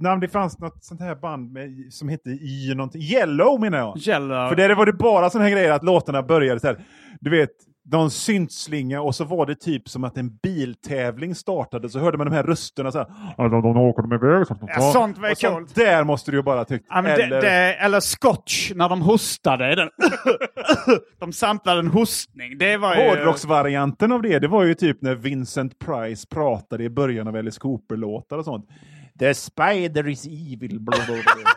namn, 0.00 0.20
det 0.20 0.28
fanns 0.28 0.58
något 0.58 0.84
sånt 0.84 1.00
här 1.00 1.14
band 1.14 1.52
med, 1.52 1.92
som 1.92 2.08
hette 2.08 2.30
Y 2.30 2.74
någonting. 2.74 3.02
Yellow 3.02 3.60
menar 3.60 3.78
jag. 3.78 3.98
Yellow. 3.98 4.48
För 4.48 4.56
där 4.56 4.74
var 4.74 4.86
det 4.86 4.92
bara 4.92 5.30
såna 5.30 5.44
här 5.44 5.50
grejer 5.50 5.72
att 5.72 5.84
låtarna 5.84 6.22
började 6.22 6.60
så 6.60 6.66
här. 6.66 6.84
Du 7.20 7.30
vet, 7.30 7.50
någon 7.84 8.10
syntslinga 8.10 9.00
och 9.02 9.14
så 9.14 9.24
var 9.24 9.46
det 9.46 9.54
typ 9.54 9.88
som 9.88 10.04
att 10.04 10.16
en 10.16 10.36
biltävling 10.36 11.34
startade. 11.34 11.88
Så 11.88 11.98
hörde 11.98 12.18
man 12.18 12.26
de 12.30 12.36
här 12.36 12.42
rösterna 12.42 12.92
så 12.92 12.98
här. 12.98 13.06
"Ja, 13.38 13.48
De, 13.48 13.62
de 13.62 13.76
åker 13.76 14.02
de 14.02 14.12
iväg. 14.12 14.46
Så, 14.46 14.56
Ja, 14.68 14.92
sånt 14.92 15.18
var 15.18 15.28
ju 15.28 15.34
sånt 15.34 15.54
coolt. 15.54 15.74
Där 15.74 16.04
måste 16.04 16.30
du 16.30 16.36
ju 16.36 16.42
bara 16.42 16.64
tyckt. 16.64 16.86
Ja, 16.88 16.98
eller, 16.98 17.28
det, 17.28 17.40
det, 17.40 17.74
eller 17.74 18.00
scotch 18.00 18.72
när 18.74 18.88
de 18.88 19.02
hostade. 19.02 19.74
Den 19.74 19.90
de 21.20 21.32
samplade 21.32 21.78
en 21.78 21.86
hostning. 21.88 22.58
Det 22.58 22.76
var 22.76 22.94
ju... 22.94 23.08
Hårdrocksvarianten 23.08 24.12
av 24.12 24.22
det, 24.22 24.38
det 24.38 24.48
var 24.48 24.64
ju 24.64 24.74
typ 24.74 25.02
när 25.02 25.14
Vincent 25.14 25.78
Price 25.78 26.26
pratade 26.26 26.84
i 26.84 26.90
början 26.90 27.28
av 27.28 27.36
Alice 27.36 27.60
Cooper-låtar 27.60 28.38
och 28.38 28.44
sånt. 28.44 28.68
The 29.18 29.34
spider 29.34 30.08
is 30.08 30.26
evil. 30.26 30.80
Blah, 30.80 31.06
blah, 31.06 31.16
blah. 31.16 31.52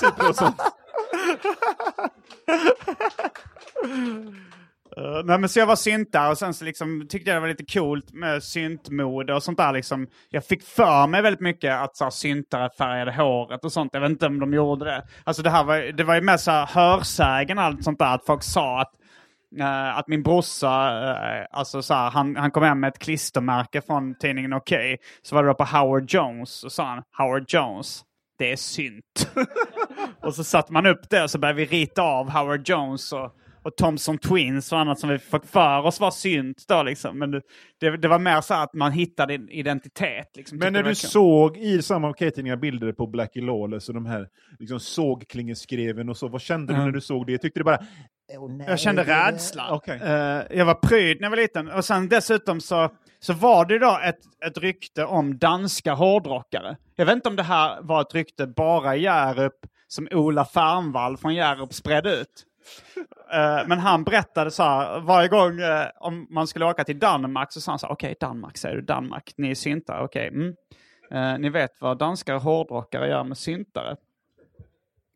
typ 0.00 0.22
något 0.22 0.36
sånt. 0.36 0.56
Uh, 4.98 5.24
nej, 5.24 5.38
men 5.38 5.48
så 5.48 5.58
jag 5.58 5.66
var 5.66 5.76
syntare 5.76 6.30
och 6.30 6.38
sen 6.38 6.54
så 6.54 6.64
liksom 6.64 7.06
tyckte 7.08 7.30
jag 7.30 7.36
det 7.36 7.40
var 7.40 7.48
lite 7.48 7.78
coolt 7.78 8.12
med 8.12 8.42
syntmode 8.42 9.34
och 9.34 9.42
sånt 9.42 9.58
där. 9.58 9.72
Liksom. 9.72 10.06
Jag 10.30 10.44
fick 10.44 10.62
för 10.62 11.06
mig 11.06 11.22
väldigt 11.22 11.40
mycket 11.40 11.74
att 11.74 11.96
så 11.96 12.04
här, 12.04 12.10
syntare 12.10 12.70
färgade 12.78 13.12
håret 13.12 13.64
och 13.64 13.72
sånt. 13.72 13.90
Jag 13.92 14.00
vet 14.00 14.10
inte 14.10 14.26
om 14.26 14.40
de 14.40 14.54
gjorde 14.54 14.84
det. 14.84 15.02
Alltså 15.24 15.42
det 15.42 15.50
här 15.50 15.64
var, 15.64 15.92
det 15.92 16.04
var 16.04 16.14
ju 16.14 16.20
mer 16.20 16.36
så 16.36 16.50
här 16.50 16.66
hörsägen 16.66 17.58
och 17.58 17.64
allt 17.64 17.84
sånt 17.84 17.98
där. 17.98 18.14
Att 18.14 18.26
folk 18.26 18.42
sa 18.42 18.80
att, 18.80 18.92
uh, 19.60 19.98
att 19.98 20.08
min 20.08 20.22
brorsa, 20.22 21.00
uh, 21.10 21.46
alltså 21.50 21.82
så 21.82 21.94
här, 21.94 22.10
han, 22.10 22.36
han 22.36 22.50
kom 22.50 22.62
hem 22.62 22.80
med 22.80 22.88
ett 22.88 22.98
klistermärke 22.98 23.80
från 23.80 24.14
tidningen 24.18 24.52
Okej. 24.52 24.98
Så 25.22 25.34
var 25.34 25.42
det 25.42 25.48
då 25.48 25.54
på 25.54 25.64
Howard 25.64 26.10
Jones 26.10 26.64
och 26.64 26.72
sa 26.72 26.84
han 26.84 27.02
Howard 27.18 27.44
Jones. 27.48 28.02
Det 28.38 28.52
är 28.52 28.56
synt. 28.56 29.30
och 30.22 30.34
så 30.34 30.44
satte 30.44 30.72
man 30.72 30.86
upp 30.86 31.10
det 31.10 31.22
och 31.22 31.30
så 31.30 31.38
började 31.38 31.58
vi 31.58 31.64
rita 31.64 32.02
av 32.02 32.30
Howard 32.30 32.68
Jones 32.68 33.12
och 33.12 33.34
och 33.68 33.76
Thompson 33.76 34.18
Twins 34.18 34.72
och 34.72 34.78
annat 34.78 34.98
som 34.98 35.10
vi 35.10 35.18
fick 35.18 35.44
för 35.44 35.86
oss 35.86 36.00
var 36.00 36.10
synt 36.10 36.64
då 36.68 36.82
liksom. 36.82 37.18
Men 37.18 37.30
det, 37.80 37.96
det, 37.96 38.08
var 38.08 38.18
mer 38.18 38.40
så 38.40 38.54
att 38.54 38.74
man 38.74 38.92
hittade 38.92 39.34
en 39.34 39.50
identitet. 39.50 40.36
Liksom, 40.36 40.58
Men 40.58 40.72
när 40.72 40.82
du 40.82 40.94
såg 40.94 41.56
i 41.56 41.82
samma 41.82 42.10
Okej-tidningar 42.10 42.56
bilder 42.56 42.92
på 42.92 43.06
Blackie 43.06 43.42
Lawless 43.42 43.88
och 43.88 43.94
de 43.94 44.06
här 44.06 44.28
liksom, 44.58 44.80
sågklingeskreven 44.80 46.08
och 46.08 46.16
så, 46.16 46.28
vad 46.28 46.40
kände 46.40 46.72
du 46.72 46.78
när 46.78 46.90
du 46.90 47.00
såg 47.00 47.26
det? 47.26 47.38
Tyckte 47.38 47.60
du 47.60 47.64
bara 47.64 47.78
Jag 48.66 48.80
kände 48.80 49.04
rädsla. 49.04 49.70
Okej. 49.70 50.00
Eh, 50.02 50.42
jag 50.58 50.64
var 50.64 50.74
pryd 50.74 51.20
när 51.20 51.24
jag 51.24 51.30
var 51.30 51.36
liten. 51.36 51.70
Och 51.70 51.84
sen 51.84 52.08
dessutom 52.08 52.60
så, 52.60 52.90
så 53.20 53.32
var 53.32 53.64
det 53.64 53.78
då 53.78 54.00
ett, 54.04 54.20
ett 54.46 54.58
rykte 54.58 55.04
om 55.04 55.38
danska 55.38 55.94
hårdrockare. 55.94 56.76
Jag 56.96 57.06
vet 57.06 57.14
inte 57.14 57.28
om 57.28 57.36
det 57.36 57.42
här 57.42 57.78
var 57.82 58.00
ett 58.00 58.14
rykte 58.14 58.46
bara 58.46 58.96
i 58.96 59.02
Hjärup 59.02 59.54
som 59.88 60.08
Ola 60.12 60.44
Fernvall 60.44 61.16
från 61.16 61.34
Hjärup 61.34 61.74
spred 61.74 62.06
ut. 62.06 62.44
Eh, 63.32 63.66
men 63.66 63.78
han 63.78 64.04
berättade 64.04 64.50
så 64.50 64.62
här, 64.62 65.00
varje 65.00 65.28
gång 65.28 65.60
eh, 65.60 65.86
om 66.00 66.26
man 66.30 66.46
skulle 66.46 66.64
åka 66.64 66.84
till 66.84 66.98
Danmark 66.98 67.52
så 67.52 67.60
sa 67.60 67.72
han 67.72 67.78
så 67.78 67.86
här, 67.86 67.92
okej 67.92 68.14
Danmark 68.20 68.56
säger 68.56 68.76
du, 68.76 68.82
Danmark, 68.82 69.34
ni 69.36 69.50
är 69.50 69.54
syntare, 69.54 70.04
okej. 70.04 70.28
mm. 70.28 70.54
Eh, 71.10 71.38
ni 71.38 71.48
vet 71.48 71.80
vad 71.80 71.98
danska 71.98 72.38
hårdrockare 72.38 73.08
gör 73.08 73.24
med 73.24 73.38
syntare? 73.38 73.96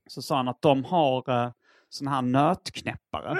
Så 0.06 0.22
sa 0.22 0.36
han 0.36 0.48
att 0.48 0.62
de 0.62 0.84
har 0.84 1.30
eh, 1.30 1.50
sådana 1.88 2.14
här 2.14 2.22
nötknäppare. 2.22 3.36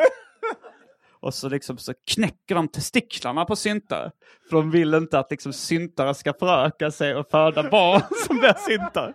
Och 1.22 1.34
så, 1.34 1.48
liksom, 1.48 1.78
så 1.78 1.94
knäcker 2.06 2.54
de 2.54 2.68
testiklarna 2.68 3.44
på 3.44 3.56
syntare. 3.56 4.10
För 4.48 4.56
de 4.56 4.70
vill 4.70 4.94
inte 4.94 5.18
att 5.18 5.30
liksom, 5.30 5.52
syntare 5.52 6.14
ska 6.14 6.32
föröka 6.32 6.90
sig 6.90 7.14
och 7.14 7.30
föda 7.30 7.70
barn 7.70 8.02
som 8.26 8.38
blir 8.38 8.54
syntare. 8.54 9.14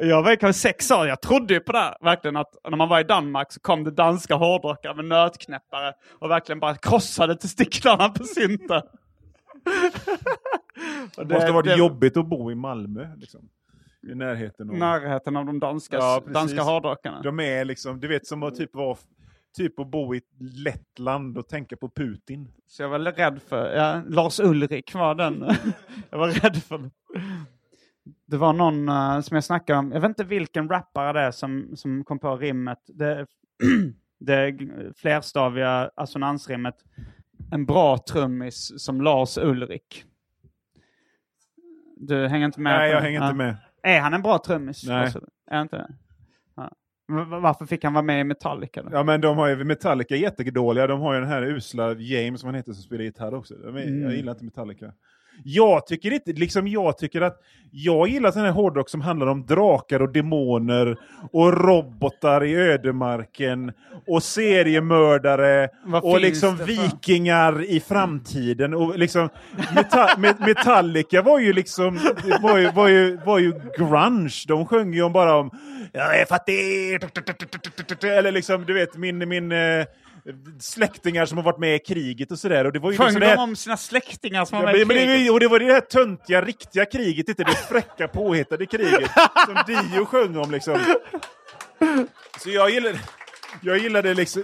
Jag 0.00 0.22
var 0.22 0.36
kanske 0.36 0.60
sex 0.60 0.90
år, 0.90 1.06
jag 1.08 1.20
trodde 1.20 1.54
ju 1.54 1.60
på 1.60 1.72
det 1.72 1.78
här, 1.78 1.96
verkligen 2.00 2.36
att 2.36 2.56
när 2.70 2.76
man 2.76 2.88
var 2.88 3.00
i 3.00 3.04
Danmark 3.04 3.52
så 3.52 3.60
kom 3.60 3.84
det 3.84 3.90
danska 3.90 4.34
hårdrockare 4.34 4.94
med 4.94 5.04
nötknäppare 5.04 5.92
och 6.18 6.30
verkligen 6.30 6.60
bara 6.60 6.74
krossade 6.76 7.36
testiklarna 7.36 8.08
på 8.08 8.24
syntare. 8.24 8.82
Och 11.16 11.26
Det 11.26 11.34
måste 11.34 11.46
ha 11.48 11.54
varit 11.54 11.66
det- 11.66 11.76
jobbigt 11.76 12.16
att 12.16 12.26
bo 12.26 12.50
i 12.50 12.54
Malmö. 12.54 13.08
Liksom. 13.16 13.48
I 14.12 14.14
närheten. 14.14 14.70
Av. 14.70 14.76
Närheten 14.76 15.36
av 15.36 15.46
de 15.46 15.60
danska, 15.60 15.96
Ja, 15.96 16.22
danska 16.26 16.62
hårdrockarna. 16.62 17.22
De 17.22 17.40
är 17.40 17.64
liksom, 17.64 18.00
du 18.00 18.08
vet 18.08 18.26
som 18.26 18.42
att 18.42 18.56
typ 18.56 18.74
vara 18.74 18.96
typ 19.56 19.78
att 19.78 19.90
bo 19.90 20.14
i 20.14 20.20
Lettland 20.40 21.38
och 21.38 21.48
tänka 21.48 21.76
på 21.76 21.88
Putin. 21.88 22.48
Så 22.66 22.82
jag 22.82 22.88
var 22.88 22.98
rädd 22.98 23.40
för, 23.48 23.76
ja, 23.76 24.02
Lars 24.08 24.40
Ulrik 24.40 24.94
var 24.94 25.14
den. 25.14 25.44
jag 26.10 26.18
var 26.18 26.28
rädd 26.28 26.62
för. 26.62 26.90
Det 28.26 28.36
var 28.36 28.52
någon 28.52 28.88
eh, 28.88 29.20
som 29.20 29.34
jag 29.34 29.44
snackade 29.44 29.78
om, 29.78 29.92
jag 29.92 30.00
vet 30.00 30.08
inte 30.08 30.24
vilken 30.24 30.68
rappare 30.68 31.12
det 31.12 31.20
är 31.20 31.30
som, 31.30 31.76
som 31.76 32.04
kom 32.04 32.18
på 32.18 32.36
rimmet. 32.36 32.78
Det, 32.86 33.26
det 34.18 34.58
flerstaviga 34.96 35.90
assonansrimmet. 35.94 36.76
En 37.52 37.66
bra 37.66 37.98
trummis 37.98 38.84
som 38.84 39.00
Lars 39.00 39.38
Ulrik. 39.38 40.04
Du 41.96 42.26
hänger 42.26 42.46
inte 42.46 42.60
med? 42.60 42.78
Nej, 42.78 42.90
jag 42.90 43.00
hänger 43.00 43.24
inte 43.24 43.36
med. 43.36 43.56
Är 43.82 44.00
han 44.00 44.14
en 44.14 44.22
bra 44.22 44.38
trummis? 44.38 44.86
Nej. 44.86 45.08
Ulrik? 45.08 45.24
Är 45.50 45.62
inte 45.62 45.76
det? 45.76 45.94
Varför 47.40 47.66
fick 47.66 47.84
han 47.84 47.92
vara 47.92 48.02
med 48.02 48.20
i 48.20 48.24
Metallica 48.24 48.82
då? 48.82 48.88
Ja 48.92 49.02
men 49.02 49.20
de 49.20 49.38
har 49.38 49.48
ju, 49.48 49.64
Metallica 49.64 50.14
är 50.14 50.18
jättedåliga, 50.18 50.86
de 50.86 51.00
har 51.00 51.14
ju 51.14 51.20
den 51.20 51.28
här 51.28 51.42
usla 51.42 51.92
James 51.94 52.40
som 52.40 52.46
han 52.46 52.54
heter 52.54 52.72
som 52.72 52.82
spelar 52.82 53.04
gitarr 53.04 53.34
också. 53.34 53.54
De 53.54 53.76
är, 53.76 53.82
Mm. 53.82 54.02
Jag 54.02 54.14
gillar 54.14 54.32
inte 54.32 54.44
Metallica. 54.44 54.92
Jag 55.44 55.86
tycker 55.86 56.10
inte, 56.10 56.32
liksom 56.32 56.68
jag 56.68 56.98
tycker 56.98 57.20
att, 57.20 57.38
jag 57.74 58.08
gillar 58.08 58.30
sån 58.30 58.42
här 58.42 58.50
hårdrock 58.50 58.88
som 58.88 59.00
handlar 59.00 59.26
om 59.26 59.46
drakar 59.46 60.02
och 60.02 60.12
demoner 60.12 60.96
och 61.32 61.64
robotar 61.64 62.44
i 62.44 62.54
ödemarken 62.54 63.72
och 64.06 64.22
seriemördare 64.22 65.68
Vad 65.84 66.04
och 66.04 66.20
liksom 66.20 66.56
vikingar 66.56 67.62
i 67.64 67.80
framtiden. 67.80 68.74
Och 68.74 68.98
liksom, 68.98 69.28
Meta 69.74 70.06
Me- 70.18 70.46
Metallica 70.46 71.22
var 71.22 71.38
ju 71.38 71.52
liksom, 71.52 71.98
var 72.42 72.58
ju, 72.58 72.70
var 72.70 72.88
ju, 72.88 73.16
var 73.16 73.38
ju 73.38 73.52
grunge. 73.78 74.44
De 74.48 74.66
sjöng 74.66 74.94
ju 74.94 75.02
om 75.02 75.12
bara 75.12 75.36
om 75.36 75.50
jag 75.92 76.20
är 76.20 76.24
fattig, 76.24 76.54
eller 78.04 78.32
liksom 78.32 78.64
du 78.64 78.72
vet 78.74 78.96
min, 78.96 79.28
min 79.28 79.52
eh, 79.52 79.84
släktingar 80.60 81.26
som 81.26 81.38
har 81.38 81.44
varit 81.44 81.58
med 81.58 81.74
i 81.76 81.78
kriget 81.78 82.30
och 82.30 82.38
sådär. 82.38 82.64
Och 82.64 82.72
det 82.72 82.78
var 82.78 82.90
ju 82.90 82.96
Sjöng 82.96 83.06
liksom 83.06 83.20
de 83.20 83.26
det 83.26 83.32
här- 83.32 83.42
om 83.42 83.56
sina 83.56 83.76
släktingar 83.76 84.44
som 84.44 84.58
Ja, 84.58 84.64
var 84.64 84.72
med 84.72 84.80
i 84.80 84.84
det, 84.84 84.94
kriget? 84.94 85.28
var- 85.28 85.34
och 85.34 85.40
det 85.40 85.48
var 85.48 85.58
det 85.58 85.72
här 85.72 85.80
töntiga, 85.80 86.42
riktiga 86.42 86.84
kriget, 86.84 87.28
inte 87.28 87.44
det 87.44 87.54
fräcka 87.56 88.08
påhittade 88.08 88.66
kriget 88.66 89.10
som 89.46 89.54
Dio 89.66 90.04
sjöng 90.04 90.36
om 90.36 90.50
liksom. 90.50 90.78
Så 92.38 92.50
jag 92.50 92.70
gillar, 92.70 92.92
jag 93.62 93.78
gillade 93.78 94.14
liksom, 94.14 94.42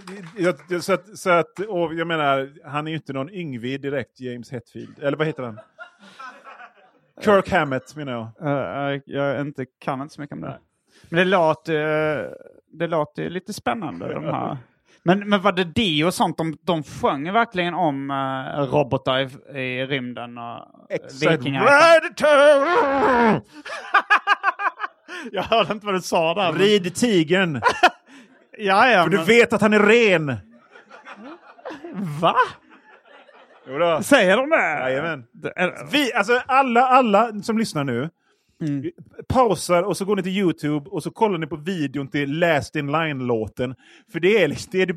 så 0.80 0.92
att, 0.92 1.18
så 1.18 1.30
att, 1.30 1.58
och 1.60 1.94
jag 1.94 2.06
menar, 2.06 2.52
han 2.68 2.86
är 2.86 2.90
ju 2.90 2.96
inte 2.96 3.12
någon 3.12 3.30
Yngwie 3.30 3.78
direkt, 3.78 4.20
James 4.20 4.50
Hetfield. 4.52 4.98
Eller 5.02 5.16
vad 5.16 5.26
heter 5.26 5.42
han? 5.42 5.58
Kirk 7.24 7.50
Hammett 7.50 7.96
menar 7.96 8.12
jag. 8.12 8.48
Uh, 8.94 9.00
jag 9.06 9.40
inte, 9.40 9.66
kan 9.78 10.00
inte 10.02 10.14
så 10.14 10.20
mycket 10.20 10.34
om 10.34 10.40
det. 10.40 10.58
Men 11.08 11.18
det 11.18 11.24
låter, 11.24 11.74
uh, 12.26 12.30
det 12.72 12.86
låter 12.86 13.30
lite 13.30 13.52
spännande. 13.52 14.14
De 14.14 14.24
här. 14.24 14.56
Men, 15.08 15.28
men 15.28 15.40
var 15.42 15.52
det 15.52 15.64
Dio 15.64 16.04
och 16.06 16.14
sånt? 16.14 16.36
De, 16.38 16.56
de 16.62 16.82
sjöng 16.82 17.32
verkligen 17.32 17.74
om 17.74 18.10
uh, 18.10 18.58
robotar 18.72 19.18
i, 19.18 19.58
i 19.60 19.86
rymden 19.86 20.38
och 20.38 20.66
Exakt. 20.90 21.22
vikingar. 21.22 21.64
Jag 25.32 25.42
hörde 25.42 25.72
inte 25.72 25.86
vad 25.86 25.94
du 25.94 26.00
sa 26.00 26.34
där. 26.34 26.52
men- 26.52 26.60
Rid 26.62 26.94
tigern, 26.94 27.60
Ja, 28.58 28.90
ja, 28.90 29.02
för 29.04 29.10
du 29.10 29.16
men- 29.16 29.26
vet 29.26 29.52
att 29.52 29.60
han 29.60 29.72
är 29.72 29.80
ren. 29.80 30.36
Va? 32.20 32.34
Jodå. 33.68 34.02
Säger 34.02 34.36
de 34.36 34.50
det? 34.50 34.56
Jajamän. 34.80 35.24
Det 35.32 35.74
Vi, 35.92 36.12
alltså 36.12 36.40
alla, 36.46 36.86
alla 36.86 37.32
som 37.42 37.58
lyssnar 37.58 37.84
nu, 37.84 38.10
Mm. 38.60 38.90
pausar 39.28 39.82
och 39.82 39.96
så 39.96 40.04
går 40.04 40.16
ni 40.16 40.22
till 40.22 40.38
Youtube 40.38 40.90
och 40.90 41.02
så 41.02 41.10
kollar 41.10 41.38
ni 41.38 41.46
på 41.46 41.56
videon 41.56 42.08
till 42.08 42.38
Last 42.38 42.76
in 42.76 42.92
Line-låten. 42.92 43.74
För 44.12 44.20
det 44.20 44.42
är, 44.42 44.48
liksom- 44.48 44.70
det 44.72 44.82
är 44.82 44.86
det 44.86 44.96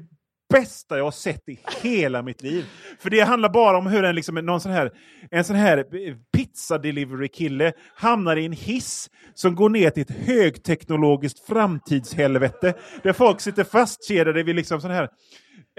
bästa 0.54 0.98
jag 0.98 1.04
har 1.04 1.12
sett 1.12 1.50
i 1.50 1.60
hela 1.82 2.22
mitt 2.22 2.42
liv. 2.42 2.66
För 3.00 3.10
det 3.10 3.20
handlar 3.20 3.50
bara 3.50 3.78
om 3.78 3.88
hur 3.88 4.04
en, 4.04 4.16
liksom, 4.16 4.36
någon 4.36 4.62
sån 4.62 4.72
här, 4.72 4.92
en 5.32 5.44
sån 5.44 5.56
här 5.56 5.86
pizza 6.38 6.78
delivery 6.78 7.28
kille 7.28 7.74
hamnar 7.96 8.38
i 8.38 8.46
en 8.46 8.52
hiss 8.52 9.10
som 9.34 9.56
går 9.56 9.70
ner 9.70 9.90
till 9.90 10.02
ett 10.02 10.12
högteknologiskt 10.28 11.48
framtidshelvete. 11.48 12.74
Där 13.04 13.14
folk 13.14 13.42
sitter 13.42 13.64
fastkedjade 13.64 14.44
vid 14.44 14.56
liksom 14.56 14.82
sån 14.82 14.92
här 14.92 15.10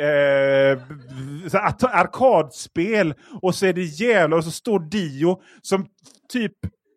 eh, 0.01 0.78
arkadspel 1.93 3.14
och 3.43 3.55
så 3.55 3.66
är 3.66 3.72
det 3.72 3.83
jävlar 3.83 4.37
och 4.39 4.45
så 4.45 4.51
står 4.51 4.80
Dio 4.80 5.43
som 5.62 5.87
typ 6.33 6.53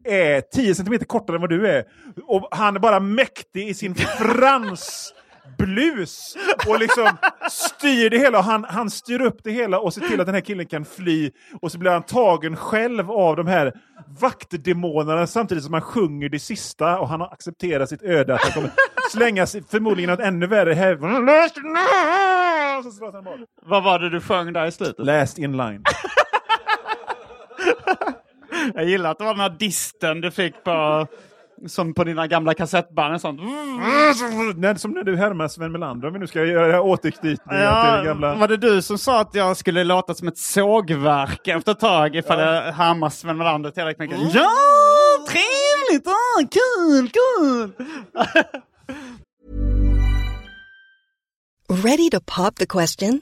är 0.06 0.42
10 0.42 0.76
centimeter 0.76 1.06
kortare 1.06 1.38
än 1.38 1.42
vad 1.42 1.50
du 1.50 1.68
är. 1.68 1.86
Och 2.24 2.48
han 2.52 2.76
är 2.76 2.80
bara 2.80 3.00
mäktig 3.00 3.70
i 3.70 3.74
sin 3.74 3.96
frans 3.96 5.14
blus 5.58 6.36
och 6.68 6.80
liksom 6.80 7.18
styr 7.52 8.10
det 8.10 8.18
hela. 8.18 8.38
Och 8.38 8.44
han, 8.44 8.64
han 8.64 8.90
styr 8.90 9.22
upp 9.22 9.38
det 9.44 9.52
hela 9.52 9.80
och 9.80 9.94
ser 9.94 10.02
till 10.02 10.20
att 10.20 10.26
den 10.26 10.36
här 10.36 10.42
killen 10.42 10.66
kan 10.66 10.86
fly. 10.86 11.32
Och 11.62 11.72
så 11.72 11.78
blir 11.78 11.92
han 11.92 12.04
tagen 12.04 12.56
själv 12.56 13.12
av 13.12 13.36
de 13.36 13.48
här 13.48 13.74
vaktdemonerna 14.20 15.28
samtidigt 15.28 15.64
som 15.64 15.74
han 15.74 15.82
sjunger 15.82 16.30
det 16.30 16.40
sista 16.40 17.00
och 17.00 17.10
han 17.10 17.22
har 17.22 17.28
accepterat 17.28 17.90
sitt 17.90 18.02
öde 18.02 18.34
att 18.34 18.42
han 18.42 18.52
kommer 18.52 18.72
slängas 19.12 19.56
förmodligen 19.70 20.10
något 20.10 20.20
ännu 20.20 20.48
värre 20.48 20.74
helvete. 20.74 21.52
Så 23.00 23.12
han 23.12 23.24
bort. 23.24 23.40
Vad 23.62 23.84
var 23.84 24.00
det 24.00 24.10
du 24.10 24.22
sjöng 24.22 24.54
där 24.54 24.66
i 24.66 24.72
slutet? 24.72 25.06
Last 25.06 25.38
in 25.38 25.58
line. 25.58 25.84
Jag 28.74 28.86
gillar 28.86 29.12
att 29.12 29.18
det 29.18 29.24
var 29.24 29.34
den 29.34 29.42
här 29.42 29.56
disten 29.60 30.22
du 30.22 30.32
fick 30.32 30.64
på, 30.64 31.08
som 31.68 31.94
på 31.94 32.04
dina 32.04 32.28
gamla 32.28 32.54
kassettband. 32.54 33.22
Sånt. 33.22 33.42
Nej, 34.56 34.80
som 34.80 34.92
när 34.92 35.04
du 35.04 35.18
härmar 35.18 35.48
Sven 35.48 35.72
Melander, 35.72 36.08
om 36.08 36.14
vi 36.14 36.20
nu 36.20 36.28
ska 36.28 36.46
göra 36.46 36.82
återknytning 36.82 37.38
till 37.38 37.58
Ja, 37.58 37.98
det 37.98 38.06
gamla... 38.06 38.36
Var 38.36 38.48
det 38.48 38.58
du 38.58 38.82
som 38.82 38.98
sa 38.98 39.22
att 39.22 39.36
jag 39.36 39.58
skulle 39.58 39.84
låta 39.84 40.14
som 40.14 40.28
ett 40.28 40.38
sågverk 40.38 41.48
efter 41.48 41.72
ett 41.72 41.80
tag 41.80 42.16
ifall 42.16 42.40
jag 42.40 42.62
härmar 42.74 43.10
Sven 43.10 43.38
Melander 43.38 43.72
tillräckligt 43.72 44.10
mycket? 44.12 44.34
Ja, 44.34 44.50
trevligt! 45.30 46.08
Ah, 46.08 46.40
kul, 46.52 47.10
kul! 47.10 47.72
Ready 51.70 52.10
to 52.10 52.20
pop 52.26 52.56
the 52.56 52.66
question? 52.66 53.22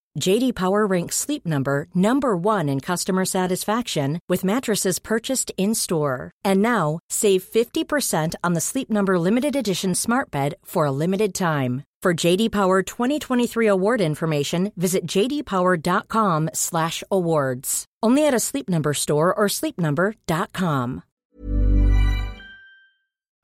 JD 0.19 0.55
Power 0.55 0.85
ranks 0.85 1.15
Sleep 1.15 1.45
Number 1.45 1.87
number 1.95 2.35
1 2.35 2.67
in 2.69 2.81
customer 2.81 3.25
satisfaction 3.25 4.19
with 4.27 4.43
mattresses 4.43 4.99
purchased 4.99 5.51
in-store. 5.57 6.31
And 6.43 6.61
now, 6.61 6.99
save 7.09 7.43
50% 7.43 8.35
on 8.43 8.53
the 8.53 8.61
Sleep 8.61 8.89
Number 8.89 9.17
limited 9.17 9.55
edition 9.55 9.95
Smart 9.95 10.29
Bed 10.31 10.55
for 10.65 10.85
a 10.85 10.91
limited 10.91 11.33
time. 11.33 11.83
For 12.03 12.13
JD 12.13 12.51
Power 12.51 12.83
2023 12.83 13.67
award 13.67 14.01
information, 14.01 14.71
visit 14.75 15.05
jdpower.com/awards. 15.05 17.85
Only 18.03 18.27
at 18.27 18.33
a 18.33 18.39
Sleep 18.39 18.67
Number 18.69 18.93
store 18.93 19.33
or 19.33 19.47
sleepnumber.com. 19.47 21.01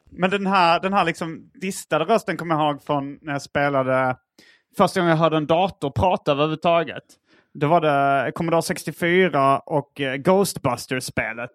Men 0.09 0.30
den 0.30 0.47
här, 0.47 0.80
den 0.80 0.93
här 0.93 1.05
liksom 1.05 1.51
distade 1.53 2.05
rösten 2.05 2.38
kommer 2.38 2.55
jag 2.55 2.70
ihåg 2.70 2.84
från 2.84 3.20
när 3.22 3.34
jag 3.34 3.41
spelade 3.41 4.18
första 4.78 4.99
gången 4.99 5.09
jag 5.09 5.17
hörde 5.17 5.38
en 5.38 5.47
dator 5.47 5.89
prata 5.89 6.32
överhuvudtaget. 6.32 7.03
Då 7.53 7.67
var 7.67 7.82
det 7.82 8.32
Commodore 8.32 8.61
64 8.61 9.59
och 9.59 10.01
eh, 10.01 10.15
Ghostbusters-spelet. 10.15 11.51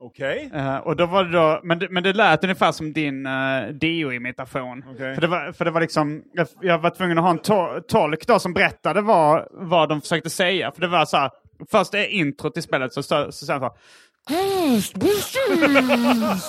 Okej. 0.00 0.50
Eh, 0.54 0.76
och 0.76 0.96
då 0.96 1.06
var 1.06 1.24
det 1.24 1.30
då, 1.30 1.60
men, 1.62 1.78
det, 1.78 1.88
men 1.88 2.02
det 2.02 2.12
lät 2.12 2.44
ungefär 2.44 2.72
som 2.72 2.92
din 2.92 3.26
uh, 3.26 3.68
Dio-imitation. 3.68 4.84
Okej. 4.94 5.14
För, 5.14 5.20
det 5.20 5.26
var, 5.26 5.52
för 5.52 5.64
det 5.64 5.70
var 5.70 5.80
liksom, 5.80 6.22
jag, 6.32 6.46
jag 6.60 6.78
var 6.78 6.90
tvungen 6.90 7.18
att 7.18 7.24
ha 7.24 7.30
en 7.30 7.38
to- 7.38 7.80
tolk 7.80 8.26
då 8.26 8.38
som 8.38 8.54
berättade 8.54 9.00
vad, 9.00 9.46
vad 9.50 9.88
de 9.88 10.00
försökte 10.00 10.30
säga. 10.30 10.72
För 10.72 10.80
det 10.80 10.88
var 10.88 11.04
så 11.04 11.16
här, 11.16 11.30
först 11.70 11.94
är 11.94 12.06
intro 12.06 12.50
till 12.50 12.62
spelet 12.62 12.92
så, 12.92 13.02
så, 13.02 13.32
så 13.32 13.46
säger 13.46 13.60
han 13.60 13.70
så 13.70 14.34
här, 14.34 14.70
Ghostbusters! 14.70 16.42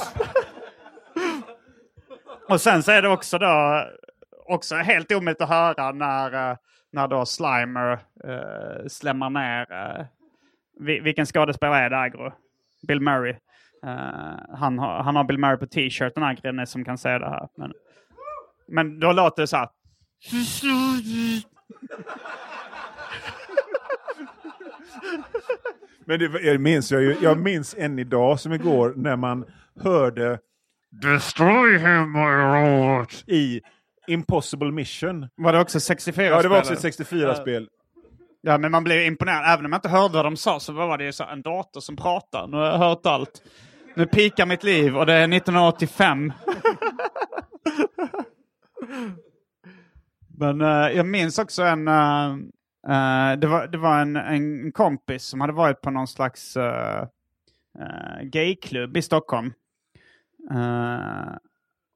Och 2.49 2.61
sen 2.61 2.84
så 2.84 2.91
är 2.91 3.01
det 3.01 3.09
också 3.09 3.38
då, 3.38 3.84
också 4.49 4.75
helt 4.75 5.11
omöjligt 5.11 5.41
att 5.41 5.49
höra 5.49 5.91
när, 5.91 6.51
eh, 6.51 6.57
när 6.91 7.07
då 7.07 7.25
Slimer 7.25 7.91
uh, 8.27 8.87
slämmar 8.87 9.29
ner, 9.29 9.61
uh, 9.71 10.05
vi- 10.79 10.99
vilken 10.99 11.25
skådespelare 11.25 11.85
är 11.85 11.89
det 11.89 11.99
Agro? 11.99 12.33
Bill 12.87 13.01
Murray. 13.01 13.35
Eh, 13.83 14.55
han, 14.57 14.79
har, 14.79 15.03
han 15.03 15.15
har 15.15 15.23
Bill 15.23 15.37
Murray 15.37 15.57
på 15.57 15.67
t-shirten, 15.67 16.23
Agren, 16.23 16.67
som 16.67 16.85
kan 16.85 16.97
säga 16.97 17.19
det 17.19 17.29
här. 17.29 17.47
Men, 17.57 17.73
men 18.67 18.99
då 18.99 19.11
låter 19.11 19.41
det 19.43 19.47
så 19.47 19.57
här. 19.57 19.69
Men 26.05 26.19
det 26.19 26.41
jag 26.41 26.61
minns 26.61 26.91
jag 26.91 27.01
ju, 27.01 27.15
jag 27.21 27.39
minns 27.39 27.75
än 27.77 27.99
idag 27.99 28.39
som 28.39 28.53
igår 28.53 28.93
när 28.95 29.15
man 29.15 29.45
hörde 29.83 30.39
Destroy 30.91 31.77
him 31.77 32.11
my 32.11 32.19
robot 32.19 33.23
i 33.27 33.61
Impossible 34.10 34.72
Mission. 34.72 35.28
Var 35.36 35.53
det 35.53 35.60
också 35.60 35.80
64 35.80 36.26
Ja, 36.26 36.41
det 36.41 36.47
var 36.47 36.60
också 36.60 36.74
ett 36.74 36.99
64-spel. 36.99 37.70
Ja, 38.41 38.57
men 38.57 38.72
man 38.72 38.84
blev 38.84 39.01
imponerad. 39.01 39.53
Även 39.53 39.66
om 39.66 39.72
jag 39.72 39.78
inte 39.78 39.89
hörde 39.89 40.14
vad 40.14 40.26
de 40.26 40.38
sa 40.38 40.60
så 40.60 40.74
var 40.74 40.97
det 40.97 41.03
ju 41.03 41.12
så 41.12 41.24
en 41.24 41.41
dator 41.41 41.82
som 41.82 41.95
pratar. 41.95 42.47
Nu 42.47 42.57
har 42.57 42.66
jag 42.66 42.78
hört 42.78 43.05
allt. 43.05 43.41
Nu 43.95 44.05
pikar 44.05 44.45
mitt 44.45 44.64
liv 44.64 44.97
och 44.97 45.05
det 45.05 45.14
är 45.14 45.34
1985. 45.34 46.34
men 50.38 50.62
eh, 50.62 50.97
jag 50.97 51.05
minns 51.05 51.39
också 51.39 51.64
en... 51.64 51.88
eh, 51.88 52.26
eh, 52.88 53.38
det 53.38 53.47
var, 53.47 53.68
det 53.68 53.78
var 53.78 53.99
en, 53.99 54.16
en 54.16 54.72
kompis 54.72 55.24
som 55.24 55.41
hade 55.41 55.53
varit 55.53 55.82
på 55.82 55.91
någon 55.91 56.07
slags 56.07 56.57
uh, 56.57 57.03
gayklubb 58.24 58.97
i 58.97 59.01
Stockholm. 59.01 59.53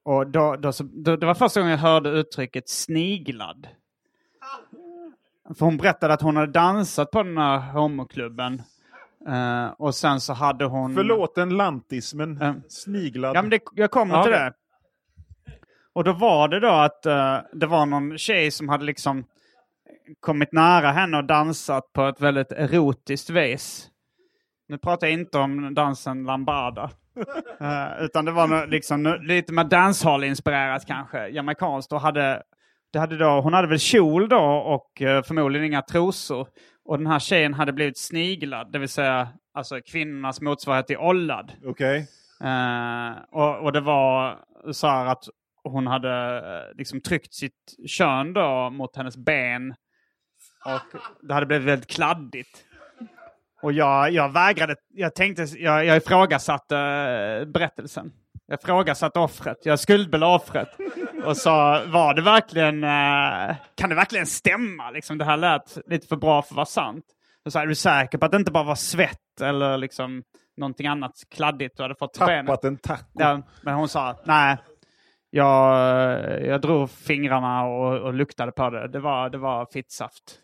Eh, 0.06 0.12
och 0.12 0.28
då, 0.28 0.56
då, 0.56 0.72
då, 0.82 1.16
det 1.16 1.26
var 1.26 1.34
första 1.34 1.60
gången 1.60 1.72
jag 1.72 1.78
hörde 1.80 2.10
uttrycket 2.10 2.70
sniglad. 2.70 3.68
För 5.58 5.66
hon 5.66 5.78
berättade 5.78 6.14
att 6.14 6.22
hon 6.22 6.36
hade 6.36 6.52
dansat 6.52 7.12
på 7.12 7.24
den 7.24 7.38
här 7.38 7.58
homoklubben. 7.72 8.62
Eh, 9.28 9.68
och 9.78 9.96
sen 9.96 10.22
så 10.22 10.34
hade 10.34 10.66
hon... 10.66 10.96
Förlåt 10.96 11.38
en 11.38 11.50
lantis, 11.58 12.14
men 12.14 12.38
Ja. 12.42 12.56
sniglad. 12.70 13.36
Ja, 13.36 13.42
men 13.42 13.50
det, 13.50 13.60
jag 13.76 13.92
kommer 13.92 14.16
Ja, 14.16 14.24
till 14.24 14.32
det. 14.32 14.54
Och 15.94 16.04
då 16.04 16.14
var 16.14 16.48
det 16.48 16.60
då 16.60 16.68
att 16.70 17.06
eh, 17.06 17.38
det 17.54 17.66
var 17.66 17.86
någon 17.86 18.18
tjej 18.18 18.52
som 18.52 18.70
hade 18.70 18.86
liksom 18.86 19.24
kommit 20.20 20.52
nära 20.52 20.92
henne 20.92 21.18
och 21.18 21.26
dansat 21.26 21.94
på 21.94 22.04
ett 22.08 22.22
väldigt 22.22 22.52
erotiskt 22.52 23.30
vis. 23.30 23.90
Nu 24.68 24.78
pratar 24.78 25.08
jag 25.08 25.14
inte 25.14 25.38
om 25.38 25.74
dansen 25.74 26.24
lambada. 26.24 26.90
Eh, 27.62 28.04
utan 28.06 28.26
det 28.26 28.32
var 28.32 28.48
nå- 28.48 28.66
liksom 28.66 29.04
nå- 29.04 29.18
lite 29.18 29.54
mer 29.54 29.64
dancehall-inspirerat 29.64 30.86
kanske, 30.88 31.28
jamaicanskt. 31.28 31.94
Och 31.94 32.02
hade, 32.02 32.44
det 32.94 33.00
hade 33.00 33.18
då, 33.18 33.42
hon 33.42 33.54
hade 33.54 33.68
väl 33.68 33.80
kjol 33.80 34.30
då 34.30 34.42
och 34.44 35.02
eh, 35.02 35.24
förmodligen 35.24 35.66
inga 35.68 35.82
trosor. 35.82 36.48
Och 36.86 36.98
den 36.98 37.08
här 37.08 37.20
tjejen 37.20 37.54
hade 37.54 37.74
blivit 37.74 37.98
sniglad, 37.98 38.72
det 38.72 38.80
vill 38.80 38.90
säga 38.90 39.28
alltså 39.54 39.80
kvinnornas 39.92 40.42
motsvarighet 40.42 40.88
till 40.88 40.98
ollad. 40.98 41.52
Okej. 41.66 42.08
Eh, 42.44 43.12
och, 43.32 43.60
och 43.64 43.72
det 43.74 43.82
var 43.82 44.40
så 44.72 44.88
här 44.88 45.06
att 45.06 45.24
hon 45.64 45.88
hade 45.88 46.42
liksom 46.76 47.02
tryckt 47.02 47.34
sitt 47.34 47.76
kön 47.88 48.34
då 48.34 48.70
mot 48.70 48.96
hennes 48.96 49.18
ben. 49.18 49.76
Och 50.66 51.00
det 51.28 51.34
hade 51.34 51.46
blivit 51.46 51.68
väldigt 51.68 51.90
kladdigt. 51.90 52.64
Och 53.64 53.74
jag, 53.74 54.12
jag 54.12 54.34
vägrade, 54.34 54.76
jag 54.94 55.16
tänkte, 55.16 55.44
jag, 55.58 55.86
jag 55.86 55.98
ifrågasatte 55.98 56.78
eh, 56.78 57.46
berättelsen. 57.46 58.12
Jag 58.48 58.62
frågasatte 58.62 59.20
offret. 59.20 59.58
Jag 59.64 59.80
skuldbelade 59.80 60.36
offret. 60.36 60.70
Och 61.26 61.38
sa, 61.38 61.82
var 61.88 62.14
det 62.14 62.22
verkligen, 62.22 62.84
eh, 62.84 63.56
kan 63.76 63.90
det 63.90 63.96
verkligen 63.96 64.26
stämma? 64.26 64.92
Liksom, 64.92 65.18
det 65.18 65.26
här 65.26 65.38
lät 65.38 65.78
lite 65.86 66.08
för 66.08 66.16
bra 66.16 66.42
för 66.42 66.54
att 66.54 66.56
vara 66.56 66.66
sant. 66.66 67.06
Och 67.46 67.52
så, 67.52 67.60
är 67.60 67.66
du 67.66 67.76
säker 67.76 68.18
på 68.18 68.26
att 68.26 68.32
det 68.32 68.38
inte 68.38 68.52
bara 68.52 68.64
var 68.64 68.76
svett 68.76 69.42
eller 69.42 69.78
liksom 69.78 70.24
någonting 70.58 70.88
annat 70.88 71.14
kladdigt 71.32 71.78
du 71.78 71.84
hade 71.84 71.96
fått 71.96 72.20
på 72.20 72.26
benet? 72.26 72.48
Tappat 72.48 72.64
en 72.64 72.78
taco. 72.78 73.04
Ja, 73.14 73.42
men 73.62 73.74
hon 73.74 73.90
sa, 73.90 74.16
nej, 74.26 74.58
jag, 75.30 76.46
jag 76.46 76.62
drog 76.62 76.90
fingrarna 76.90 77.66
och, 77.66 78.00
och 78.00 78.14
luktade 78.14 78.52
på 78.52 78.70
det. 78.70 78.88
Det 78.88 79.00
var, 79.00 79.30
det 79.30 79.38
var 79.38 79.68
fittsaft 79.74 80.40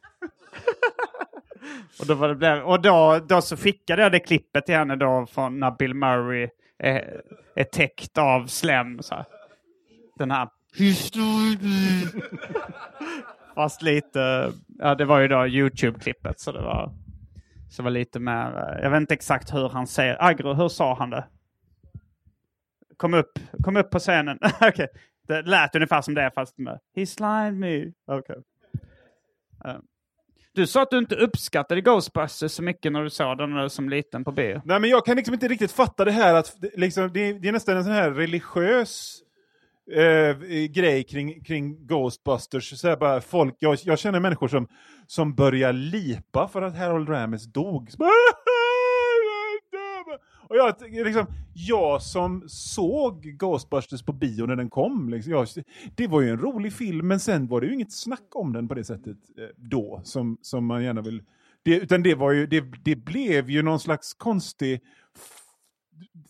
och 1.99 2.05
då, 2.07 2.13
var 2.13 2.27
det, 2.27 2.35
blev- 2.35 2.63
och 2.63 2.81
då, 2.81 3.19
då 3.29 3.41
så 3.41 3.57
skickade 3.57 4.01
jag 4.01 4.11
det 4.11 4.19
klippet 4.19 4.65
till 4.65 4.75
henne 4.75 4.95
då 4.95 5.25
från 5.25 5.59
när 5.59 5.71
Bill 5.71 5.93
Murray 5.93 6.49
är, 6.77 7.21
är 7.55 7.63
täckt 7.63 8.17
av 8.17 8.47
slem. 8.47 9.01
Så 9.01 9.15
här. 9.15 9.25
Den 10.17 10.31
här... 10.31 10.49
Fast 13.55 13.81
lite... 13.81 14.51
Ja, 14.79 14.95
det 14.95 15.05
var 15.05 15.19
ju 15.19 15.27
då 15.27 15.47
YouTube-klippet 15.47 16.39
så 16.39 16.51
det 16.51 16.61
var... 16.61 16.91
Så 17.69 17.81
det 17.81 17.83
var 17.83 17.91
lite 17.91 18.19
mer... 18.19 18.45
Eh, 18.57 18.83
jag 18.83 18.89
vet 18.89 19.01
inte 19.01 19.13
exakt 19.13 19.53
hur 19.53 19.69
han 19.69 19.87
säger. 19.87 20.17
Agro, 20.19 20.53
hur 20.53 20.69
sa 20.69 20.95
han 20.95 21.09
det? 21.09 21.27
Kom 22.97 23.13
upp, 23.13 23.39
kom 23.63 23.77
upp 23.77 23.89
på 23.89 23.99
scenen. 23.99 24.39
okay. 24.61 24.87
Det 25.27 25.41
lät 25.41 25.75
ungefär 25.75 26.01
som 26.01 26.13
det 26.13 26.31
fast 26.35 26.57
med 26.57 26.79
He 26.95 27.05
slimed 27.05 27.53
me. 27.53 27.91
Okay. 28.17 28.35
Um. 28.35 28.43
Eh, 29.65 29.77
du 30.59 30.67
sa 30.67 30.81
att 30.81 30.89
du 30.91 30.97
inte 30.97 31.15
uppskattade 31.15 31.81
Ghostbusters 31.81 32.51
så 32.51 32.63
mycket 32.63 32.91
när 32.91 33.03
du 33.03 33.09
såg 33.09 33.37
den 33.37 33.69
som 33.69 33.89
liten 33.89 34.23
på 34.23 34.31
bio. 34.31 34.61
Nej, 34.65 34.79
men 34.79 34.89
jag 34.89 35.05
kan 35.05 35.15
liksom 35.15 35.33
inte 35.33 35.47
riktigt 35.47 35.71
fatta 35.71 36.05
det 36.05 36.11
här 36.11 36.33
att 36.33 36.55
det- 36.61 36.71
liksom, 36.77 37.13
det, 37.13 37.33
det 37.33 37.47
är 37.47 37.51
nästan 37.51 37.77
en 37.77 37.83
sån 37.83 37.93
här 37.93 38.11
religiös 38.11 39.19
eh, 39.91 40.37
grej 40.69 41.03
kring, 41.03 41.43
kring 41.43 41.87
Ghostbusters. 41.87 42.79
Så 42.79 42.87
här 42.87 42.97
bara 42.97 43.21
folk, 43.21 43.55
jag, 43.59 43.77
jag 43.83 43.99
känner 43.99 44.19
människor 44.19 44.47
som, 44.47 44.67
som 45.07 45.35
börjar 45.35 45.73
lipa 45.73 46.47
för 46.47 46.61
att 46.61 46.77
Harold 46.77 47.09
Ramis 47.09 47.43
dog. 47.53 47.91
Så 47.91 47.97
bara, 47.97 48.09
Och 50.49 50.55
jag, 50.55 50.75
liksom, 51.05 51.25
jag 51.53 52.01
som 52.01 52.43
såg 52.47 53.21
Ghostbusters 53.23 54.03
på 54.03 54.13
bio 54.13 54.45
när 54.45 54.55
den 54.55 54.69
kom, 54.69 55.09
liksom, 55.09 55.31
jag, 55.31 55.47
det 55.95 56.07
var 56.07 56.21
ju 56.21 56.29
en 56.29 56.39
rolig 56.39 56.73
film, 56.73 57.07
men 57.07 57.19
sen 57.19 57.47
var 57.47 57.61
det 57.61 57.67
ju 57.67 57.73
inget 57.73 57.93
snack 57.93 58.35
om 58.35 58.53
den 58.53 58.67
på 58.67 58.73
det 58.73 58.83
sättet 58.83 59.17
eh, 59.37 59.43
då, 59.55 60.01
som, 60.03 60.37
som 60.41 60.65
man 60.65 60.83
gärna 60.83 61.01
vill... 61.01 61.23
Det, 61.63 61.75
utan 61.79 62.03
det, 62.03 62.15
var 62.15 62.31
ju, 62.31 62.47
det, 62.47 62.63
det 62.83 62.95
blev 62.95 63.49
ju 63.49 63.61
någon 63.61 63.79
slags 63.79 64.13
konstig 64.13 64.81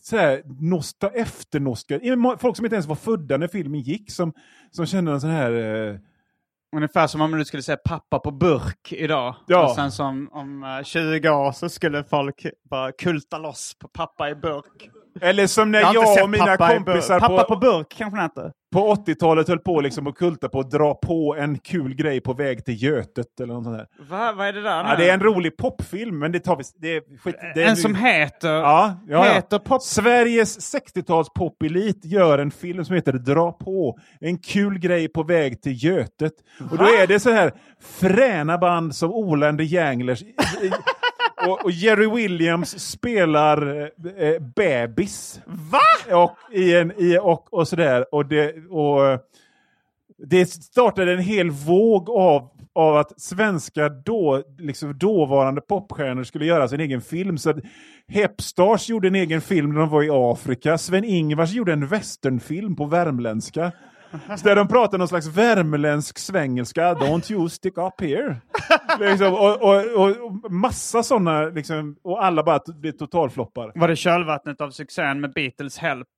så 0.00 0.16
här, 0.16 0.42
nosta, 0.60 1.08
efternostalgi. 1.08 2.16
Folk 2.38 2.56
som 2.56 2.66
inte 2.66 2.76
ens 2.76 2.86
var 2.86 2.96
födda 2.96 3.36
när 3.36 3.48
filmen 3.48 3.80
gick 3.80 4.10
som, 4.10 4.32
som 4.70 4.86
kände 4.86 5.12
en 5.12 5.20
sån 5.20 5.30
här... 5.30 5.52
Eh, 5.52 5.98
Ungefär 6.76 7.06
som 7.06 7.20
om 7.20 7.38
du 7.38 7.44
skulle 7.44 7.62
säga 7.62 7.76
pappa 7.76 8.18
på 8.18 8.30
burk 8.30 8.92
idag. 8.92 9.36
Ja. 9.46 9.64
Och 9.64 9.74
sen 9.74 9.92
som 9.92 10.28
om 10.32 10.64
eh, 10.64 10.82
20 10.84 11.30
år 11.30 11.52
så 11.52 11.68
skulle 11.68 12.04
folk 12.04 12.46
bara 12.70 12.92
kulta 12.92 13.38
loss 13.38 13.74
på 13.78 13.88
pappa 13.88 14.30
i 14.30 14.34
burk. 14.34 14.90
eller 15.20 15.46
som 15.46 15.70
när 15.70 15.80
jag, 15.80 16.08
sett 16.08 16.24
och 16.24 16.30
mina 16.30 16.46
pappa 16.46 16.74
kompisar 16.74 17.20
Pappa 17.20 17.44
på, 17.44 17.54
på 17.54 17.56
burk 17.56 17.94
kanske 17.98 18.16
den 18.18 18.22
heter. 18.24 18.52
På 18.72 18.94
80-talet 18.94 19.48
höll 19.48 19.58
på 19.58 19.80
liksom 19.80 20.06
att 20.06 20.14
kulta 20.14 20.48
på 20.48 20.60
att 20.60 20.70
dra 20.70 20.94
på 20.94 21.36
en 21.38 21.58
kul 21.58 21.94
grej 21.94 22.20
på 22.20 22.32
väg 22.32 22.64
till 22.64 22.82
Götet 22.82 23.40
eller 23.40 23.54
något 23.54 23.64
sånt 23.64 23.76
där. 23.76 23.86
Va, 24.10 24.32
vad 24.36 24.46
är 24.46 24.52
det 24.52 24.62
där? 24.62 24.84
Ja, 24.84 24.96
det 24.96 25.10
är 25.10 25.14
en 25.14 25.20
rolig 25.20 25.56
popfilm, 25.56 26.18
men 26.18 26.32
det 26.32 26.40
tar 26.40 26.56
vi... 26.56 26.64
Det 26.76 27.20
skit, 27.20 27.36
det 27.54 27.62
en 27.62 27.76
som 27.76 27.94
heter... 27.94 28.54
Ja, 28.54 28.96
ja, 29.08 29.22
heter 29.22 29.58
pop... 29.58 29.82
Sveriges 29.82 30.74
60-tals 30.74 31.28
popelit 31.34 32.04
gör 32.04 32.38
en 32.38 32.50
film 32.50 32.84
som 32.84 32.94
heter 32.94 33.12
Dra 33.12 33.52
på. 33.52 33.98
En 34.20 34.38
kul 34.38 34.78
grej 34.78 35.08
på 35.08 35.22
väg 35.22 35.62
till 35.62 35.84
Götet. 35.84 36.32
Och 36.70 36.78
då 36.78 36.84
är 36.84 37.06
det 37.06 37.20
så 37.20 37.30
här 37.30 37.52
fräna 37.80 38.58
band 38.58 38.94
som 38.94 39.10
Olander 39.10 39.64
Janglers. 39.64 40.22
Och, 41.48 41.64
och 41.64 41.70
Jerry 41.70 42.06
Williams 42.06 42.90
spelar 42.90 43.80
eh, 43.80 44.28
eh, 44.28 44.40
bebis. 44.40 45.40
Va? 45.46 46.14
Och, 46.16 46.36
i 46.52 46.76
en, 46.76 46.92
i, 46.96 47.18
och, 47.18 47.54
och 47.54 47.68
sådär. 47.68 48.14
Och 48.14 48.26
det, 48.26 48.54
och, 48.70 49.20
det 50.18 50.46
startade 50.46 51.12
en 51.12 51.18
hel 51.18 51.50
våg 51.50 52.10
av, 52.10 52.48
av 52.72 52.96
att 52.96 53.20
svenska 53.20 53.88
då, 53.88 54.42
liksom 54.58 54.98
dåvarande 54.98 55.60
popstjärnor 55.60 56.24
skulle 56.24 56.44
göra 56.44 56.68
sin 56.68 56.80
egen 56.80 57.00
film. 57.00 57.38
Så 57.38 57.54
Hepstars 58.08 58.88
gjorde 58.88 59.08
en 59.08 59.14
egen 59.14 59.40
film 59.40 59.72
när 59.72 59.80
de 59.80 59.88
var 59.88 60.02
i 60.02 60.10
Afrika. 60.12 60.78
Sven-Ingvars 60.78 61.52
gjorde 61.52 61.72
en 61.72 61.86
westernfilm 61.86 62.76
på 62.76 62.84
värmländska. 62.84 63.72
Så 64.36 64.48
där 64.48 64.56
de 64.56 64.68
pratar 64.68 64.98
någon 64.98 65.08
slags 65.08 65.26
värmländsk 65.26 66.18
svengelska. 66.18 66.94
Don't 66.94 67.32
you 67.32 67.48
stick 67.48 67.78
up 67.78 68.00
here. 68.00 68.36
liksom, 69.00 69.34
och, 69.34 69.62
och, 69.62 70.06
och, 70.06 70.52
massa 70.52 71.02
sådana, 71.02 71.42
liksom, 71.42 71.96
och 72.02 72.24
alla 72.24 72.42
bara 72.42 72.60
blir 72.66 72.92
totalfloppar. 72.92 73.72
Var 73.74 73.88
det 73.88 73.96
kölvattnet 73.96 74.60
av 74.60 74.70
succén 74.70 75.20
med 75.20 75.32
Beatles 75.32 75.78
Help? 75.78 76.08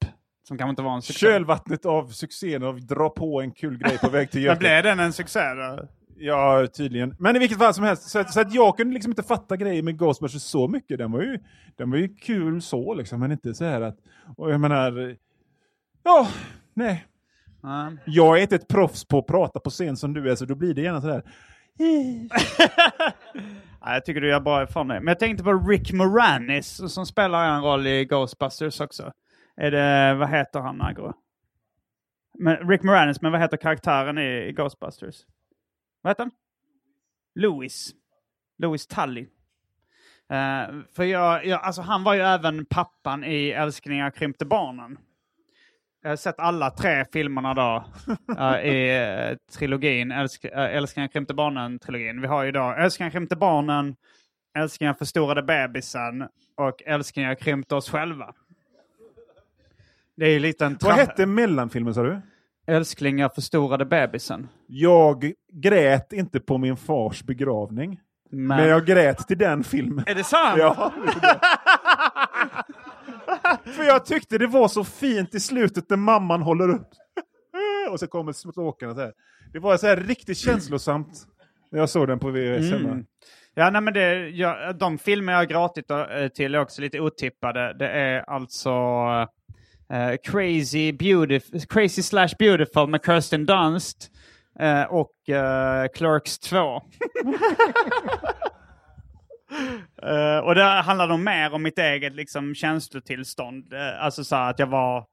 Som 0.48 0.58
kanske 0.58 0.70
inte 0.70 0.82
var 0.82 0.94
en 0.94 1.02
succé. 1.02 1.26
Kölvattnet 1.26 1.86
av 1.86 2.08
succén 2.08 2.62
av 2.62 2.86
dra 2.86 3.10
på 3.10 3.40
en 3.40 3.52
kul 3.52 3.78
grej 3.78 3.98
på 3.98 4.08
väg 4.08 4.30
till 4.30 4.42
Göteborg. 4.42 4.58
blev 4.58 4.82
den 4.82 5.00
en 5.00 5.12
succé 5.12 5.40
då? 5.54 5.88
Ja, 6.16 6.66
tydligen. 6.66 7.16
Men 7.18 7.36
i 7.36 7.38
vilket 7.38 7.58
fall 7.58 7.74
som 7.74 7.84
helst, 7.84 8.02
så 8.02 8.18
att, 8.18 8.32
så 8.32 8.40
att 8.40 8.54
jag 8.54 8.76
kunde 8.76 8.94
liksom 8.94 9.10
inte 9.12 9.22
fatta 9.22 9.56
grejer 9.56 9.82
med 9.82 9.98
Ghostbusters 9.98 10.42
så 10.42 10.68
mycket. 10.68 10.98
Den 10.98 11.12
var 11.12 11.22
ju, 11.22 11.38
den 11.76 11.90
var 11.90 11.98
ju 11.98 12.08
kul 12.08 12.62
så, 12.62 12.94
liksom, 12.94 13.20
men 13.20 13.32
inte 13.32 13.54
så 13.54 13.64
här 13.64 13.80
att... 13.80 13.96
Och 14.36 14.52
jag 14.52 14.60
menar... 14.60 15.16
Ja, 16.02 16.28
nej. 16.74 17.04
Mm. 17.64 17.98
Jag 18.06 18.38
är 18.38 18.42
inte 18.42 18.54
ett 18.54 18.68
proffs 18.68 19.04
på 19.04 19.18
att 19.18 19.26
prata 19.26 19.60
på 19.60 19.70
scen 19.70 19.96
som 19.96 20.14
du 20.14 20.30
är, 20.30 20.34
så 20.34 20.44
då 20.44 20.54
blir 20.54 20.74
det 20.74 20.82
gärna 20.82 21.00
sådär... 21.00 21.22
Ja, 23.84 23.94
jag 23.94 24.04
tycker 24.04 24.20
du 24.20 24.28
gör 24.28 24.40
bra 24.40 24.62
ifrån 24.62 24.88
dig. 24.88 25.00
Men 25.00 25.08
jag 25.08 25.18
tänkte 25.18 25.44
på 25.44 25.52
Rick 25.52 25.92
Moranis 25.92 26.92
som 26.94 27.06
spelar 27.06 27.54
en 27.54 27.62
roll 27.62 27.86
i 27.86 28.04
Ghostbusters 28.04 28.80
också. 28.80 29.12
Är 29.56 29.70
det, 29.70 30.14
vad 30.14 30.28
heter 30.30 30.60
han 30.60 30.82
Agro? 30.82 31.14
Men 32.38 32.68
Rick 32.68 32.82
Moranis, 32.82 33.20
men 33.20 33.32
vad 33.32 33.40
heter 33.40 33.56
karaktären 33.56 34.18
i, 34.18 34.48
i 34.48 34.52
Ghostbusters? 34.52 35.16
Vad 36.02 36.10
heter 36.10 36.22
han? 36.22 36.30
Louis. 37.34 37.92
Louis 38.58 38.86
Tully. 38.86 39.20
Uh, 40.32 40.82
för 40.96 41.04
jag, 41.04 41.46
jag, 41.46 41.62
alltså 41.62 41.82
han 41.82 42.04
var 42.04 42.14
ju 42.14 42.20
även 42.20 42.64
pappan 42.64 43.24
i 43.24 43.50
Älsklingar 43.50 44.10
krympte 44.10 44.44
barnen. 44.44 44.98
Jag 46.02 46.10
har 46.10 46.16
sett 46.16 46.38
alla 46.38 46.70
tre 46.70 47.04
filmerna 47.12 47.54
då 47.54 47.84
eh, 48.38 48.72
i 48.72 48.96
eh, 49.30 49.36
trilogin, 49.58 50.12
Älsk, 50.12 50.44
äh, 50.44 50.76
Älsklingar 50.76 51.08
krympte 51.08 51.34
barnen-trilogin. 51.34 52.20
Vi 52.20 52.26
har 52.26 52.42
ju 52.44 52.52
då 52.52 52.74
Älsklingar 52.78 53.10
krympte 53.10 53.36
barnen, 53.36 53.96
Älsklingar 54.58 54.94
förstorade 54.94 55.42
bebisen 55.42 56.22
och 56.56 56.82
Älsklingar 56.86 57.34
krympte 57.34 57.74
oss 57.74 57.90
själva. 57.90 58.34
Det 60.16 60.26
är 60.26 60.30
ju 60.30 60.38
lite 60.38 60.66
en... 60.66 60.78
Vad 60.80 60.94
hette 60.94 61.26
mellanfilmen 61.26 61.94
sa 61.94 62.02
du? 62.02 62.20
Älsklingar 62.66 63.28
förstorade 63.28 63.84
bebisen. 63.84 64.48
Jag 64.66 65.32
grät 65.52 66.12
inte 66.12 66.40
på 66.40 66.58
min 66.58 66.76
fars 66.76 67.22
begravning. 67.22 68.00
Men, 68.30 68.46
Men 68.46 68.68
jag 68.68 68.86
grät 68.86 69.28
till 69.28 69.38
den 69.38 69.64
filmen. 69.64 70.04
Är 70.06 70.14
det 70.14 70.24
sant? 70.24 70.58
Ja. 70.58 70.92
För 73.64 73.82
jag 73.84 74.06
tyckte 74.06 74.38
det 74.38 74.46
var 74.46 74.68
så 74.68 74.84
fint 74.84 75.34
i 75.34 75.40
slutet 75.40 75.90
när 75.90 75.96
mamman 75.96 76.42
håller 76.42 76.68
upp. 76.68 76.88
Och 77.90 78.00
så 78.00 78.06
kommer 78.06 78.32
stråkarna 78.32 78.94
så 78.94 79.00
här. 79.00 79.12
Det 79.52 79.58
var 79.58 79.76
så 79.76 79.86
här 79.86 79.96
riktigt 79.96 80.38
känslosamt. 80.38 81.26
När 81.70 81.78
jag 81.78 81.88
såg 81.90 82.08
den 82.08 82.18
på 82.18 82.30
VHS. 82.30 82.72
Mm. 82.72 83.04
Ja, 83.54 83.70
nej, 83.70 83.80
men 83.80 83.94
det, 83.94 84.28
ja, 84.28 84.72
de 84.72 84.98
filmer 84.98 85.32
jag 85.32 85.40
har 85.40 85.44
gråtit 85.44 85.86
till 86.34 86.54
är 86.54 86.58
också 86.58 86.80
lite 86.82 87.00
otippade. 87.00 87.74
Det 87.78 87.88
är 87.88 88.30
alltså 88.30 88.70
eh, 89.90 90.16
Crazy, 90.22 90.92
Beautiful, 90.92 91.60
Crazy 91.60 92.02
slash 92.02 92.28
Beautiful 92.38 92.88
med 92.88 93.04
Kirsten 93.04 93.46
Dunst 93.46 94.10
eh, 94.60 94.82
och 94.82 95.28
eh, 95.28 95.88
Clerks 95.94 96.38
2. 96.38 96.56
Eh, 100.02 100.38
och 100.38 100.54
det 100.54 100.64
handlar 100.64 101.08
nog 101.08 101.18
mer 101.18 101.54
om 101.54 101.62
mitt 101.62 101.78
eget 101.78 102.14
liksom, 102.14 102.54
känslotillstånd. 102.54 103.72
Eh, 103.72 104.04
alltså 104.04 104.24
så 104.24 104.36
att 104.36 104.58
jag 104.58 104.66
var 104.66 105.06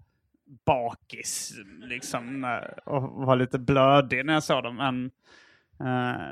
bakis 0.65 1.53
liksom, 1.81 2.43
eh, 2.43 2.93
och 2.93 3.25
var 3.25 3.35
lite 3.35 3.59
blödig 3.59 4.25
när 4.25 4.33
jag 4.33 4.43
såg 4.43 4.63
dem. 4.63 4.75
Men, 4.75 5.11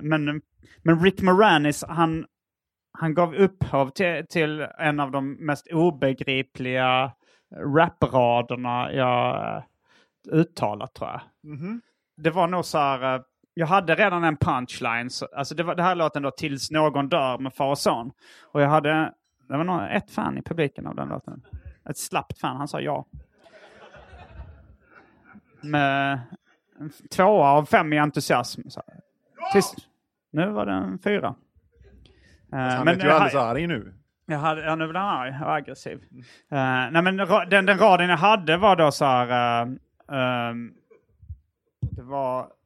men, 0.01 0.41
men 0.83 1.03
Rick 1.03 1.21
Moranis, 1.21 1.83
han, 1.87 2.25
han 2.91 3.13
gav 3.13 3.35
upphov 3.35 3.89
till, 3.89 4.25
till 4.29 4.67
en 4.77 4.99
av 4.99 5.11
de 5.11 5.33
mest 5.33 5.67
obegripliga 5.71 7.11
rapraderna 7.55 8.93
jag 8.93 9.63
uttalat 10.31 10.93
tror 10.93 11.09
jag. 11.09 11.21
Det 12.17 12.29
var 12.29 12.47
nog 12.47 12.65
så 12.65 12.77
här, 12.77 13.23
jag 13.57 13.67
hade 13.67 13.95
redan 13.95 14.23
en 14.23 14.37
punchline, 14.37 15.09
så, 15.09 15.27
alltså 15.35 15.55
det, 15.55 15.63
var, 15.63 15.75
det 15.75 15.83
här 15.83 15.95
låten 15.95 16.23
då 16.23 16.31
Tills 16.31 16.71
någon 16.71 17.09
dör 17.09 17.37
med 17.37 17.53
far 17.53 17.69
och 17.69 17.77
son. 17.77 18.11
Och 18.43 18.61
jag 18.61 18.69
hade, 18.69 19.13
det 19.47 19.57
var 19.57 19.63
nog 19.63 19.81
ett 19.91 20.11
fan 20.11 20.37
i 20.37 20.41
publiken 20.41 20.87
av 20.87 20.95
den 20.95 21.09
låten. 21.09 21.41
Ett 21.89 21.97
slappt 21.97 22.39
fan, 22.39 22.57
han 22.57 22.67
sa 22.67 22.81
ja. 22.81 23.05
med 25.61 26.19
en 26.79 26.91
tvåa 27.15 27.49
av 27.49 27.65
fem 27.65 27.93
i 27.93 27.97
entusiasm. 27.97 28.61
Så, 28.69 28.81
tills, 29.53 29.75
nu 30.31 30.49
var 30.49 30.65
det 30.65 30.71
en 30.71 30.99
fyra. 30.99 31.35
Eh, 32.53 32.59
Han 32.59 32.87
är 32.87 32.95
ju 32.95 33.09
alldeles 33.11 33.35
arg 33.35 33.67
nu. 33.67 33.93
jag 34.25 34.37
hade, 34.37 34.61
ja, 34.61 34.75
nu 34.75 34.87
blev 34.87 35.01
han 35.01 35.19
arg 35.19 35.35
och 35.45 35.55
aggressiv. 35.55 36.03
Eh, 36.51 36.91
nej, 36.91 37.01
men 37.01 37.17
den, 37.49 37.65
den 37.65 37.77
raden 37.77 38.09
jag 38.09 38.17
hade 38.17 38.57
var 38.57 38.75
då 38.75 38.91
så 38.91 39.05
här... 39.05 39.61
eh, 39.61 39.67
ehm, 40.17 40.73
det 41.81 42.01
var 42.03 42.56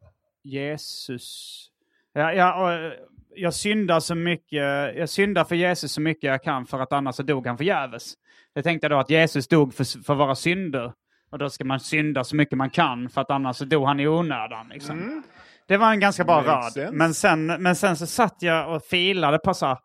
Jesus. 0.43 1.67
Ja, 2.13 2.33
ja, 2.33 2.63
och, 2.63 2.71
eh, 2.71 2.91
jag 3.35 3.53
syndar 3.53 3.99
så 3.99 4.15
mycket. 4.15 4.95
Jag 4.95 5.09
syndar 5.09 5.43
för 5.43 5.55
Jesus 5.55 5.91
så 5.91 6.01
mycket 6.01 6.23
jag 6.23 6.43
kan 6.43 6.65
för 6.65 6.79
att 6.79 6.93
annars 6.93 7.15
så 7.15 7.23
dog 7.23 7.47
han 7.47 7.57
förgäves. 7.57 8.13
Jag 8.53 8.63
tänkte 8.63 8.89
då 8.89 8.97
att 8.97 9.09
Jesus 9.09 9.47
dog 9.47 9.73
för, 9.73 10.03
för 10.03 10.15
våra 10.15 10.35
synder. 10.35 10.93
Och 11.31 11.37
då 11.37 11.49
ska 11.49 11.63
man 11.63 11.79
synda 11.79 12.23
så 12.23 12.35
mycket 12.35 12.57
man 12.57 12.69
kan 12.69 13.09
för 13.09 13.21
att 13.21 13.31
annars 13.31 13.57
så 13.57 13.65
dog 13.65 13.85
han 13.85 13.99
i 13.99 14.07
onödan. 14.07 14.69
Liksom. 14.69 15.23
Det 15.67 15.77
var 15.77 15.91
en 15.91 15.99
ganska 15.99 16.23
bra 16.23 16.41
rad. 16.41 16.73
sense. 16.73 16.91
Men 16.91 17.13
sen, 17.13 17.45
men 17.45 17.75
sen 17.75 17.97
så 17.97 18.07
satt 18.07 18.35
jag 18.39 18.75
och 18.75 18.83
filade 18.83 19.39
på 19.39 19.53
så 19.53 19.65
här, 19.65 19.77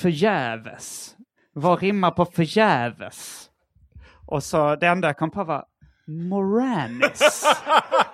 förgäves. 0.00 1.16
Vad 1.52 1.82
rimmar 1.82 2.10
på 2.10 2.24
förgäves? 2.24 3.46
Och 4.26 4.42
så 4.42 4.76
det 4.76 4.86
enda 4.86 5.08
jag 5.08 5.16
kom 5.16 5.30
på 5.30 5.44
var 5.44 5.64
Moranis. 6.06 7.44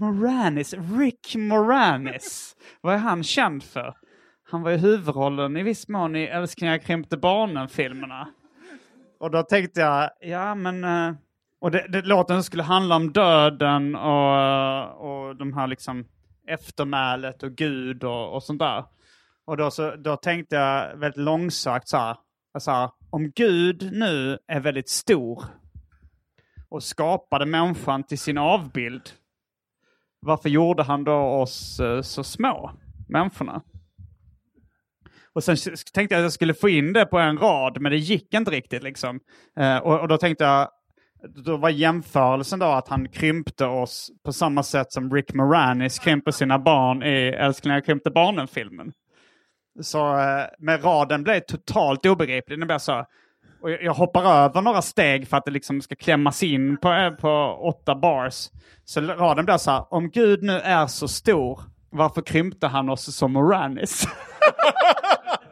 Moranis, 0.00 0.74
Rick 0.98 1.36
Moranis. 1.36 2.56
Vad 2.80 2.94
är 2.94 2.98
han 2.98 3.22
känd 3.22 3.62
för? 3.62 3.94
Han 4.50 4.62
var 4.62 4.70
ju 4.70 4.76
huvudrollen 4.76 5.56
i 5.56 5.62
viss 5.62 5.88
mån 5.88 6.16
i 6.16 6.24
Älsklingar 6.24 6.78
krympte 6.78 7.16
barnen-filmerna. 7.16 8.28
Och 9.20 9.30
då 9.30 9.42
tänkte 9.42 9.80
jag, 9.80 10.10
ja 10.20 10.54
men... 10.54 10.84
eh, 10.84 11.14
Och 11.60 11.70
det, 11.70 11.86
det 11.88 12.02
låten 12.02 12.42
skulle 12.42 12.62
handla 12.62 12.96
om 12.96 13.12
döden 13.12 13.94
och, 13.94 15.26
och 15.26 15.36
de 15.36 15.52
här 15.52 15.66
liksom 15.66 16.04
eftermälet 16.48 17.42
och 17.42 17.52
Gud 17.52 18.04
och, 18.04 18.34
och 18.34 18.42
sånt 18.42 18.58
där. 18.58 18.84
Och 19.44 19.56
då, 19.56 19.70
så, 19.70 19.96
då 19.96 20.16
tänkte 20.16 20.56
jag 20.56 20.96
väldigt 20.96 21.20
långsökt 21.20 21.88
så 21.88 21.96
här, 21.96 22.16
så 22.58 22.70
här, 22.70 22.90
om 23.10 23.30
Gud 23.30 23.92
nu 23.92 24.38
är 24.46 24.60
väldigt 24.60 24.88
stor 24.88 25.44
och 26.68 26.82
skapade 26.82 27.46
människan 27.46 28.02
till 28.02 28.18
sin 28.18 28.38
avbild, 28.38 29.10
varför 30.22 30.48
gjorde 30.48 30.82
han 30.82 31.04
då 31.04 31.14
oss 31.14 31.80
eh, 31.80 32.02
så 32.02 32.24
små, 32.24 32.70
människorna? 33.08 33.62
Och 35.34 35.44
sen 35.44 35.56
tänkte 35.92 36.14
jag 36.14 36.20
att 36.20 36.24
jag 36.24 36.32
skulle 36.32 36.54
få 36.54 36.68
in 36.68 36.92
det 36.92 37.06
på 37.06 37.18
en 37.18 37.38
rad, 37.38 37.80
men 37.80 37.92
det 37.92 37.98
gick 37.98 38.34
inte 38.34 38.50
riktigt 38.50 38.82
liksom. 38.82 39.20
Eh, 39.56 39.76
och, 39.76 40.00
och 40.00 40.08
då 40.08 40.18
tänkte 40.18 40.44
jag, 40.44 40.68
då 41.44 41.56
var 41.56 41.70
jämförelsen 41.70 42.58
då 42.58 42.66
att 42.66 42.88
han 42.88 43.08
krympte 43.08 43.66
oss 43.66 44.10
på 44.24 44.32
samma 44.32 44.62
sätt 44.62 44.92
som 44.92 45.14
Rick 45.14 45.34
Moranis 45.34 45.98
krymper 45.98 46.30
sina 46.30 46.58
barn 46.58 47.02
i 47.02 47.28
Älsklingar 47.38 47.80
krympte 47.80 48.10
barnen-filmen. 48.10 48.92
Så 49.80 50.18
eh, 50.18 50.44
med 50.58 50.84
raden 50.84 51.22
blev 51.22 51.40
totalt 51.40 52.06
obegriplig. 52.06 52.58
Den 52.58 52.66
blev 52.66 52.78
så, 52.78 53.06
och 53.62 53.70
jag, 53.70 53.94
hoppar 53.94 54.24
över 54.24 54.62
några 54.62 54.82
steg 54.82 55.28
för 55.28 55.36
att 55.36 55.44
det 55.44 55.50
liksom 55.50 55.80
ska 55.80 55.94
klämmas 55.94 56.42
in 56.42 56.76
på, 56.76 56.92
eh, 56.92 57.10
på 57.10 57.58
åtta 57.62 57.94
bars. 57.94 58.50
Så 58.84 59.00
raden 59.00 59.44
blir 59.44 59.56
så 59.56 59.70
här, 59.70 59.94
om 59.94 60.10
Gud 60.10 60.42
nu 60.42 60.52
är 60.52 60.86
så 60.86 61.08
stor, 61.08 61.60
varför 61.90 62.22
krympte 62.22 62.66
han 62.66 62.88
oss 62.88 63.16
som 63.16 63.32
Moranis? 63.32 64.06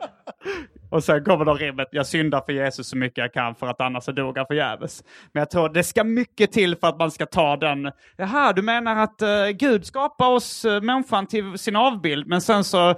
Och 0.91 1.05
sen 1.05 1.24
kommer 1.24 1.45
då 1.45 1.55
rimmet, 1.55 1.88
jag 1.91 2.07
syndar 2.07 2.43
för 2.47 2.53
Jesus 2.53 2.88
så 2.88 2.97
mycket 2.97 3.18
jag 3.18 3.32
kan 3.32 3.55
för 3.55 3.66
att 3.66 3.80
annars 3.80 4.05
så 4.05 4.12
dog 4.12 4.36
han 4.36 4.47
förgäves. 4.47 5.05
Men 5.32 5.41
jag 5.41 5.51
tror 5.51 5.68
det 5.68 5.82
ska 5.82 6.05
mycket 6.05 6.53
till 6.53 6.76
för 6.76 6.86
att 6.86 6.99
man 6.99 7.11
ska 7.11 7.26
ta 7.26 7.57
den, 7.57 7.93
jaha 8.16 8.53
du 8.53 8.62
menar 8.62 9.03
att 9.03 9.22
eh, 9.22 9.49
Gud 9.49 9.86
skapar 9.86 10.28
oss 10.28 10.64
uh, 10.64 10.80
människan 10.80 11.26
till 11.26 11.59
sin 11.59 11.76
avbild, 11.76 12.26
men 12.26 12.41
sen 12.41 12.64
så, 12.64 12.91
eh, 12.91 12.97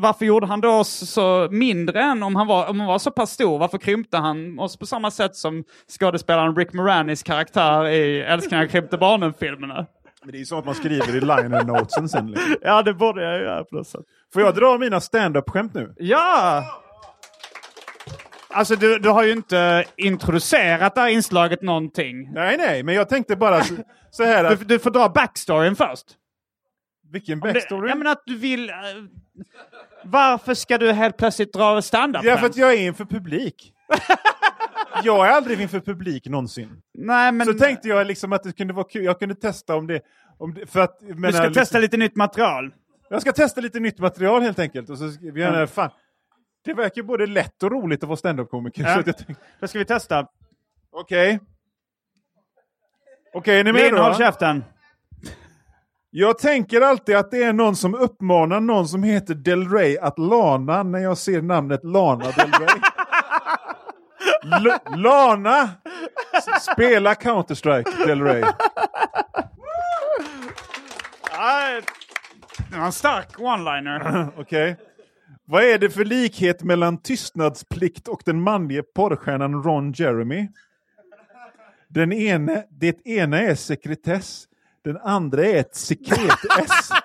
varför 0.00 0.24
gjorde 0.24 0.46
han 0.46 0.60
då 0.60 0.70
oss 0.70 1.10
så 1.10 1.48
mindre 1.50 2.02
än 2.02 2.22
om 2.22 2.36
han 2.36 2.46
var, 2.46 2.70
om 2.70 2.80
han 2.80 2.88
var 2.88 2.98
så 2.98 3.10
pass 3.10 3.30
stor? 3.30 3.58
Varför 3.58 3.78
krympte 3.78 4.16
han 4.16 4.58
oss 4.58 4.76
på 4.76 4.86
samma 4.86 5.10
sätt 5.10 5.36
som 5.36 5.64
skådespelaren 5.98 6.56
Rick 6.56 6.72
Moranis 6.72 7.22
karaktär 7.22 7.88
i 7.88 8.20
Älsklingar 8.20 8.66
krympte 8.66 8.98
barnen-filmerna? 8.98 9.86
Men 10.22 10.32
det 10.32 10.36
är 10.36 10.40
ju 10.40 10.44
så 10.44 10.58
att 10.58 10.64
man 10.64 10.74
skriver 10.74 11.16
i 11.16 11.20
liner 11.20 11.64
notesen 11.64 12.08
sen. 12.08 12.26
Liksom. 12.26 12.54
Ja, 12.60 12.82
det 12.82 12.94
borde 12.94 13.22
jag 13.22 13.40
göra 13.40 13.84
sätt. 13.84 14.00
Får 14.32 14.42
jag 14.42 14.54
dra 14.54 14.78
mina 14.78 15.00
stand-up-skämt 15.00 15.74
nu? 15.74 15.94
Ja! 15.98 16.64
Alltså 18.52 18.76
du, 18.76 18.98
du 18.98 19.08
har 19.08 19.24
ju 19.24 19.32
inte 19.32 19.84
introducerat 19.96 20.94
det 20.94 21.00
här 21.00 21.08
inslaget 21.08 21.62
någonting. 21.62 22.32
Nej, 22.32 22.56
nej, 22.56 22.82
men 22.82 22.94
jag 22.94 23.08
tänkte 23.08 23.36
bara 23.36 23.64
så, 23.64 23.74
så 24.10 24.24
här 24.24 24.44
att... 24.52 24.58
Du, 24.58 24.64
du 24.64 24.78
får 24.78 24.90
dra 24.90 25.08
backstoryn 25.08 25.76
först. 25.76 26.06
Vilken 27.12 27.40
Det, 27.40 27.52
backstory? 27.52 27.88
ja 27.88 27.94
men 27.94 28.06
att 28.06 28.22
du 28.26 28.36
vill... 28.36 28.70
eh, 28.70 28.74
varför 30.04 30.54
ska 30.54 30.78
du 30.78 30.92
helt 30.92 31.16
plötsligt 31.16 31.52
dra 31.52 31.82
stand-up? 31.82 32.24
Ja, 32.24 32.36
för 32.36 32.46
att 32.46 32.56
jag 32.56 32.72
är 32.72 32.78
inför 32.78 33.04
publik. 33.04 33.72
jag 35.04 35.26
är 35.28 35.30
aldrig 35.30 35.60
inför 35.60 35.80
publik 35.80 36.26
någonsin. 36.26 36.82
Nej 36.94 37.32
men... 37.32 37.46
Så 37.46 37.52
tänkte 37.54 37.88
jag 37.88 38.06
liksom 38.06 38.32
att 38.32 38.42
det 38.42 38.52
kunde 38.52 38.72
vara 38.74 38.86
kul. 38.88 39.04
Jag 39.04 39.18
kunde 39.18 39.34
testa 39.34 39.76
om 39.76 39.86
det... 39.86 40.00
Om 40.38 40.54
det 40.54 40.66
för 40.66 40.80
att, 40.80 40.98
jag 41.00 41.08
du 41.16 41.20
menar, 41.20 41.32
ska 41.32 41.42
liksom, 41.46 41.60
testa 41.60 41.78
lite 41.78 41.96
nytt 41.96 42.16
material. 42.16 42.70
Jag 43.10 43.20
ska 43.20 43.32
testa 43.32 43.60
lite 43.60 43.80
nytt 43.80 43.98
material 43.98 44.42
helt 44.42 44.58
enkelt. 44.58 44.90
Och 44.90 44.98
så 44.98 45.10
ska 45.10 45.30
vi 45.32 45.40
gärna, 45.40 45.56
Mm. 45.56 45.68
fan, 45.68 45.90
det 46.64 46.74
verkar 46.74 46.96
ju 46.96 47.02
både 47.02 47.26
lätt 47.26 47.62
och 47.62 47.70
roligt 47.72 48.02
att 48.02 48.08
vara 48.08 48.16
standup-komiker. 48.16 48.82
Ja. 48.82 49.02
tänkte, 49.02 49.24
Då 49.60 49.68
ska 49.68 49.78
vi 49.78 49.84
testa. 49.84 50.26
Okej. 50.92 51.40
Okej, 53.34 53.60
är 53.60 53.64
ni 53.64 53.72
med 53.72 53.82
Linn, 53.82 53.94
då? 53.94 54.02
håll 54.02 54.14
käften. 54.14 54.64
Jag 56.10 56.38
tänker 56.38 56.80
alltid 56.80 57.16
att 57.16 57.30
det 57.30 57.42
är 57.42 57.52
någon 57.52 57.76
som 57.76 57.94
uppmanar 57.94 58.60
någon 58.60 58.88
som 58.88 59.02
heter 59.02 59.34
Del 59.34 59.68
Rey 59.68 59.98
att 59.98 60.18
lana 60.18 60.82
när 60.82 60.98
jag 60.98 61.18
ser 61.18 61.42
namnet 61.42 61.84
Lana 61.84 62.24
Del 62.24 62.50
Rey. 62.52 62.80
L- 64.52 64.78
Lana! 64.96 65.68
Spela 66.60 67.14
Counter-Strike 67.14 68.06
Del 68.06 68.22
Rey. 68.22 68.44
Det 72.70 72.78
var 72.78 72.86
en 72.86 72.92
stark 72.92 73.38
one-liner. 73.38 74.28
Okej. 74.36 74.76
Vad 75.44 75.64
är 75.64 75.78
det 75.78 75.90
för 75.90 76.04
likhet 76.04 76.62
mellan 76.62 77.02
tystnadsplikt 77.02 78.08
och 78.08 78.22
den 78.24 78.40
manlige 78.40 78.82
porrstjärnan 78.82 79.62
Ron 79.62 79.92
Jeremy? 79.92 80.48
Den 81.88 82.12
ene, 82.12 82.64
det 82.70 83.06
ena 83.06 83.40
är 83.40 83.54
sekretess, 83.54 84.48
den 84.84 84.96
andra 84.96 85.44
är 85.44 85.56
ett 85.56 85.74
sekret-S. 85.74 86.90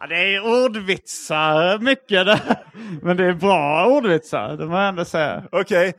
Ja, 0.00 0.08
det 0.08 0.34
är 0.34 0.64
ordvitsar 0.64 1.78
mycket 1.78 2.26
där. 2.26 2.64
Men 3.02 3.16
det 3.16 3.24
är 3.24 3.32
bra 3.32 3.86
ordvitsar, 3.86 4.56
det 4.56 4.66
må 4.66 4.76
jag 4.76 4.88
ändå 4.88 5.04
säga. 5.04 5.42
Okej. 5.52 5.94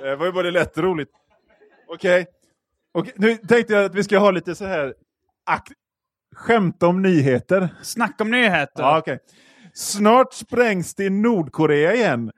det 0.00 0.16
var 0.16 0.26
ju 0.26 0.32
både 0.32 0.50
lätt 0.50 0.76
och 0.76 0.84
roligt. 0.84 1.10
Okej. 1.88 2.26
Okej, 2.92 3.12
Nu 3.16 3.36
tänkte 3.36 3.72
jag 3.72 3.84
att 3.84 3.94
vi 3.94 4.04
ska 4.04 4.18
ha 4.18 4.30
lite 4.30 4.54
så 4.54 4.64
här 4.64 4.94
ak- 6.32 6.36
skämt 6.36 6.82
om 6.82 7.02
nyheter. 7.02 7.68
Snack 7.82 8.20
om 8.20 8.30
nyheter. 8.30 8.82
Ja, 8.82 8.98
okej. 8.98 9.18
Snart 9.74 10.32
sprängs 10.34 10.94
det 10.94 11.04
i 11.04 11.10
Nordkorea 11.10 11.94
igen. 11.94 12.30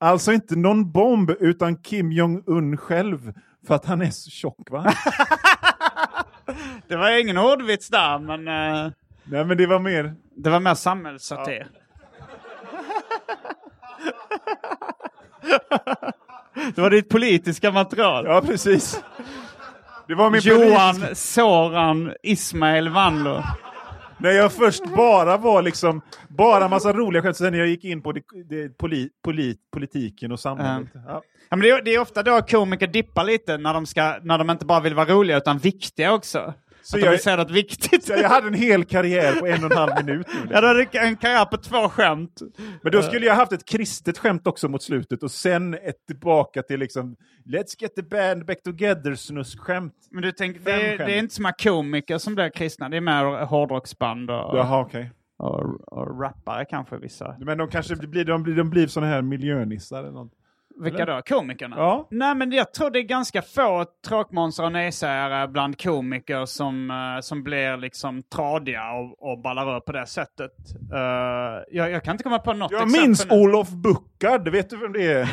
Alltså 0.00 0.32
inte 0.32 0.56
någon 0.56 0.92
bomb 0.92 1.30
utan 1.30 1.76
Kim 1.76 2.12
Jong-Un 2.12 2.76
själv. 2.76 3.32
För 3.66 3.74
att 3.74 3.84
han 3.84 4.02
är 4.02 4.10
så 4.10 4.30
tjock 4.30 4.70
va? 4.70 4.92
Det 6.88 6.96
var 6.96 7.20
ingen 7.20 7.38
ordvits 7.38 7.88
där, 7.88 8.18
men 8.18 8.48
eh, 8.48 8.92
Nej 9.24 9.44
men 9.44 9.56
det 9.56 9.66
var 9.66 9.78
mer... 9.78 10.14
det 10.36 10.50
var 10.50 10.60
mer 10.60 10.74
samhällssatir. 10.74 11.66
det 16.74 16.80
var 16.80 16.90
ditt 16.90 17.08
politiska 17.08 17.72
material. 17.72 18.24
Ja 18.26 18.40
precis. 18.40 19.02
Det 20.08 20.14
var 20.14 20.30
min 20.30 20.40
Johan 20.44 20.94
politiska- 20.94 21.14
Soran 21.14 22.12
Ismail 22.22 22.88
Vanlo. 22.88 23.42
När 24.18 24.30
jag 24.30 24.52
först 24.52 24.84
bara 24.96 25.36
var 25.36 25.62
liksom, 25.62 26.00
bara 26.28 26.68
massa 26.68 26.92
roliga 26.92 27.22
skämt, 27.22 27.36
sen 27.36 27.52
när 27.52 27.58
jag 27.58 27.68
gick 27.68 27.84
in 27.84 28.02
på 28.02 28.12
det, 28.12 28.20
det, 28.48 28.68
poli, 28.78 29.08
poli, 29.24 29.56
politiken 29.72 30.32
och 30.32 30.40
samhället. 30.40 30.88
Ja. 30.94 31.00
Ja, 31.50 31.56
men 31.56 31.60
det, 31.60 31.70
är, 31.70 31.82
det 31.82 31.94
är 31.94 32.00
ofta 32.00 32.22
då 32.22 32.40
komiker 32.42 32.86
dippar 32.86 33.24
lite 33.24 33.58
när 33.58 33.74
de, 33.74 33.86
ska, 33.86 34.16
när 34.22 34.38
de 34.38 34.50
inte 34.50 34.66
bara 34.66 34.80
vill 34.80 34.94
vara 34.94 35.06
roliga 35.08 35.36
utan 35.36 35.58
viktiga 35.58 36.12
också. 36.12 36.54
Så 36.82 36.96
att 36.96 37.02
jag- 37.02 37.10
vill 37.10 37.20
säga 37.22 37.36
något 37.36 37.50
viktigt. 37.50 38.04
Så 38.04 38.12
jag 38.12 38.28
hade 38.28 38.46
en 38.46 38.54
hel 38.54 38.84
karriär 38.84 39.34
på 39.40 39.46
en 39.46 39.64
och 39.64 39.70
en 39.70 39.76
halv 39.76 40.06
minut 40.06 40.26
nu. 40.34 40.48
Ja, 40.50 40.60
då 40.60 40.66
hade 40.66 40.82
en 40.92 41.16
karriär 41.16 41.44
på 41.44 41.56
två 41.56 41.88
skämt. 41.88 42.40
Men 42.82 42.92
då 42.92 43.02
skulle 43.02 43.26
jag 43.26 43.34
haft 43.34 43.52
ett 43.52 43.64
kristet 43.64 44.18
skämt 44.18 44.46
också 44.46 44.68
mot 44.68 44.82
slutet 44.82 45.22
och 45.22 45.30
sen 45.30 45.74
ett 45.74 46.06
tillbaka 46.06 46.62
till 46.62 46.80
liksom 46.80 47.16
Let's 47.46 47.74
get 47.78 47.94
the 47.94 48.02
band 48.02 48.46
back 48.46 48.62
together 48.62 49.14
snusk-skämt. 49.14 49.92
Men 50.10 50.22
du 50.22 50.32
tänker, 50.32 50.60
det, 50.60 50.72
är- 50.72 50.98
det 50.98 51.12
är 51.14 51.18
inte 51.18 51.34
så 51.34 51.42
många 51.42 51.52
komiker 51.62 52.18
som 52.18 52.34
blir 52.34 52.50
kristna. 52.50 52.88
Det 52.88 52.96
är 52.96 53.00
mer 53.00 53.44
hårdrocksband 53.44 54.30
och, 54.30 54.36
Jaha, 54.58 54.80
okej. 54.80 55.10
och, 55.38 55.92
och 55.92 56.20
rappare 56.20 56.64
kanske 56.64 56.98
vissa. 56.98 57.36
Men 57.40 57.58
de 57.58 57.68
kanske 57.68 57.96
blir, 57.96 58.24
de 58.24 58.42
blir, 58.42 58.54
de 58.54 58.70
blir 58.70 58.86
såna 58.86 59.06
här 59.06 59.22
miljönissar 59.22 59.98
eller 59.98 60.10
något. 60.12 60.32
Vilka 60.80 61.02
Eller? 61.02 61.16
då? 61.16 61.22
Komikerna? 61.22 61.76
Ja. 61.78 62.08
Nej, 62.10 62.34
men 62.34 62.52
jag 62.52 62.74
tror 62.74 62.90
det 62.90 62.98
är 62.98 63.02
ganska 63.02 63.42
få 63.42 63.84
tråkmånsar 64.08 64.64
och 64.64 64.72
nejsägare 64.72 65.48
bland 65.48 65.82
komiker 65.82 66.44
som, 66.44 66.90
eh, 66.90 67.20
som 67.20 67.42
blir 67.42 67.76
liksom 67.76 68.22
tradiga 68.22 68.92
och, 68.92 69.30
och 69.30 69.38
ballar 69.38 69.76
ur 69.76 69.80
på 69.80 69.92
det 69.92 70.06
sättet. 70.06 70.52
Eh, 70.92 70.98
jag, 71.70 71.90
jag 71.90 72.04
kan 72.04 72.12
inte 72.12 72.24
komma 72.24 72.38
på 72.38 72.52
något 72.52 72.70
Jag 72.72 72.82
exempel 72.82 73.08
minns 73.08 73.26
nu. 73.30 73.36
Olof 73.36 73.68
Buckard, 73.70 74.48
vet 74.48 74.70
du 74.70 74.76
vem 74.76 74.92
det 74.92 75.12
är? 75.12 75.28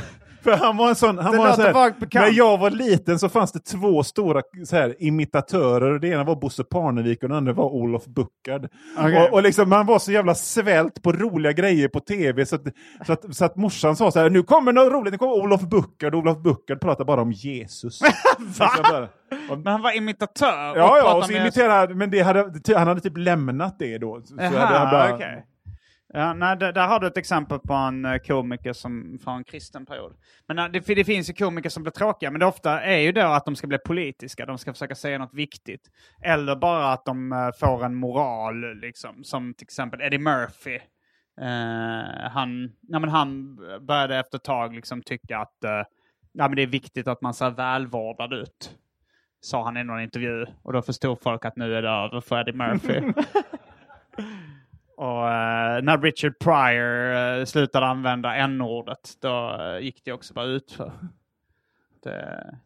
För 0.45 0.57
han 0.57 0.77
var 0.77 0.89
en 0.89 0.95
sån, 0.95 1.17
han 1.17 1.31
Det 1.31 1.37
var 1.37 1.47
en 1.47 1.55
sån 1.55 1.65
här, 1.65 1.93
när 2.13 2.37
jag 2.37 2.57
var 2.57 2.69
liten 2.69 3.19
så 3.19 3.29
fanns 3.29 3.51
det 3.51 3.59
två 3.59 4.03
stora 4.03 4.41
så 4.65 4.75
här, 4.75 4.95
imitatörer. 4.99 5.99
Det 5.99 6.07
ena 6.07 6.23
var 6.23 6.35
Bosse 6.35 6.63
Parnevik 6.63 7.23
och 7.23 7.29
den 7.29 7.37
andra 7.37 7.53
var 7.53 7.69
Olof 7.69 8.05
Buckard. 8.05 8.69
Okej. 8.97 9.17
Och, 9.17 9.33
och 9.33 9.43
liksom, 9.43 9.69
man 9.69 9.85
var 9.85 9.99
så 9.99 10.11
jävla 10.11 10.35
svält 10.35 11.01
på 11.01 11.11
roliga 11.11 11.51
grejer 11.51 11.87
på 11.87 11.99
tv 11.99 12.45
så 12.45 12.55
att, 12.55 12.61
så 13.05 13.13
att, 13.13 13.35
så 13.35 13.45
att 13.45 13.55
morsan 13.55 13.95
sa 13.95 14.11
så 14.11 14.19
här, 14.19 14.29
nu 14.29 14.43
kommer 14.43 14.73
något 14.73 14.93
roligt, 14.93 15.11
nu 15.11 15.17
kommer 15.17 15.33
Olof 15.33 15.61
Buckard. 15.61 16.15
Och 16.15 16.19
Olof 16.19 16.37
Buckard 16.37 16.81
pratar 16.81 17.05
bara 17.05 17.21
om 17.21 17.31
Jesus. 17.31 18.01
Va? 18.59 18.69
Bara, 18.91 19.09
Men 19.55 19.67
han 19.67 19.81
var 19.81 19.97
imitatör? 19.97 20.71
och 20.71 20.77
ja, 20.77 20.97
ja, 20.97 21.01
pratade 21.01 21.17
och 21.17 21.25
så 21.25 21.33
imiterade, 21.33 21.95
men 21.95 22.11
det 22.11 22.21
hade, 22.21 22.51
han 22.75 22.87
hade 22.87 23.01
typ 23.01 23.17
lämnat 23.17 23.79
det 23.79 23.97
då. 23.97 24.21
Så, 24.21 24.35
så 24.37 24.43
hade 24.43 24.77
han 24.77 24.91
bara, 24.91 25.13
okej. 25.15 25.45
Ja, 26.17 26.33
nej, 26.33 26.57
där, 26.57 26.71
där 26.71 26.87
har 26.87 26.99
du 26.99 27.07
ett 27.07 27.17
exempel 27.17 27.59
på 27.59 27.73
en 27.73 28.05
eh, 28.05 28.17
komiker 28.17 28.73
som 28.73 29.19
från 29.23 29.37
en 29.37 29.43
kristen 29.43 29.85
period. 29.85 30.13
Men 30.47 30.59
eh, 30.59 30.65
det, 30.65 30.79
det 30.79 31.03
finns 31.03 31.29
ju 31.29 31.33
komiker 31.33 31.69
som 31.69 31.83
blir 31.83 31.91
tråkiga, 31.91 32.31
men 32.31 32.39
det 32.39 32.45
ofta 32.45 32.81
är 32.81 32.99
ju 32.99 33.11
då 33.11 33.21
att 33.21 33.45
de 33.45 33.55
ska 33.55 33.67
bli 33.67 33.77
politiska, 33.77 34.45
de 34.45 34.57
ska 34.57 34.73
försöka 34.73 34.95
säga 34.95 35.17
något 35.17 35.33
viktigt. 35.33 35.91
Eller 36.21 36.55
bara 36.55 36.93
att 36.93 37.05
de 37.05 37.31
eh, 37.31 37.49
får 37.59 37.85
en 37.85 37.95
moral, 37.95 38.75
liksom, 38.79 39.23
som 39.23 39.53
till 39.53 39.65
exempel 39.65 40.01
Eddie 40.01 40.17
Murphy. 40.17 40.79
Eh, 41.41 42.29
han, 42.31 42.71
ja, 42.81 42.99
men 42.99 43.09
han 43.09 43.55
började 43.81 44.17
efter 44.17 44.37
ett 44.37 44.43
tag 44.43 44.75
liksom 44.75 45.01
tycka 45.01 45.37
att 45.37 45.63
eh, 45.63 45.83
ja, 46.31 46.47
men 46.47 46.55
det 46.55 46.61
är 46.61 46.67
viktigt 46.67 47.07
att 47.07 47.21
man 47.21 47.33
ser 47.33 47.49
välvårdad 47.49 48.33
ut. 48.33 48.77
Sa 49.41 49.63
han 49.63 49.77
i 49.77 49.83
någon 49.83 50.01
intervju. 50.01 50.45
Och 50.61 50.73
då 50.73 50.81
förstod 50.81 51.21
folk 51.21 51.45
att 51.45 51.55
nu 51.55 51.75
är 51.75 51.81
det 51.81 51.89
över 51.89 52.21
för 52.21 52.39
Eddie 52.39 52.53
Murphy. 52.53 53.01
Och 54.97 55.29
eh, 55.29 55.81
när 55.81 56.01
Richard 56.01 56.39
Pryor 56.39 57.15
eh, 57.15 57.45
slutade 57.45 57.85
använda 57.85 58.35
n-ordet, 58.35 59.17
då 59.21 59.57
eh, 59.59 59.79
gick 59.79 60.01
det 60.05 60.13
också 60.13 60.33
bara 60.33 60.45
ut 60.45 60.71
för. 60.71 60.91
Det, 62.03 62.57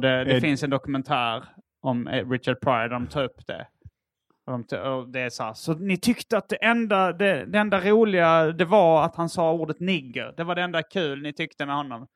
det, 0.00 0.24
det 0.24 0.40
finns 0.40 0.62
en 0.62 0.70
dokumentär 0.70 1.44
om 1.80 2.08
eh, 2.08 2.30
Richard 2.30 2.60
Pryor 2.60 2.80
där 2.80 2.88
de 2.88 3.06
tar 3.06 3.24
upp 3.24 3.46
det. 3.46 3.66
Och 4.80 5.08
det 5.08 5.20
är 5.20 5.30
så, 5.30 5.42
här, 5.42 5.54
så 5.54 5.74
ni 5.74 5.96
tyckte 5.96 6.38
att 6.38 6.48
det 6.48 6.64
enda, 6.64 7.12
det, 7.12 7.44
det 7.44 7.58
enda 7.58 7.80
roliga 7.80 8.52
det 8.52 8.64
var 8.64 9.04
att 9.04 9.16
han 9.16 9.28
sa 9.28 9.52
ordet 9.52 9.80
nigger. 9.80 10.34
Det 10.36 10.44
var 10.44 10.54
det 10.54 10.62
enda 10.62 10.82
kul 10.82 11.22
ni 11.22 11.32
tyckte 11.32 11.66
med 11.66 11.76
honom. 11.76 12.06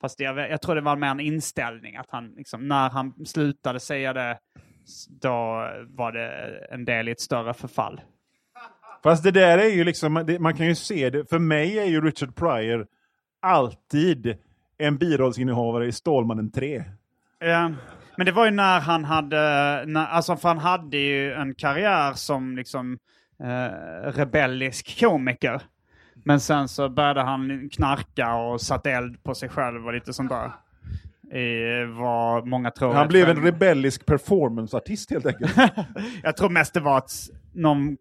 Fast 0.00 0.20
jag, 0.20 0.38
jag 0.38 0.62
tror 0.62 0.74
det 0.74 0.80
var 0.80 0.96
mer 0.96 1.08
en 1.08 1.20
inställning 1.20 1.96
att 1.96 2.10
han, 2.10 2.34
liksom, 2.36 2.68
när 2.68 2.90
han 2.90 3.26
slutade 3.26 3.80
säga 3.80 4.12
det, 4.12 4.38
då 5.08 5.68
var 5.88 6.12
det 6.12 6.30
en 6.70 6.84
del 6.84 7.08
i 7.08 7.12
ett 7.12 7.20
större 7.20 7.54
förfall. 7.54 8.00
Fast 9.02 9.22
det 9.24 9.30
där 9.30 9.58
är 9.58 9.68
ju 9.68 9.84
liksom, 9.84 10.24
det, 10.26 10.38
man 10.38 10.54
kan 10.54 10.66
ju 10.66 10.74
se 10.74 11.10
det, 11.10 11.30
för 11.30 11.38
mig 11.38 11.78
är 11.78 11.84
ju 11.84 12.00
Richard 12.00 12.34
Pryor 12.34 12.86
alltid 13.42 14.36
en 14.78 14.96
birollsinnehavare 14.98 15.86
i 15.86 15.92
Stålmannen 15.92 16.50
3. 16.52 16.84
Ja, 17.38 17.70
men 18.16 18.26
det 18.26 18.32
var 18.32 18.44
ju 18.44 18.50
när 18.50 18.80
han 18.80 19.04
hade, 19.04 19.36
när, 19.86 20.06
alltså 20.06 20.36
för 20.36 20.48
han 20.48 20.58
hade 20.58 20.96
ju 20.96 21.32
en 21.32 21.54
karriär 21.54 22.12
som 22.12 22.56
liksom 22.56 22.98
eh, 23.42 24.08
rebellisk 24.12 25.00
komiker. 25.00 25.62
Men 26.24 26.40
sen 26.40 26.68
så 26.68 26.88
började 26.88 27.22
han 27.22 27.68
knarka 27.72 28.34
och 28.34 28.60
satte 28.60 28.90
eld 28.90 29.22
på 29.22 29.34
sig 29.34 29.48
själv 29.48 29.86
och 29.86 29.92
lite 29.92 30.12
sånt 30.12 30.30
där. 30.30 30.52
I 31.38 31.84
vad 31.84 32.46
många 32.46 32.70
tror. 32.70 32.92
Han 32.92 33.08
blev 33.08 33.28
en 33.28 33.42
rebellisk 33.44 34.06
performanceartist 34.06 35.10
helt 35.10 35.26
enkelt. 35.26 35.56
Jag 36.22 36.36
tror 36.36 36.48
mest 36.48 36.74
det 36.74 36.80
var 36.80 36.98
ett 36.98 37.08
s- 37.10 37.30
någon 37.54 37.96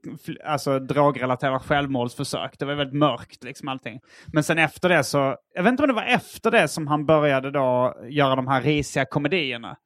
alltså, 0.45 0.79
drogrelaterat 0.79 1.65
självmordsförsök. 1.65 2.59
Det 2.59 2.65
var 2.65 2.73
väldigt 2.73 2.99
mörkt 2.99 3.43
liksom 3.43 3.67
allting. 3.67 3.99
Men 4.33 4.43
sen 4.43 4.57
efter 4.59 4.89
det 4.89 5.03
så, 5.03 5.37
jag 5.53 5.63
vet 5.63 5.71
inte 5.71 5.83
om 5.83 5.89
det 5.89 5.95
var 5.95 6.03
efter 6.05 6.51
det 6.51 6.67
som 6.67 6.87
han 6.87 7.05
började 7.05 7.51
då 7.51 7.97
göra 8.09 8.35
de 8.35 8.47
här 8.47 8.61
risiga 8.61 9.05
komedierna. 9.05 9.77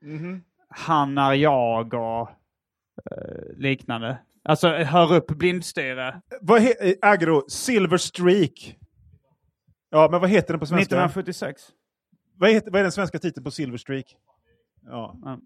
Han 0.70 1.18
är 1.18 1.34
jag 1.34 1.94
och 1.94 2.30
eh, 3.12 3.58
liknande. 3.58 4.18
Alltså 4.44 4.70
hör 4.70 5.14
upp 5.14 5.28
blindstyre. 5.28 6.22
vad 6.42 6.62
eh, 6.62 6.72
Agro, 7.02 7.50
Silver 7.50 7.98
Streak. 7.98 8.78
Ja, 9.90 10.08
men 10.12 10.22
vad 10.22 10.30
heter 10.30 10.54
den 10.54 10.60
på 10.60 10.66
svenska? 10.66 10.84
1976. 10.84 11.62
Vad, 12.38 12.50
heter, 12.50 12.72
vad 12.72 12.80
är 12.80 12.84
den 12.84 12.92
svenska 12.92 13.20
titeln 13.20 13.44
på 13.44 13.52
Silver 13.52 13.78
Streak? 13.78 14.16
Ja. 14.86 15.20
Ja. 15.24 15.40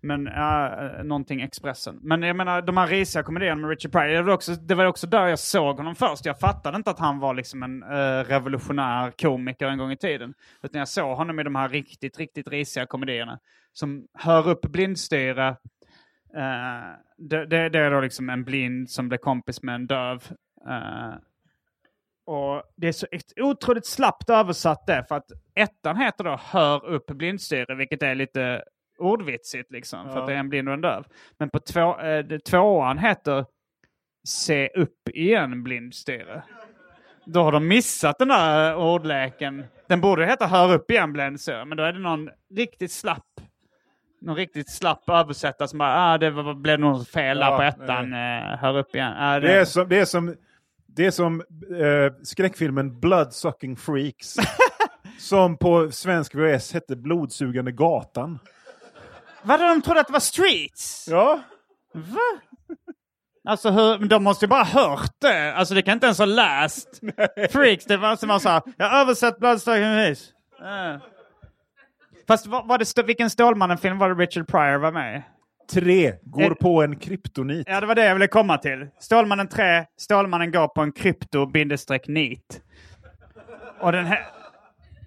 Men 0.00 0.26
ja, 0.26 0.82
eh, 0.84 1.04
någonting 1.04 1.40
Expressen. 1.40 1.98
Men 2.02 2.22
jag 2.22 2.36
menar 2.36 2.62
de 2.62 2.76
här 2.76 2.86
risiga 2.86 3.22
komedierna 3.22 3.60
med 3.60 3.70
Richard 3.70 3.92
Pryor, 3.92 4.14
det 4.16 4.22
var, 4.22 4.34
också, 4.34 4.52
det 4.52 4.74
var 4.74 4.84
också 4.84 5.06
där 5.06 5.26
jag 5.26 5.38
såg 5.38 5.76
honom 5.76 5.94
först. 5.94 6.26
Jag 6.26 6.38
fattade 6.38 6.76
inte 6.76 6.90
att 6.90 6.98
han 6.98 7.18
var 7.18 7.34
liksom 7.34 7.62
en 7.62 7.82
eh, 7.82 8.24
revolutionär 8.24 9.10
komiker 9.10 9.66
en 9.66 9.78
gång 9.78 9.92
i 9.92 9.96
tiden. 9.96 10.34
Utan 10.62 10.78
jag 10.78 10.88
såg 10.88 11.16
honom 11.16 11.40
i 11.40 11.42
de 11.42 11.54
här 11.54 11.68
riktigt, 11.68 12.18
riktigt 12.18 12.48
risiga 12.48 12.86
komedierna. 12.86 13.38
Som 13.72 14.06
hör 14.14 14.48
upp 14.48 14.60
blindstyre. 14.60 15.48
Eh, 16.36 16.90
det, 17.16 17.46
det, 17.46 17.68
det 17.68 17.78
är 17.78 17.90
då 17.90 18.00
liksom 18.00 18.30
en 18.30 18.44
blind 18.44 18.90
som 18.90 19.08
blir 19.08 19.18
kompis 19.18 19.62
med 19.62 19.74
en 19.74 19.86
döv. 19.86 20.22
Eh, 20.68 21.14
och 22.28 22.62
det 22.76 22.88
är 22.88 22.92
så 22.92 23.06
otroligt 23.36 23.86
slappt 23.86 24.30
översatt 24.30 24.86
det, 24.86 25.04
för 25.08 25.16
att 25.16 25.30
ettan 25.54 25.96
heter 25.96 26.24
då 26.24 26.36
Hör 26.42 26.86
upp 26.86 27.06
blindstyre, 27.06 27.74
vilket 27.74 28.02
är 28.02 28.14
lite 28.14 28.64
ordvitsigt 28.98 29.72
liksom, 29.72 30.10
för 30.12 30.20
att 30.20 30.26
det 30.26 30.32
är 30.32 30.36
en 30.38 30.48
blind 30.48 30.68
och 30.68 30.74
en 30.74 30.80
döv. 30.80 31.04
Men 31.38 31.50
på 31.50 31.58
två, 31.58 32.00
eh, 32.00 32.24
det- 32.24 32.44
tvåan 32.44 32.98
heter 32.98 33.44
Se 34.28 34.68
upp 34.68 35.08
igen 35.14 35.62
blindstyre. 35.62 36.42
Då 37.24 37.42
har 37.42 37.52
de 37.52 37.68
missat 37.68 38.18
den 38.18 38.28
där 38.28 38.70
eh, 38.70 38.78
ordleken. 38.78 39.64
Den 39.88 40.00
borde 40.00 40.26
heta 40.26 40.46
Hör 40.46 40.74
upp 40.74 40.90
igen 40.90 41.12
blindstyre, 41.12 41.64
men 41.64 41.78
då 41.78 41.84
är 41.84 41.92
det 41.92 41.98
någon 41.98 42.30
riktigt 42.54 42.92
slapp 42.92 43.24
någon 44.20 44.36
riktigt 44.36 44.70
slapp 44.70 45.08
översättare 45.10 45.68
som 45.68 45.78
bara, 45.78 46.12
ah, 46.14 46.18
det 46.18 46.30
var, 46.30 46.54
blev 46.54 46.80
nog 46.80 47.08
fel 47.08 47.38
där 47.38 47.46
Ja, 47.50 47.56
på 47.56 47.62
ettan, 47.62 48.12
eh, 48.12 48.58
hör 48.58 48.78
upp 48.78 48.94
igen. 48.94 49.12
Ah, 49.16 49.40
Det 49.40 49.52
är 49.60 49.64
som, 49.64 49.88
det 49.88 49.98
är 49.98 50.04
som, 50.04 50.34
det 50.86 51.06
är 51.06 51.10
som 51.10 51.40
eh, 51.80 52.12
skräckfilmen 52.22 53.00
Bloodsucking 53.00 53.76
Freaks. 53.76 54.34
som 55.18 55.56
på 55.56 55.90
svensk 55.90 56.34
VHS 56.34 56.72
hette 56.74 56.96
Blodsugande 56.96 57.72
gatan. 57.72 58.38
Vadå, 59.42 59.64
de 59.64 59.82
trodde 59.82 60.00
att 60.00 60.06
det 60.06 60.12
var 60.12 60.20
Streets? 60.20 61.08
Ja. 61.10 61.40
Va? 61.94 62.18
Alltså, 63.48 63.70
hur, 63.70 63.98
de 64.08 64.24
måste 64.24 64.44
ju 64.44 64.48
bara 64.48 64.62
ha 64.62 64.80
hört 64.88 65.12
det. 65.20 65.54
Alltså, 65.54 65.74
det 65.74 65.82
kan 65.82 65.92
inte 65.94 66.06
ens 66.06 66.18
ha 66.18 66.24
läst. 66.26 67.00
Freaks, 67.50 67.84
det 67.84 67.96
var 67.96 68.16
som 68.16 68.28
man 68.28 68.40
sa. 68.40 68.62
Jag 68.76 68.88
har 68.88 69.00
översatt 69.00 69.38
Bloodstock 69.38 69.76
Vis. 69.78 70.32
Uh. 70.60 70.98
Fast 72.28 72.46
var, 72.46 72.62
var 72.64 72.78
det, 72.78 73.02
vilken 73.02 73.30
Stålmannen-film 73.30 73.98
var 73.98 74.08
det 74.08 74.14
Richard 74.24 74.48
Pryor 74.48 74.78
var 74.78 74.92
med 74.92 75.16
i? 75.18 75.22
Tre 75.72 76.12
går 76.22 76.42
Eh. 76.42 76.54
på 76.54 76.82
en 76.82 76.96
kryptonit. 76.98 77.66
Ja, 77.68 77.80
det 77.80 77.86
var 77.86 77.94
det 77.94 78.04
jag 78.06 78.14
ville 78.14 78.26
komma 78.28 78.58
till. 78.58 78.86
Stålmannen 79.00 79.48
3, 79.48 79.84
Stålmannen 79.98 80.52
går 80.52 80.68
på 80.68 80.80
en 80.82 80.92
krypto-nit. 80.92 82.60
Och 83.80 83.92
den 83.92 84.06
här... 84.06 84.26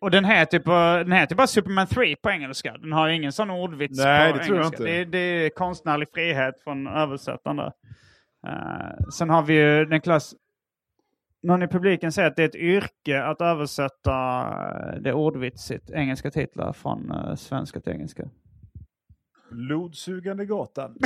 Och 0.02 0.12
den 0.12 0.26
heter, 0.26 0.60
på, 0.60 0.72
den 1.04 1.12
heter 1.12 1.36
bara 1.36 1.48
Superman 1.48 1.88
3 1.88 2.16
på 2.16 2.30
engelska. 2.30 2.78
Den 2.78 2.92
har 2.92 3.08
ju 3.08 3.16
ingen 3.16 3.32
sån 3.32 3.50
ordvits 3.50 4.00
Nej, 4.00 4.32
på 4.32 4.38
det 4.38 4.44
tror 4.46 4.58
jag 4.58 4.66
inte. 4.68 4.84
Det, 4.84 4.92
är- 5.02 5.06
det 5.06 5.18
är 5.18 5.50
konstnärlig 5.50 6.08
frihet 6.14 6.64
från 6.64 6.88
översättaren 6.88 7.58
där. 7.58 7.72
Eh, 8.48 9.10
sen 9.14 9.30
har 9.30 9.44
vi 9.44 9.54
ju 9.54 9.86
den 9.86 10.02
klass... 10.02 10.34
Någon 11.44 11.64
i 11.64 11.68
publiken 11.68 12.12
säger 12.12 12.30
att 12.30 12.36
det 12.36 12.44
är 12.44 12.48
ett 12.48 12.56
yrke 12.56 13.24
att 13.24 13.42
översätta 13.42 14.40
eh, 14.94 15.02
det 15.02 15.14
ordvitsigt, 15.14 15.92
engelska 15.92 16.32
titlar 16.32 16.74
från 16.74 17.12
eh, 17.12 17.36
svenska 17.36 17.80
till 17.80 17.94
engelska. 17.94 18.24
Blodsugande 19.52 20.46
gatan. 20.46 20.96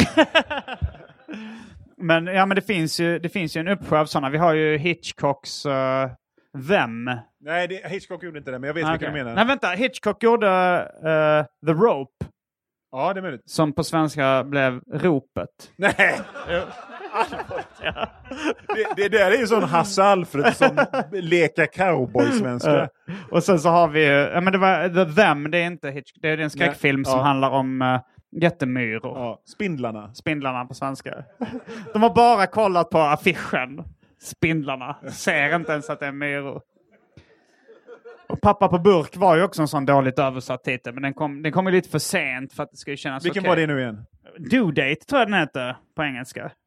Men, 1.97 2.25
ja, 2.25 2.45
men 2.45 2.55
det, 2.55 2.61
finns 2.61 2.99
ju, 2.99 3.19
det 3.19 3.29
finns 3.29 3.57
ju 3.57 3.59
en 3.59 3.67
uppsjö 3.67 3.99
av 3.99 4.05
sådana. 4.05 4.29
Vi 4.29 4.37
har 4.37 4.53
ju 4.53 4.77
Hitchcocks 4.77 5.65
eh, 5.65 6.09
Vem. 6.55 7.11
Nej, 7.39 7.67
det, 7.67 7.87
Hitchcock 7.89 8.23
gjorde 8.23 8.37
inte 8.37 8.51
det, 8.51 8.59
men 8.59 8.67
jag 8.67 8.73
vet 8.73 8.83
Okej. 8.83 8.93
vilka 8.93 9.05
du 9.05 9.13
menar. 9.23 9.35
Nej, 9.35 9.45
vänta. 9.45 9.67
Hitchcock 9.69 10.23
gjorde 10.23 10.47
eh, 11.03 11.67
The 11.67 11.73
Rope, 11.73 12.25
Ja, 12.91 13.13
det 13.13 13.19
är 13.19 13.21
möjligt. 13.21 13.49
som 13.49 13.73
på 13.73 13.83
svenska 13.83 14.43
blev 14.43 14.81
Ropet. 14.93 15.71
Nej! 15.77 15.95
det, 18.75 18.87
det 18.95 19.09
där 19.09 19.31
är 19.31 19.37
ju 19.37 19.47
sån 19.47 19.63
Hasse 19.63 20.03
Alfred 20.03 20.55
som 20.55 20.85
leka 21.11 21.67
cowboy-svenska. 21.67 22.81
Eh, 22.81 22.87
och 23.31 23.43
sen 23.43 23.59
så 23.59 23.69
har 23.69 23.87
vi 23.87 24.05
ja 24.33 24.41
men 24.41 24.53
det 24.53 24.59
var 24.59 24.89
The 24.89 25.13
Them, 25.13 25.51
det 25.51 25.57
är 25.57 25.67
inte 25.67 25.89
Hitchcock, 25.91 26.21
det 26.21 26.29
är 26.29 26.37
en 26.37 26.49
skräckfilm 26.49 27.01
Nej, 27.01 27.11
som 27.11 27.19
ja. 27.19 27.25
handlar 27.25 27.49
om 27.49 27.81
uh, 27.81 27.99
jättemyror. 28.41 29.17
Ja, 29.17 29.41
spindlarna. 29.45 30.13
Spindlarna 30.13 30.65
på 30.65 30.73
svenska. 30.73 31.23
De 31.93 32.03
har 32.03 32.15
bara 32.15 32.47
kollat 32.47 32.89
på 32.89 32.99
affischen. 32.99 33.83
Spindlarna. 34.25 34.95
Ser 35.11 35.55
inte 35.55 35.71
ens 35.71 35.89
att 35.89 35.99
det 35.99 36.05
är 36.05 36.11
myror. 36.11 36.61
Och 38.27 38.41
Pappa 38.41 38.67
på 38.67 38.79
burk 38.79 39.17
var 39.17 39.35
ju 39.35 39.43
också 39.43 39.61
en 39.61 39.67
sån 39.67 39.85
dåligt 39.85 40.19
översatt 40.19 40.63
titel, 40.63 40.93
men 40.93 41.03
den 41.03 41.13
kom, 41.13 41.41
den 41.41 41.51
kom 41.51 41.65
ju 41.65 41.71
lite 41.71 41.89
för 41.89 41.99
sent 41.99 42.53
för 42.53 42.63
att 42.63 42.71
det 42.71 42.77
skulle 42.77 42.97
kännas 42.97 43.25
Vilken 43.25 43.41
okej. 43.41 43.49
var 43.49 43.55
det 43.55 43.67
nu 43.67 43.79
igen? 43.79 44.05
Due 44.37 44.71
Date 44.71 45.05
tror 45.05 45.19
jag 45.19 45.27
den 45.27 45.39
heter 45.39 45.77
på 45.95 46.03
engelska. 46.03 46.51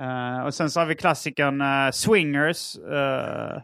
Eh, 0.00 0.40
och 0.44 0.54
sen 0.54 0.70
så 0.70 0.80
har 0.80 0.86
vi 0.86 0.94
klassikern 0.94 1.60
eh, 1.60 1.90
Swingers, 1.90 2.76
eh, 2.78 3.62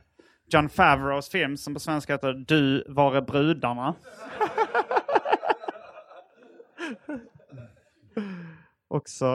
John 0.51 0.69
Favreaus 0.69 1.29
film 1.31 1.57
som 1.57 1.75
på 1.75 1.81
svenska 1.81 2.13
heter 2.13 2.33
Du 2.33 2.85
var 2.89 3.17
är 3.17 3.21
brudarna. 3.21 3.95
Också 8.89 9.27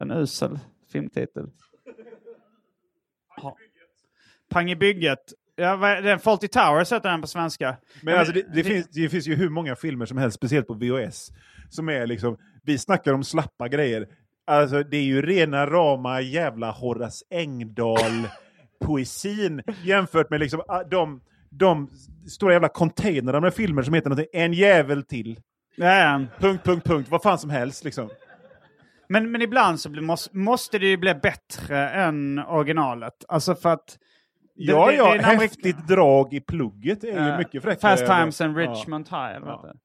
en 0.00 0.10
usel 0.10 0.58
filmtitel. 0.92 1.50
Ja. 3.36 3.56
Pang 4.50 4.70
i 4.70 4.76
bygget. 4.76 5.18
Ja, 5.56 6.00
det? 6.02 6.18
Fawlty 6.18 6.48
Towers 6.48 6.92
heter 6.92 7.10
den 7.10 7.20
på 7.20 7.26
svenska. 7.26 7.76
Men 8.02 8.18
alltså, 8.18 8.34
det, 8.34 8.54
det, 8.54 8.64
finns, 8.64 8.88
det 8.88 9.08
finns 9.08 9.26
ju 9.26 9.34
hur 9.34 9.48
många 9.48 9.76
filmer 9.76 10.06
som 10.06 10.18
helst, 10.18 10.36
speciellt 10.36 10.66
på 10.66 10.74
VHS, 10.74 11.32
som 11.70 11.88
är 11.88 12.06
liksom, 12.06 12.38
vi 12.62 12.78
snackar 12.78 13.12
om 13.12 13.24
slappa 13.24 13.68
grejer. 13.68 14.08
Alltså 14.46 14.82
det 14.82 14.96
är 14.96 15.02
ju 15.02 15.22
rena 15.22 15.66
rama 15.66 16.20
jävla 16.20 16.70
Horace 16.70 17.24
Engdahl-poesin 17.30 19.62
jämfört 19.84 20.30
med 20.30 20.40
liksom 20.40 20.62
ah, 20.68 20.84
de, 20.84 21.20
de 21.50 21.90
stora 22.28 22.52
jävla 22.52 22.68
containrarna 22.68 23.40
med 23.40 23.54
filmer 23.54 23.82
som 23.82 23.94
heter 23.94 24.08
någonting, 24.08 24.40
En 24.40 24.52
jävel 24.52 25.02
till. 25.02 25.40
Ja. 25.76 26.22
Punkt, 26.38 26.64
punkt, 26.64 26.86
punkt, 26.86 27.08
vad 27.10 27.22
fan 27.22 27.38
som 27.38 27.50
helst 27.50 27.84
liksom. 27.84 28.10
Men, 29.08 29.30
men 29.30 29.42
ibland 29.42 29.80
så 29.80 29.88
blir, 29.88 30.02
måste, 30.02 30.36
måste 30.36 30.78
det 30.78 30.86
ju 30.86 30.96
bli 30.96 31.14
bättre 31.14 31.88
än 31.90 32.38
originalet. 32.38 33.24
Alltså 33.28 33.54
för 33.54 33.72
att... 33.72 33.98
Ja, 34.54 34.86
det- 34.86 34.94
ja, 34.94 35.04
det 35.04 35.10
är 35.10 35.18
en 35.18 35.24
amerik- 35.24 35.40
häftigt 35.40 35.88
drag 35.88 36.34
i 36.34 36.40
plugget 36.40 37.04
är 37.04 37.30
ju 37.32 37.38
mycket 37.38 37.62
fräckare. 37.62 37.90
Fast 37.96 38.06
Times 38.06 38.40
and 38.40 38.58
Ja. 38.58 38.62
Richmond 38.70 39.08
High. 39.08 39.16
Ja. 39.18 39.32
heter 39.56 39.68
det? 39.68 39.78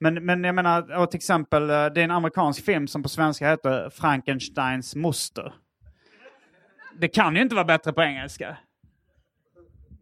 Men, 0.00 0.24
men 0.26 0.44
jag 0.44 0.54
menar, 0.54 0.96
och 0.98 1.10
till 1.10 1.18
exempel, 1.18 1.62
eh, 1.70 1.86
det 1.86 2.00
är 2.00 2.04
en 2.04 2.10
amerikansk 2.10 2.64
film 2.64 2.88
som 2.88 3.02
på 3.02 3.08
svenska 3.08 3.50
heter 3.50 3.90
Frankensteins 3.90 4.96
moster. 4.96 5.54
Det 6.98 7.08
kan 7.08 7.36
ju 7.36 7.42
inte 7.42 7.54
vara 7.54 7.64
bättre 7.64 7.92
på 7.92 8.02
engelska. 8.02 8.56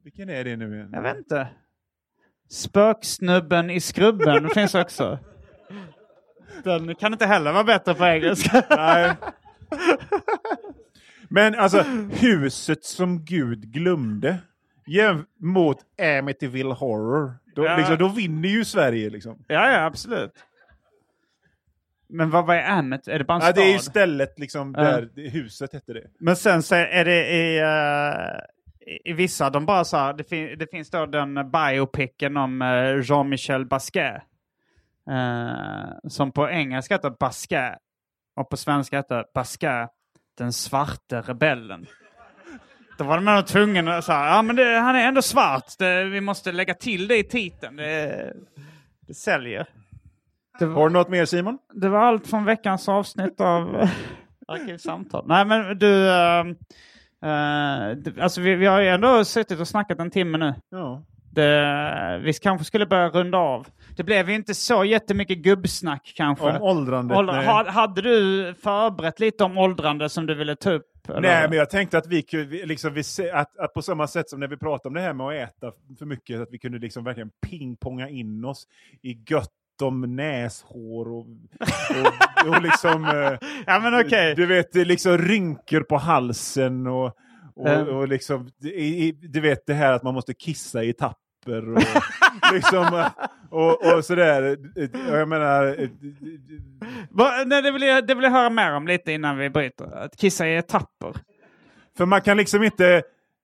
Vilken 0.05 0.29
är 0.31 0.45
det 0.45 0.57
nu 0.57 0.75
igen? 0.75 0.91
Jag 0.93 1.03
vet 1.03 1.17
inte. 1.17 1.49
Spöksnubben 2.51 3.71
i 3.71 3.81
skrubben 3.81 4.49
finns 4.51 4.75
också. 4.75 5.19
Den 6.65 6.95
kan 6.95 7.13
inte 7.13 7.27
heller 7.27 7.53
vara 7.53 7.65
bättre 7.65 7.95
på 7.95 8.05
engelska. 8.05 8.63
Nej. 8.71 9.13
Men 11.29 11.55
alltså, 11.55 11.83
huset 12.13 12.85
som 12.85 13.25
Gud 13.25 13.73
glömde 13.73 14.39
mot 15.41 15.79
Amityville 16.19 16.75
Horror. 16.75 17.35
Då, 17.55 17.65
Ja. 17.65 17.77
liksom, 17.77 17.99
då 17.99 18.09
vinner 18.09 18.49
ju 18.49 18.65
Sverige 18.65 19.11
liksom. 19.11 19.45
Ja, 19.49 19.71
ja, 19.73 19.85
absolut. 19.85 20.33
Men 22.09 22.31
vad, 22.31 22.47
vad 22.47 22.57
är 22.57 22.71
Amet? 22.79 23.09
Är 23.09 23.19
det 23.19 23.25
bara 23.25 23.39
en 23.41 23.47
Ja, 23.47 23.53
det 23.53 23.63
är 23.63 23.73
ju 23.73 23.79
stad? 23.79 23.91
stället 23.93 24.39
liksom, 24.39 24.73
där 24.73 25.09
det- 25.15 25.29
huset 25.29 25.73
hette 25.73 25.93
det. 25.93 26.07
Men 26.19 26.37
sen 26.37 26.63
så 26.63 26.75
är 26.75 27.05
det 27.05 27.31
i, 27.31 27.59
eh, 27.59 29.11
i- 29.11 29.13
vissa, 29.13 29.51
de 29.51 29.67
bara 29.67 29.85
så 29.85 29.97
här, 29.97 30.13
det, 30.13 30.25
fin, 30.25 30.59
det 30.59 30.71
finns 30.71 30.91
då 30.91 31.07
den 31.07 31.51
biopicen 31.51 32.37
om 32.37 32.63
eh, 32.63 33.01
Jean-Michel 33.03 33.67
Basquiat. 33.67 34.23
Eh, 35.11 36.09
som 36.09 36.33
på 36.33 36.49
engelska 36.51 36.95
heter 36.95 37.11
Basquiat 37.21 37.79
och 38.37 38.49
på 38.51 38.57
svenska 38.57 38.97
heter 38.97 39.25
Basquiat 39.35 39.91
den 40.39 40.53
svarte 40.53 41.21
rebellen. 41.21 41.87
Då 42.99 43.05
var 43.05 43.17
de 43.17 43.25
nog 43.25 43.47
tvungna 43.47 43.97
att 43.97 44.05
säga, 44.05 44.27
ja 44.27 44.43
men 44.43 44.57
det, 44.57 44.79
han 44.79 44.97
är 44.97 45.09
ändå 45.09 45.23
svart, 45.23 45.65
det, 45.79 46.05
vi 46.05 46.21
måste 46.21 46.53
lägga 46.53 46.75
till 46.75 47.09
det 47.09 47.17
i 47.17 47.25
titeln. 47.25 47.77
Det, 47.77 48.33
det 49.07 49.15
säljer. 49.15 49.67
Det 50.59 50.67
var, 50.67 50.75
Har 50.75 50.89
du 50.89 50.93
något 50.93 51.09
mer 51.09 51.25
Simon? 51.25 51.59
det 51.73 51.89
var 51.89 51.99
allt 51.99 52.27
från 52.27 52.45
veckans 52.45 52.89
avsnitt 52.89 53.41
av 53.41 53.89
Arkivsamtal. 54.49 55.25
Nej 55.27 55.45
men 55.45 55.79
du, 55.79 56.09
eh, 56.09 56.45
du 57.97 58.21
alltså 58.21 58.41
vi, 58.41 58.55
vi 58.55 58.67
har 58.67 58.81
ju 58.81 58.89
ändå 58.89 59.25
suttit 59.25 59.61
och 59.61 59.69
snackat 59.69 59.99
en 59.99 60.11
timme 60.11 60.39
nu. 60.39 60.55
Ja. 60.71 61.05
Det, 61.35 62.21
vi 62.23 62.33
kanske 62.33 62.65
skulle 62.65 62.87
börja 62.87 63.09
runda 63.09 63.39
av. 63.39 63.67
Det 63.97 64.03
blev 64.03 64.29
ju 64.29 64.35
inte 64.35 64.55
så 64.55 64.85
jättemycket 64.85 65.39
gubbsnack 65.39 66.13
kanske. 66.17 66.45
Om 66.45 66.63
åldrandet? 66.63 67.19
Åldra- 67.19 67.33
nej. 67.37 67.47
ha, 67.47 67.71
hade 67.71 68.03
du 68.03 68.55
förberett 68.63 69.21
lite 69.21 69.45
om 69.45 69.59
åldrande 69.59 70.09
som 70.09 70.27
du 70.27 70.35
ville 70.35 70.57
ta 70.57 70.71
upp? 70.71 70.87
eller? 71.09 71.21
Nej, 71.21 71.49
men 71.49 71.59
jag 71.59 71.71
tänkte 71.71 71.99
att 71.99 72.07
vi 72.07 72.23
kunde, 72.23 72.67
liksom, 72.67 72.95
vi, 72.95 73.31
att, 73.33 73.59
att 73.59 73.75
på 73.75 73.83
samma 73.83 74.07
sätt 74.07 74.31
som 74.31 74.41
när 74.41 74.49
vi 74.49 74.57
pratade 74.57 74.89
om 74.89 74.95
det 74.95 75.01
här 75.01 75.13
med 75.15 75.27
att 75.27 75.49
äta 75.49 75.73
för 75.99 76.07
mycket, 76.07 76.41
att 76.41 76.49
vi 76.51 76.59
kunde 76.59 76.79
liksom 76.79 77.05
verkligen 77.05 77.31
pingponga 77.47 78.09
in 78.09 78.45
oss 78.45 78.67
i 79.03 79.19
gött 79.31 79.51
om 79.83 80.17
näshår 80.17 81.09
och, 81.09 81.27
och, 82.45 82.49
och 82.49 82.63
liksom... 82.63 83.05
eh, 83.15 83.49
Ja 83.67 83.81
men 83.81 84.01
okej. 84.07 84.35
Du 84.35 84.47
vet, 84.47 84.75
liksom 84.75 85.19
rynkor 85.19 85.81
på 85.81 85.97
halsen 85.97 86.87
och, 86.87 87.17
och, 87.55 87.89
och 87.89 88.09
liksom, 88.09 88.51
du 89.21 89.41
vet 89.41 89.67
det 89.67 89.75
här 89.75 89.93
att 89.93 90.03
man 90.03 90.15
måste 90.15 90.35
kissa 90.35 90.85
i 90.85 90.93
tapper 91.45 91.73
och 91.73 91.83
liksom, 92.53 93.05
och, 93.51 93.95
och 93.95 94.05
sådär. 94.05 94.57
Jag 95.09 95.29
menar, 95.29 95.77
nej, 97.45 97.63
det, 97.63 97.71
vill 97.71 97.83
jag, 97.83 98.07
det 98.07 98.15
vill 98.15 98.25
jag 98.25 98.31
höra 98.31 98.51
mer 98.51 98.73
om 98.73 98.87
lite 98.87 99.13
innan 99.13 99.39
vi 99.39 99.51
bryter. 99.51 99.97
Att 99.97 100.17
kissa 100.17 100.49
i 100.49 100.57
etapper. 100.57 101.13
för 101.97 102.07
man 102.07 102.21
kan 102.21 102.37
liksom 102.37 102.63
inte, 102.63 103.03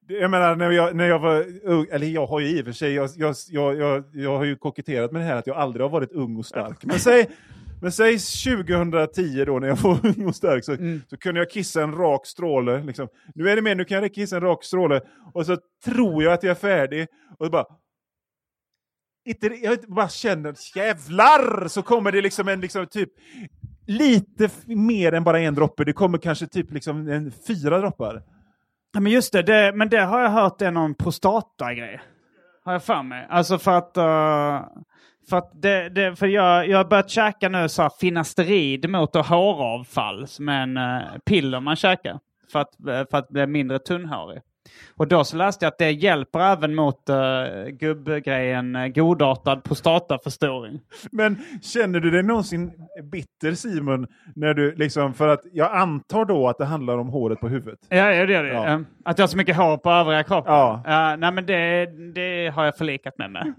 jag 0.09 0.31
menar 0.31 0.57
när 0.57 0.71
jag, 0.71 0.97
när 0.97 1.09
jag 1.09 1.19
var 1.19 1.45
ung, 1.65 1.87
eller 1.91 2.07
jag 2.07 2.27
har 2.27 2.41
ju 2.41 2.49
i 2.49 2.61
och 2.61 2.65
för 2.65 2.73
sig, 2.73 2.95
jag, 2.95 3.11
jag, 3.17 3.35
jag, 3.51 4.05
jag, 4.13 4.39
har 4.39 4.45
ju 4.45 4.57
koketterat 4.57 5.13
med 5.13 5.23
det 5.23 5.27
här 5.27 5.37
att 5.37 5.47
jag 5.47 5.57
aldrig 5.57 5.85
har 5.85 5.91
varit 5.91 6.13
ung 6.13 6.37
och 6.37 6.47
stark. 6.47 6.85
Men 6.85 6.99
säg, 6.99 7.27
men 7.83 7.93
säg 7.93 8.19
2010 8.19 9.45
då 9.45 9.59
när 9.59 9.69
jag 9.69 9.77
var 9.77 10.07
ung 10.07 10.27
och 10.27 10.37
stark 10.37 10.65
så, 10.65 10.77
så 11.11 11.17
kunde 11.17 11.41
jag 11.41 11.51
kissa 11.51 11.83
en 11.83 11.95
rak 11.95 12.27
stråle. 12.27 12.83
Liksom. 12.83 13.09
Nu 13.35 13.51
är 13.51 13.57
det 13.57 13.63
mer, 13.63 13.75
nu 13.75 13.85
kan 13.85 14.03
jag 14.03 14.15
kissa 14.15 14.37
en 14.37 14.43
rak 14.43 14.65
stråle 14.65 15.01
och 15.35 15.47
så 15.47 15.57
tror 15.85 16.23
jag 16.23 16.33
att 16.33 16.43
jag 16.43 16.51
är 16.51 16.55
färdig 16.55 17.07
och 17.39 17.47
så 17.47 17.51
bara 17.51 17.67
inte, 19.25 19.47
jag 19.47 19.71
vet, 19.71 19.87
bara 19.87 20.09
känner 20.09 20.55
jävlar 20.77 21.69
så 21.69 21.83
kommer 21.83 22.13
det 22.13 22.23
liksom 22.23 22.49
en 22.49 22.61
liksom 22.61 22.87
typ 22.87 23.09
lite 23.87 24.51
mer 24.67 25.13
än 25.13 25.25
bara 25.25 25.41
en 25.41 25.55
droppe. 25.55 25.85
Det 25.85 25.93
kommer 25.93 26.19
kanske 26.19 26.47
typ 26.47 26.73
liksom 26.73 27.09
en, 27.09 27.33
fyra 27.47 27.79
droppar. 27.79 28.23
Ja, 28.93 29.01
men 29.01 29.13
just 29.13 29.33
det, 29.33 29.43
det, 29.43 29.73
men 29.75 29.89
det 29.89 30.01
har 30.01 30.21
jag 30.21 30.31
hört 30.31 30.63
är 30.63 30.71
någon 30.71 30.95
prostatagrej. 30.95 32.01
Har 32.65 32.73
jag 32.73 32.85
för 32.85 33.03
mig. 33.03 33.27
Alltså 33.31 33.59
för 33.59 33.79
att... 33.79 33.97
uh, 33.97 34.69
för 35.31 35.37
att 35.37 35.51
det, 35.63 35.89
det, 35.89 36.17
för 36.17 36.27
jag, 36.27 36.69
jag 36.69 36.79
har 36.79 36.85
börjat 36.85 37.11
käka 37.11 37.49
nu 37.49 37.69
så 37.69 37.83
här 37.83 37.91
finasterid 38.01 38.91
mot 38.91 39.17
håravfall 39.17 40.27
som 40.27 40.49
är 40.49 40.63
en 40.63 40.77
uh, 40.77 41.19
piller 41.25 41.61
man 41.61 41.77
käkar. 41.77 42.19
För 42.53 42.59
att, 42.59 42.81
eh, 42.81 43.05
för 43.11 43.19
att 43.19 43.29
bli 43.29 43.47
mindre 43.47 43.79
tunnhårig. 43.79 44.43
Och 44.97 45.09
då 45.09 45.25
så 45.25 45.37
läste 45.37 45.65
jag 45.65 45.71
att 45.71 45.79
det 45.79 45.91
hjälper 45.91 46.41
även 46.41 46.75
mot 46.75 47.11
uh, 47.11 47.69
gubbgrejen 47.71 48.77
uh, 48.77 48.89
godartad 48.89 49.65
prostataförstoring. 49.65 50.81
Men 51.13 51.39
känner 51.63 52.01
du 52.01 52.11
dig 52.11 52.23
någonsin 52.23 52.73
bitter 53.03 53.55
Simon? 53.55 54.07
När 54.35 54.55
du 54.55 54.75
liksom, 54.75 55.15
för 55.15 55.29
att 55.29 55.41
jag 55.53 55.75
antar 55.75 56.25
då 56.25 56.49
att 56.49 56.59
det 56.59 56.65
handlar 56.65 56.99
om 56.99 57.09
håret 57.09 57.41
på 57.41 57.49
huvudet. 57.49 57.79
Ja, 57.89 58.13
ja 58.13 58.27
det 58.27 58.33
gör 58.33 58.45
det. 58.45 58.53
Ja. 58.53 58.67
Eh, 58.67 58.81
Att 59.05 59.19
jag 59.19 59.23
har 59.23 59.29
så 59.29 59.37
mycket 59.37 59.57
hår 59.57 59.77
på 59.77 59.91
övriga 59.91 60.23
kroppen. 60.23 60.53
Ja. 60.53 60.83
Eh, 60.87 61.17
nej, 61.17 61.33
men 61.33 61.47
det, 61.47 61.87
det 62.15 62.49
har 62.49 62.65
jag 62.65 62.77
förlikat 62.77 63.19
mig 63.19 63.29
med. 63.29 63.55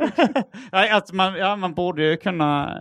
Att 0.91 1.11
man, 1.13 1.35
ja, 1.35 1.55
man 1.55 1.73
borde 1.73 2.03
ju 2.03 2.17
kunna 2.17 2.77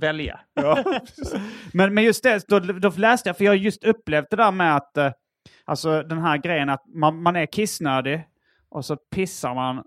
välja. 0.00 0.40
Ja. 0.54 0.84
Men, 1.72 1.94
men 1.94 2.04
just 2.04 2.22
det, 2.22 2.48
då, 2.48 2.58
då 2.58 2.92
läste 2.96 3.28
jag, 3.28 3.36
för 3.36 3.44
jag 3.44 3.52
har 3.52 3.56
just 3.56 3.84
upplevt 3.84 4.30
det 4.30 4.36
där 4.36 4.50
med 4.50 4.76
att, 4.76 4.98
alltså 5.64 6.02
den 6.02 6.18
här 6.18 6.38
grejen 6.38 6.68
att 6.70 6.82
man, 6.86 7.22
man 7.22 7.36
är 7.36 7.46
kissnödig 7.46 8.28
och 8.68 8.84
så 8.84 8.96
pissar 8.96 9.54
man 9.54 9.84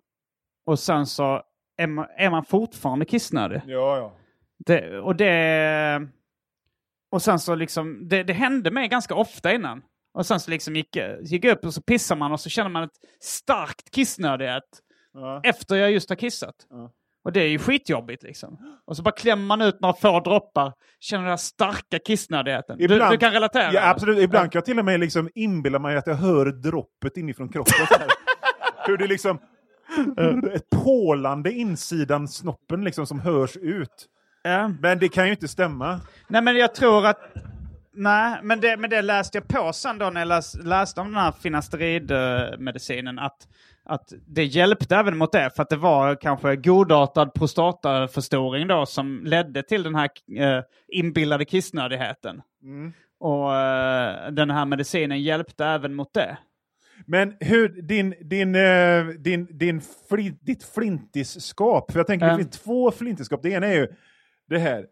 och 0.65 0.79
sen 0.79 1.05
så 1.05 1.43
är 1.77 1.87
man, 1.87 2.07
är 2.17 2.29
man 2.29 2.45
fortfarande 2.45 3.05
kissnödig. 3.05 3.61
ja, 3.65 3.97
ja. 3.97 4.13
Det, 4.57 4.99
och 4.99 5.15
det... 5.15 6.07
Och 7.09 7.21
sen 7.21 7.39
så 7.39 7.55
liksom, 7.55 8.07
det, 8.09 8.23
det 8.23 8.33
hände 8.33 8.71
mig 8.71 8.87
ganska 8.87 9.15
ofta 9.15 9.53
innan. 9.53 9.83
Och 10.13 10.25
sen 10.25 10.39
så 10.39 10.51
liksom 10.51 10.75
gick, 10.75 10.97
gick 11.21 11.45
jag 11.45 11.57
upp 11.57 11.65
och 11.65 11.73
så 11.73 11.81
pissar 11.81 12.15
man 12.15 12.31
och 12.31 12.39
så 12.39 12.49
känner 12.49 12.69
man 12.69 12.83
ett 12.83 12.97
starkt 13.19 13.91
kissnödighet 13.91 14.63
Ja. 15.13 15.41
efter 15.43 15.75
jag 15.75 15.91
just 15.91 16.09
har 16.09 16.15
kissat. 16.15 16.55
Ja. 16.69 16.91
Och 17.27 17.33
det 17.33 17.41
är 17.41 17.47
ju 17.47 17.59
skitjobbigt 17.59 18.23
liksom. 18.23 18.57
Och 18.85 18.97
så 18.97 19.03
bara 19.03 19.11
klämmer 19.11 19.45
man 19.45 19.61
ut 19.61 19.79
några 19.79 19.93
få 19.93 20.19
droppar, 20.19 20.73
känner 20.99 21.23
den 21.23 21.29
här 21.29 21.37
starka 21.37 21.99
kissnödigheten. 21.99 22.77
Du, 22.77 22.87
du 22.87 23.17
kan 23.17 23.31
relatera? 23.31 23.73
Ja, 23.73 23.89
absolut. 23.89 24.19
Ibland 24.19 24.51
kan 24.51 24.59
jag 24.59 24.65
till 24.65 24.79
och 24.79 24.85
med 24.85 24.99
liksom 24.99 25.29
inbilla 25.35 25.79
mig 25.79 25.97
att 25.97 26.07
jag 26.07 26.15
hör 26.15 26.45
droppet 26.45 27.17
inifrån 27.17 27.49
kroppen. 27.49 27.87
Hur 28.85 28.97
det 28.97 29.07
liksom... 29.07 29.39
Ett 30.53 30.69
pålande 30.69 31.51
insidan 31.51 32.27
snoppen 32.27 32.83
liksom 32.83 33.07
som 33.07 33.19
hörs 33.19 33.57
ut. 33.57 34.07
Ja. 34.43 34.67
Men 34.67 34.99
det 34.99 35.09
kan 35.09 35.25
ju 35.25 35.31
inte 35.31 35.47
stämma. 35.47 35.99
Nej 36.27 36.41
men 36.41 36.55
jag 36.55 36.75
tror 36.75 37.05
att... 37.05 37.19
Nej, 37.93 38.39
men 38.43 38.59
det, 38.59 38.77
men 38.77 38.89
det 38.89 39.01
läste 39.01 39.37
jag 39.37 39.47
på 39.47 39.73
sen 39.73 39.97
då 39.97 40.09
när 40.09 40.21
jag 40.21 40.27
läs, 40.27 40.55
läste 40.63 41.01
om 41.01 41.07
den 41.07 41.21
här 41.21 41.31
finasteridmedicinen. 41.31 43.19
Att, 43.19 43.47
att 43.87 44.13
det 44.27 44.43
hjälpte 44.45 44.95
även 44.95 45.17
mot 45.17 45.31
det. 45.31 45.49
För 45.55 45.63
att 45.63 45.69
det 45.69 45.75
var 45.75 46.15
kanske 46.15 46.55
godartad 46.55 47.33
prostataförstoring 47.33 48.67
då 48.67 48.85
som 48.85 49.21
ledde 49.25 49.63
till 49.63 49.83
den 49.83 49.95
här 49.95 50.09
eh, 50.37 50.63
inbillade 50.87 51.45
kissnödigheten. 51.45 52.41
Och 53.19 53.55
eh, 53.55 54.31
den 54.31 54.49
här 54.49 54.65
medicinen 54.65 55.21
hjälpte 55.23 55.65
även 55.65 55.93
mot 55.95 56.13
det. 56.13 56.37
Men 57.05 57.33
hur, 57.39 57.69
din, 57.81 58.15
din, 58.21 58.55
eh, 58.55 59.05
din, 59.05 59.47
din 59.57 59.81
fli, 60.09 60.29
ditt 60.41 60.63
flintisskap, 60.63 61.91
för 61.91 61.99
jag 61.99 62.07
tänker 62.07 62.25
Mm. 62.25 62.37
det 62.37 62.43
finns 62.43 62.59
två 62.59 62.91
flintisskap. 62.91 63.43
Det 63.43 63.49
ena 63.49 63.67
är 63.67 63.75
ju 63.75 63.87
det 64.49 64.59
här, 64.59 64.85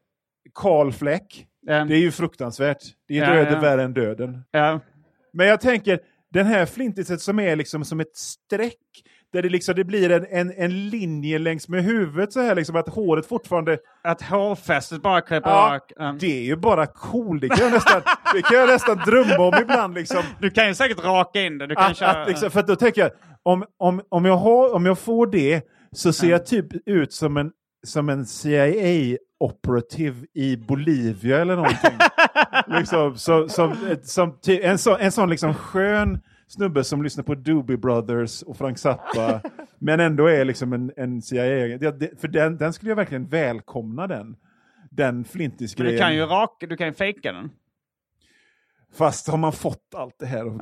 Karl 0.54 0.92
Fläck. 0.92 1.48
Mm. 1.70 1.88
Det 1.88 1.96
är 1.96 2.00
ju 2.00 2.12
fruktansvärt. 2.12 2.84
Det 3.08 3.18
är 3.18 3.22
Ja, 3.24 3.34
döden 3.34 3.54
ja. 3.54 3.60
värre 3.60 3.84
än 3.84 3.94
döden. 3.94 4.44
Ja. 4.52 4.80
Men 5.34 5.48
jag 5.48 5.62
tänker, 5.62 6.00
den 6.36 6.46
här 6.46 6.66
flintiset 6.66 7.22
som 7.22 7.40
är 7.40 7.56
liksom 7.56 7.86
som 7.86 8.00
ett 8.00 8.16
streck, 8.16 9.04
där 9.34 9.42
det, 9.42 9.50
liksom, 9.50 9.76
det 9.76 9.84
blir 9.84 10.12
en, 10.12 10.26
en, 10.30 10.54
en 10.58 10.90
linje 10.90 11.40
längs 11.40 11.68
med 11.68 11.84
huvudet 11.84 12.34
så 12.34 12.42
här, 12.42 12.56
liksom 12.56 12.76
att 12.76 12.90
håret 12.90 13.26
fortfarande... 13.26 13.78
Att 14.04 14.22
hårfästet 14.22 15.02
bara 15.02 15.22
kryper 15.22 15.50
Ja, 15.50 15.56
rak. 15.56 15.92
Mm. 16.00 16.18
det 16.18 16.40
är 16.40 16.44
ju 16.44 16.56
bara 16.56 16.86
cool. 16.88 17.40
Det 17.40 17.50
kan 17.50 17.64
jag 17.66 17.72
nästan, 17.74 18.02
det 18.34 18.42
kan 18.42 18.58
jag 18.58 18.70
nästan 18.70 18.98
drömma 18.98 19.48
om 19.48 19.54
ibland. 19.62 19.94
Liksom. 19.94 20.24
Du 20.40 20.50
kan 20.50 20.68
ju 20.68 20.76
säkert 20.76 21.04
raka 21.04 21.42
in 21.42 21.58
det. 21.58 21.68
Du 21.68 21.76
kan 21.76 21.92
Att, 21.92 21.98
köra... 21.98 22.10
att 22.10 22.28
liksom, 22.28 22.52
för 22.52 22.60
att 22.60 22.68
då 22.68 22.76
tänker 22.76 23.02
jag, 23.02 23.12
om, 23.44 23.66
om, 23.78 24.02
om, 24.10 24.26
jag 24.26 24.38
har, 24.38 24.74
om 24.74 24.86
jag 24.86 25.00
får 25.00 25.28
det 25.28 25.62
så 25.92 26.14
ser 26.14 26.30
jag 26.30 26.46
typ 26.46 26.68
ut 26.86 27.14
som 27.14 27.38
en, 27.38 27.52
som 27.88 28.10
en 28.10 28.26
CIA-operativ 29.40 30.26
i 30.34 30.58
Bolivia 30.58 31.42
eller 31.42 31.56
någonting. 31.56 31.98
liksom, 32.80 33.18
så, 33.18 33.50
som, 33.50 33.76
som, 34.04 34.40
ty- 34.40 34.62
en 34.62 34.78
sån, 34.78 34.98
en 35.00 35.12
sån 35.12 35.30
liksom 35.30 35.54
skön 35.54 36.20
snubbe 36.48 36.84
som 36.84 37.04
lyssnar 37.04 37.24
på 37.24 37.36
Doobie 37.36 37.78
Brothers 37.78 38.42
och 38.42 38.58
Frank 38.58 38.80
Zappa, 38.80 39.42
men 39.80 40.00
ändå 40.00 40.28
är 40.28 40.46
liksom 40.46 40.74
en, 40.74 40.92
en 40.98 41.22
CIA. 41.22 41.80
För 42.20 42.28
den, 42.28 42.58
den 42.58 42.74
skulle 42.74 42.92
jag 42.92 42.96
verkligen 42.96 43.28
välkomna 43.28 44.08
den. 44.08 44.36
Den 44.92 45.26
flintis-grejen. 45.26 45.94
du 45.94 46.00
kan 46.00 46.16
ju 46.16 46.26
raka, 46.26 46.68
du 46.68 46.78
kan 46.78 46.88
ju 46.88 46.94
fejka 46.94 47.32
den. 47.32 47.50
Fast 48.98 49.28
har 49.28 49.38
man 49.38 49.54
fått 49.54 49.94
allt 49.96 50.16
det 50.20 50.26
här 50.26 50.46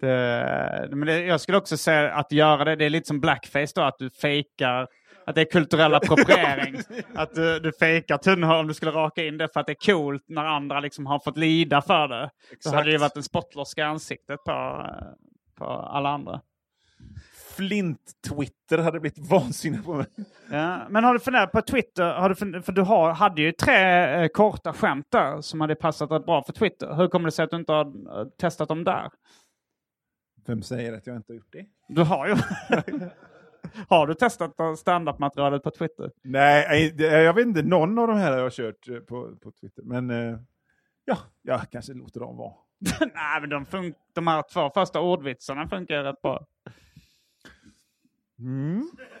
Det, 0.00 0.88
men 0.96 1.06
det, 1.06 1.20
jag 1.20 1.40
skulle 1.40 1.58
också 1.58 1.76
säga 1.76 2.12
att 2.12 2.32
göra 2.32 2.64
det, 2.64 2.76
det 2.76 2.84
är 2.84 2.90
lite 2.90 3.06
som 3.06 3.20
blackface 3.20 3.72
då, 3.74 3.82
att 3.82 3.98
du 3.98 4.10
fejkar 4.10 4.86
att 5.26 5.34
det 5.34 5.40
är 5.40 5.44
kulturell 5.44 5.94
appropriering. 5.94 6.80
att 7.14 7.34
du, 7.34 7.60
du 7.60 7.72
fejkar 7.72 8.18
tunnhål 8.18 8.56
om 8.56 8.66
du 8.66 8.74
skulle 8.74 8.90
raka 8.90 9.24
in 9.24 9.38
det 9.38 9.48
för 9.52 9.60
att 9.60 9.66
det 9.66 9.72
är 9.72 9.92
coolt 9.92 10.24
när 10.26 10.44
andra 10.44 10.80
liksom 10.80 11.06
har 11.06 11.18
fått 11.18 11.36
lida 11.36 11.82
för 11.82 12.08
det. 12.08 12.30
Så 12.48 12.54
Exakt. 12.54 12.76
hade 12.76 12.90
det 12.92 12.98
varit 12.98 13.16
en 13.16 13.22
spottloska 13.22 13.80
i 13.80 13.84
ansiktet 13.84 14.44
på, 14.44 14.86
på 15.58 15.64
alla 15.64 16.08
andra. 16.08 16.40
Flint-Twitter 17.56 18.78
hade 18.78 19.00
blivit 19.00 19.30
vansinnig 19.30 19.84
på 19.84 19.94
mig. 19.94 20.06
Ja, 20.50 20.86
men 20.88 21.04
har 21.04 21.14
du 21.14 21.20
funderat 21.20 21.52
på 21.52 21.62
Twitter? 21.62 22.14
Har 22.14 22.28
du 22.28 22.34
funderat, 22.34 22.64
för 22.64 22.72
du 22.72 22.82
har, 22.82 23.12
hade 23.12 23.42
ju 23.42 23.52
tre 23.52 24.04
eh, 24.22 24.28
korta 24.28 24.72
skämt 24.72 25.06
där 25.10 25.40
som 25.40 25.60
hade 25.60 25.74
passat 25.74 26.10
rätt 26.10 26.26
bra 26.26 26.42
för 26.42 26.52
Twitter. 26.52 26.94
Hur 26.94 27.08
kommer 27.08 27.26
det 27.26 27.32
sig 27.32 27.42
att 27.42 27.50
du 27.50 27.56
inte 27.56 27.72
har 27.72 28.20
eh, 28.20 28.26
testat 28.38 28.68
dem 28.68 28.84
där? 28.84 29.10
Vem 30.46 30.62
säger 30.62 30.92
att 30.92 31.06
jag 31.06 31.16
inte 31.16 31.32
har 31.32 31.36
gjort 31.36 31.52
det? 31.52 31.66
Du 31.88 32.02
har 32.02 32.26
ju... 32.28 32.34
har 33.88 34.06
du 34.06 34.14
testat 34.14 34.78
standup-materialet 34.78 35.62
på 35.62 35.70
Twitter? 35.70 36.10
Nej, 36.22 36.66
nej, 36.68 36.90
det- 36.96 37.22
jag 37.22 37.34
vet 37.34 37.46
inte. 37.46 37.62
Någon 37.62 37.98
av 37.98 38.08
de 38.08 38.16
här 38.16 38.32
har 38.32 38.38
jag 38.38 38.52
kört 38.52 38.88
eh, 38.88 38.96
på, 38.98 39.36
på 39.42 39.50
Twitter. 39.52 39.82
Men 39.82 40.10
eh, 40.10 40.38
ja, 41.04 41.18
jag 41.42 41.60
kanske 41.70 41.92
låter 41.94 42.20
dem 42.20 42.36
vara. 42.36 42.52
Nej, 43.00 43.40
men 43.40 43.50
de, 43.50 43.66
fun- 43.66 43.94
de 44.14 44.26
här 44.26 44.44
två 44.52 44.70
första 44.70 45.00
ordvitsarna 45.00 45.68
funkar 45.68 46.02
rätt 46.04 46.22
bra. 46.22 46.46
Mm. 48.38 48.90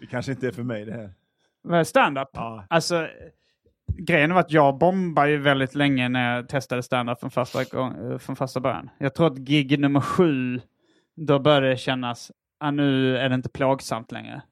det 0.00 0.06
kanske 0.06 0.32
inte 0.32 0.46
är 0.48 0.52
för 0.52 0.62
mig 0.62 0.84
det 0.84 0.92
här. 0.92 1.84
Stand-up? 1.84 2.28
Ja. 2.32 2.64
Alltså, 2.70 3.08
grejen 3.98 4.34
var 4.34 4.40
att 4.40 4.52
jag 4.52 4.78
bombade 4.78 5.30
ju 5.30 5.36
väldigt 5.38 5.74
länge 5.74 6.08
när 6.08 6.36
jag 6.36 6.48
testade 6.48 6.82
stand-up 6.82 7.20
från 7.20 7.30
första, 7.30 7.64
gång, 7.64 8.12
eh, 8.12 8.18
från 8.18 8.36
första 8.36 8.60
början. 8.60 8.90
Jag 8.98 9.14
tror 9.14 9.26
att 9.26 9.38
gig 9.38 9.78
nummer 9.80 10.00
sju, 10.00 10.60
då 11.26 11.38
började 11.38 11.68
det 11.68 11.76
kännas, 11.76 12.32
ah, 12.58 12.70
nu 12.70 13.16
är 13.16 13.28
det 13.28 13.34
inte 13.34 13.48
plågsamt 13.48 14.12
längre. 14.12 14.42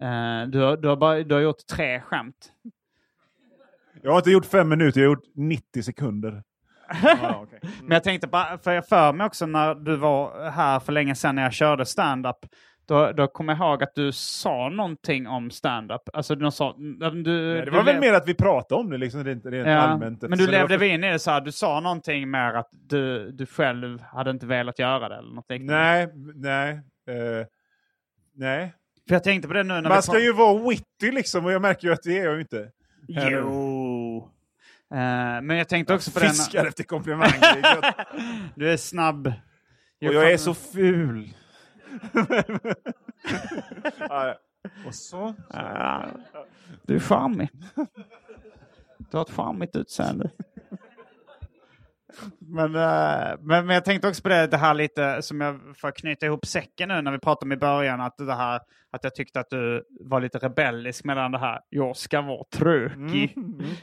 Eh, 0.00 0.42
du, 0.48 0.58
har, 0.60 0.76
du, 0.76 0.88
har 0.88 0.96
bara, 0.96 1.22
du 1.22 1.34
har 1.34 1.42
gjort 1.42 1.66
tre 1.66 2.00
skämt. 2.00 2.52
Jag 4.02 4.10
har 4.10 4.18
inte 4.18 4.30
gjort 4.30 4.46
fem 4.46 4.68
minuter, 4.68 5.00
jag 5.00 5.08
har 5.08 5.16
gjort 5.16 5.26
90 5.34 5.82
sekunder. 5.82 6.42
Ja, 7.02 7.40
okej. 7.42 7.60
Men 7.82 7.90
jag 7.90 8.04
tänkte 8.04 8.26
bara, 8.26 8.58
för 8.58 8.72
jag 8.72 8.88
för 8.88 9.12
mig 9.12 9.26
också 9.26 9.46
när 9.46 9.74
du 9.74 9.96
var 9.96 10.50
här 10.50 10.80
för 10.80 10.92
länge 10.92 11.14
sedan 11.14 11.34
när 11.34 11.42
jag 11.42 11.52
körde 11.52 11.86
stand-up. 11.86 12.36
Då, 12.92 13.12
då 13.12 13.26
kommer 13.26 13.52
jag 13.56 13.60
ihåg 13.68 13.82
att 13.82 13.94
du 13.94 14.12
sa 14.12 14.68
någonting 14.68 15.26
om 15.28 15.50
stand-up. 15.50 16.02
Alltså 16.12 16.34
du 16.34 16.50
sa... 16.50 16.74
Du, 16.78 16.98
Nej, 16.98 17.64
det 17.64 17.70
var 17.70 17.82
väl 17.84 17.94
lev- 17.94 18.00
mer 18.00 18.12
att 18.12 18.28
vi 18.28 18.34
pratade 18.34 18.80
om 18.80 18.90
det, 18.90 18.98
liksom, 18.98 19.24
rent, 19.24 19.46
rent 19.46 19.68
Ja, 19.68 19.76
allmänt. 19.78 20.22
men 20.22 20.30
du 20.30 20.36
Så 20.44 20.50
det 20.50 20.52
var 20.52 20.68
levde 20.68 20.78
för- 20.78 20.84
in 20.86 21.04
i 21.04 21.10
det 21.12 21.18
så 21.18 21.30
här, 21.30 21.40
du 21.40 21.52
sa 21.52 21.80
någonting 21.80 22.30
mer 22.30 22.54
att 22.54 22.68
du, 22.72 23.30
du 23.30 23.46
själv 23.46 24.00
hade 24.02 24.30
inte 24.30 24.46
velat 24.46 24.78
göra 24.78 25.08
det 25.08 25.14
eller 25.16 25.34
något 25.34 25.50
liknande. 25.50 25.74
Nej, 25.82 26.08
nej. 26.34 26.70
eh, 27.08 27.46
nej. 28.34 28.74
För 29.08 29.14
jag 29.14 29.24
tänkte 29.24 29.48
på 29.48 29.54
det 29.54 29.62
nu 29.62 29.74
när 29.80 29.88
Man 29.88 30.02
ska 30.02 30.20
ju 30.20 30.32
vara 30.32 30.68
witty 30.68 31.10
liksom, 31.12 31.44
och 31.46 31.52
jag 31.52 31.62
märker 31.62 31.86
ju 31.88 31.92
att 31.92 32.02
det 32.02 32.18
är 32.18 32.24
jag 32.24 32.34
ju 32.34 32.40
inte. 32.40 32.68
Jo. 33.08 34.16
Eh, 34.94 34.96
men 35.42 35.50
jag 35.50 35.68
tänkte 35.68 35.94
också 35.94 36.10
på 36.10 36.18
det... 36.20 36.28
Fiskar 36.28 36.66
efter 36.66 36.84
komplimanger. 36.84 37.94
Du 38.54 38.72
är 38.72 38.76
snabb. 38.76 39.26
och 40.06 40.14
jag 40.14 40.32
är 40.32 40.36
så 40.36 40.54
ful. 40.54 41.28
Ja, 43.98 44.34
och 44.86 44.94
så. 44.94 45.34
Ja, 45.52 46.06
du 46.82 46.94
är 46.94 47.00
charmig. 47.00 47.48
Du 49.10 49.16
har 49.16 49.22
ett 49.22 49.30
charmigt 49.30 49.76
utseende. 49.76 50.30
Men, 52.38 52.74
eh, 52.74 53.38
men, 53.40 53.66
men 53.66 53.74
jag 53.74 53.84
tänkte 53.84 54.08
också 54.08 54.22
på 54.22 54.28
det, 54.28 54.46
det 54.46 54.56
här 54.56 54.74
lite 54.74 55.22
som 55.22 55.40
jag 55.40 55.60
får 55.76 55.90
knyta 55.90 56.26
ihop 56.26 56.46
säcken 56.46 56.88
nu 56.88 57.02
när 57.02 57.12
vi 57.12 57.18
pratade 57.18 57.44
om 57.48 57.52
i 57.52 57.56
början. 57.56 58.00
Att, 58.00 58.16
det 58.18 58.34
här, 58.34 58.60
att 58.90 59.04
jag 59.04 59.14
tyckte 59.14 59.40
att 59.40 59.50
du 59.50 59.84
var 60.00 60.20
lite 60.20 60.38
rebellisk 60.38 61.04
mellan 61.04 61.32
det 61.32 61.38
här, 61.38 61.60
jag 61.68 61.96
ska 61.96 62.20
vara 62.20 62.44
trökig. 62.54 63.36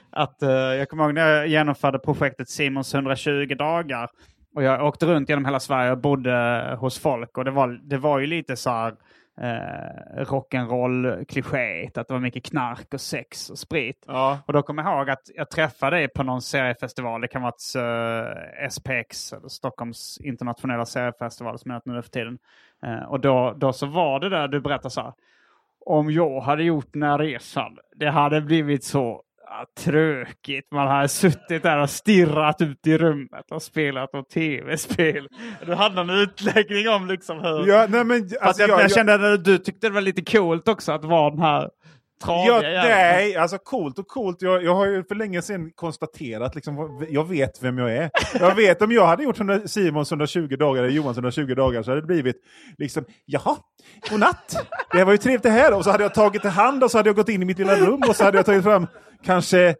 Att, 0.10 0.44
eh, 0.44 0.50
jag 0.50 0.90
kommer 0.90 1.04
ihåg 1.04 1.14
när 1.14 1.28
jag 1.28 1.48
genomförde 1.48 2.00
projektet 2.00 2.50
Simons 2.50 2.94
120 2.94 3.56
dagar. 3.58 4.10
Och 4.56 4.64
jag 4.64 4.86
åkte 4.86 5.06
runt 5.06 5.30
genom 5.30 5.46
hela 5.46 5.60
Sverige 5.60 5.92
och 5.92 5.98
bodde 5.98 6.78
hos 6.80 7.00
folk. 7.00 7.38
Och 7.38 7.46
det 7.46 7.52
var, 7.52 7.68
det 7.84 7.98
var 7.98 8.20
ju 8.20 8.28
lite 8.28 8.56
så 8.56 8.70
här 8.70 8.96
eh, 9.42 10.24
rock'n'roll 10.24 11.26
klichéigt. 11.26 11.98
Att 11.98 12.08
det 12.08 12.14
var 12.14 12.22
mycket 12.22 12.46
knark 12.46 12.94
och 12.94 13.02
sex 13.02 13.50
och 13.50 13.60
sprit. 13.60 14.04
Ja. 14.08 14.40
Och 14.46 14.54
då 14.54 14.62
kommer 14.62 14.84
jag 14.84 14.98
ihåg 14.98 15.10
att 15.10 15.30
jag 15.36 15.50
träffade 15.50 15.96
dig 15.96 16.08
på 16.08 16.24
någon 16.24 16.42
seriefestival. 16.42 17.22
Det 17.22 17.28
kan 17.28 17.42
vara 17.42 17.54
uh, 17.78 18.70
SPX, 18.70 19.34
eller 19.34 19.48
Stockholms 19.48 20.18
internationella 20.24 20.86
seriefestival 20.86 21.60
som 21.60 21.72
är 21.72 21.82
nu 21.86 22.02
för 22.02 22.10
tiden. 22.10 22.38
Eh, 22.84 23.04
och 23.04 23.20
då, 23.20 23.54
då 23.58 23.74
så 23.74 23.86
var 23.86 24.20
det 24.20 24.30
där 24.30 24.48
du 24.48 24.60
berättade 24.60 24.90
så 24.90 25.02
här. 25.02 25.14
Om 25.86 26.12
jag 26.12 26.42
hade 26.42 26.64
gjort 26.64 26.88
den 26.94 27.04
här 27.04 27.18
resan, 27.18 27.78
det 27.96 28.10
hade 28.10 28.42
blivit 28.42 28.84
så 28.84 29.24
ja, 29.50 29.66
tråkigt. 29.84 30.72
Man 30.72 30.88
hade 30.88 31.08
suttit 31.08 31.64
där 31.64 31.78
och 31.78 31.90
stirrat 31.90 32.62
ut 32.62 32.88
i 32.88 32.98
rummet 32.98 33.52
och 33.52 33.62
spelat 33.62 34.14
något 34.14 34.30
tv-spel. 34.30 35.28
Du 35.66 35.74
hade 35.74 35.96
någon 35.96 36.10
utläggning 36.10 36.90
om 36.90 37.08
liksom 37.08 37.40
hur... 37.40 37.68
Ja, 37.68 37.88
nej, 37.90 38.04
men, 38.04 38.30
alltså, 38.42 38.62
jag, 38.62 38.70
jag, 38.70 38.82
jag 38.82 38.92
kände 38.92 39.34
att 39.34 39.46
du 39.46 39.58
tyckte 39.58 39.88
det 39.88 39.94
var 39.94 40.02
lite 40.02 40.38
coolt 40.38 40.68
också 40.68 40.92
att 40.92 41.06
vara 41.06 41.30
den 41.30 41.42
här 41.42 41.70
Ja, 42.28 42.60
nej, 42.62 43.36
alltså 43.36 43.58
coolt 43.58 44.00
och 44.00 44.08
coolt. 44.08 44.42
Jag, 44.42 44.64
jag 44.64 44.76
har 44.76 44.86
ju 44.86 45.04
för 45.04 45.16
länge 45.16 45.42
sedan 45.42 45.72
konstaterat, 45.76 46.56
liksom, 46.56 47.06
jag 47.10 47.28
vet 47.28 47.64
vem 47.64 47.78
jag 47.78 47.96
är. 47.96 48.12
Jag 48.40 48.56
vet 48.56 48.82
om 48.82 48.92
jag 48.92 49.06
hade 49.08 49.24
gjort 49.24 49.38
100 49.38 49.68
Simons 49.68 50.12
120 50.12 50.56
dagar 50.60 50.84
eller 50.84 50.94
Johans 50.94 51.18
120 51.18 51.56
dagar 51.56 51.84
så 51.84 51.92
hade 51.92 52.02
det 52.02 52.08
blivit 52.08 52.36
liksom, 52.78 53.06
jaha, 53.26 53.56
godnatt. 54.10 54.56
Det 54.92 55.04
var 55.04 55.12
ju 55.12 55.18
trevligt 55.18 55.44
det 55.44 55.50
här. 55.50 55.74
Och 55.74 55.84
så 55.84 55.92
hade 55.92 56.04
jag 56.04 56.14
tagit 56.14 56.46
i 56.46 56.48
hand 56.48 56.84
och 56.84 56.92
så 56.92 56.98
hade 56.98 57.10
jag 57.10 57.16
gått 57.16 57.30
in 57.30 57.42
i 57.42 57.46
mitt 57.46 57.60
lilla 57.60 57.76
rum 57.76 58.02
och 58.10 58.16
så 58.16 58.24
hade 58.24 58.38
jag 58.38 58.46
tagit 58.46 58.64
fram 58.64 58.88
kanske 59.24 59.76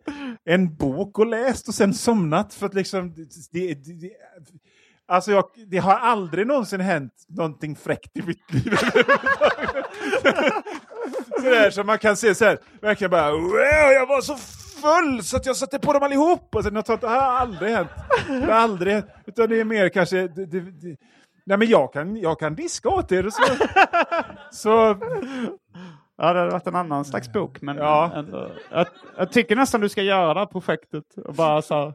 en 0.46 0.76
bok 0.76 1.20
och 1.20 1.26
läst 1.26 1.68
och 1.68 1.74
sen 1.74 1.94
somnat. 1.94 2.54
För 2.54 2.66
att 2.66 2.74
liksom, 2.74 3.14
det, 3.52 3.74
det, 3.74 3.74
det, 3.74 4.12
alltså 5.08 5.32
jag, 5.32 5.44
det 5.68 5.78
har 5.78 5.94
aldrig 5.96 6.48
någonsin 6.48 6.82
hänt 6.82 7.14
någonting 7.28 7.76
fräckt 7.76 8.18
i 8.18 8.22
mitt 8.22 8.54
liv. 8.54 8.74
Sådär 11.44 11.70
som 11.70 11.88
man 11.88 11.98
kan 11.98 12.16
se 12.16 12.36
så 12.36 12.46
här, 12.46 12.58
verkligen 12.82 13.12
bara 13.12 13.32
wow, 13.32 13.92
jag 13.94 14.08
var 14.08 14.22
så 14.22 14.36
full 14.82 15.24
så 15.24 15.38
att 15.38 15.46
jag 15.46 15.56
satte 15.56 15.80
på 15.80 15.94
dem 15.94 16.04
allihop. 16.04 16.56
Och 16.56 16.64
sen 16.64 16.74
något 16.74 16.88
sånt, 16.88 17.02
det 17.02 17.08
har 17.08 17.18
aldrig 17.18 17.72
hänt. 17.72 17.90
Det 18.28 18.46
har 18.54 18.60
aldrig 18.62 18.94
hänt. 18.94 19.06
Utan 19.28 19.50
det 19.50 19.60
är 19.60 19.66
mer 19.66 19.90
kanske, 19.90 20.28
det, 20.28 20.46
det, 20.46 20.60
det, 20.60 20.96
nej 21.46 21.58
men 21.58 21.68
jag 21.68 21.94
kan, 21.94 22.16
jag 22.18 22.40
kan 22.40 22.56
diska 22.56 22.90
åt 22.90 23.12
er. 23.12 23.30
Så, 23.30 23.44
så 24.52 24.98
Ja, 26.22 26.34
det 26.34 26.40
hade 26.40 26.52
varit 26.52 26.68
en 26.68 26.76
annan 26.76 27.06
slags 27.06 27.34
bok. 27.34 27.62
Men 27.62 27.78
Ja. 27.78 28.12
ändå, 28.16 28.52
jag, 28.72 28.88
jag 29.18 29.32
tycker 29.32 29.56
nästan 29.56 29.82
du 29.82 29.90
ska 29.90 30.02
göra 30.02 30.34
det 30.34 30.40
här 30.40 30.46
projektet. 30.48 31.04
Och 31.26 31.34
bara 31.34 31.62
så 31.62 31.94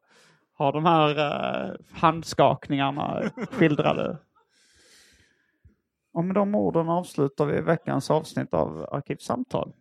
ha 0.58 0.72
de 0.72 0.84
här 0.86 1.18
eh, 1.18 1.70
handskakningarna 1.92 3.22
skildrade. 3.50 4.18
Och 6.14 6.24
med 6.24 6.34
de 6.34 6.54
orden 6.54 6.88
avslutar 6.88 7.44
vi 7.46 7.60
veckans 7.60 8.10
avsnitt 8.10 8.54
av 8.54 8.88
Arkivsamtal. 8.92 9.72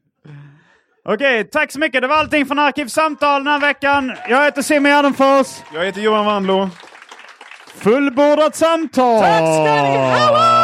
Okej, 1.05 1.43
tack 1.43 1.71
så 1.71 1.79
mycket. 1.79 2.01
Det 2.01 2.07
var 2.07 2.15
allting 2.15 2.45
från 2.45 2.59
Arkivsamtal 2.59 3.43
den 3.43 3.53
här 3.53 3.59
veckan. 3.59 4.15
Jag 4.29 4.43
heter 4.43 4.61
Simon 4.61 4.91
Gärdenfors. 4.91 5.61
Jag 5.73 5.85
heter 5.85 6.01
Johan 6.01 6.25
Wanlo. 6.25 6.69
Fullbordat 7.75 8.55
samtal! 8.55 9.21
Tack 9.21 9.37
ska 9.37 9.63
ni 9.63 9.97
ha! 9.97 10.62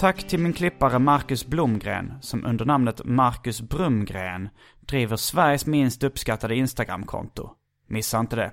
Tack 0.00 0.28
till 0.28 0.40
min 0.40 0.52
klippare 0.52 0.98
Marcus 0.98 1.46
Blomgren 1.46 2.12
som 2.20 2.44
under 2.44 2.64
namnet 2.64 3.04
Marcus 3.04 3.60
Brumgren 3.60 4.48
driver 4.80 5.16
Sveriges 5.16 5.66
minst 5.66 6.02
uppskattade 6.02 6.56
Instagramkonto. 6.56 7.50
Missa 7.88 8.20
inte 8.20 8.36
det. 8.36 8.52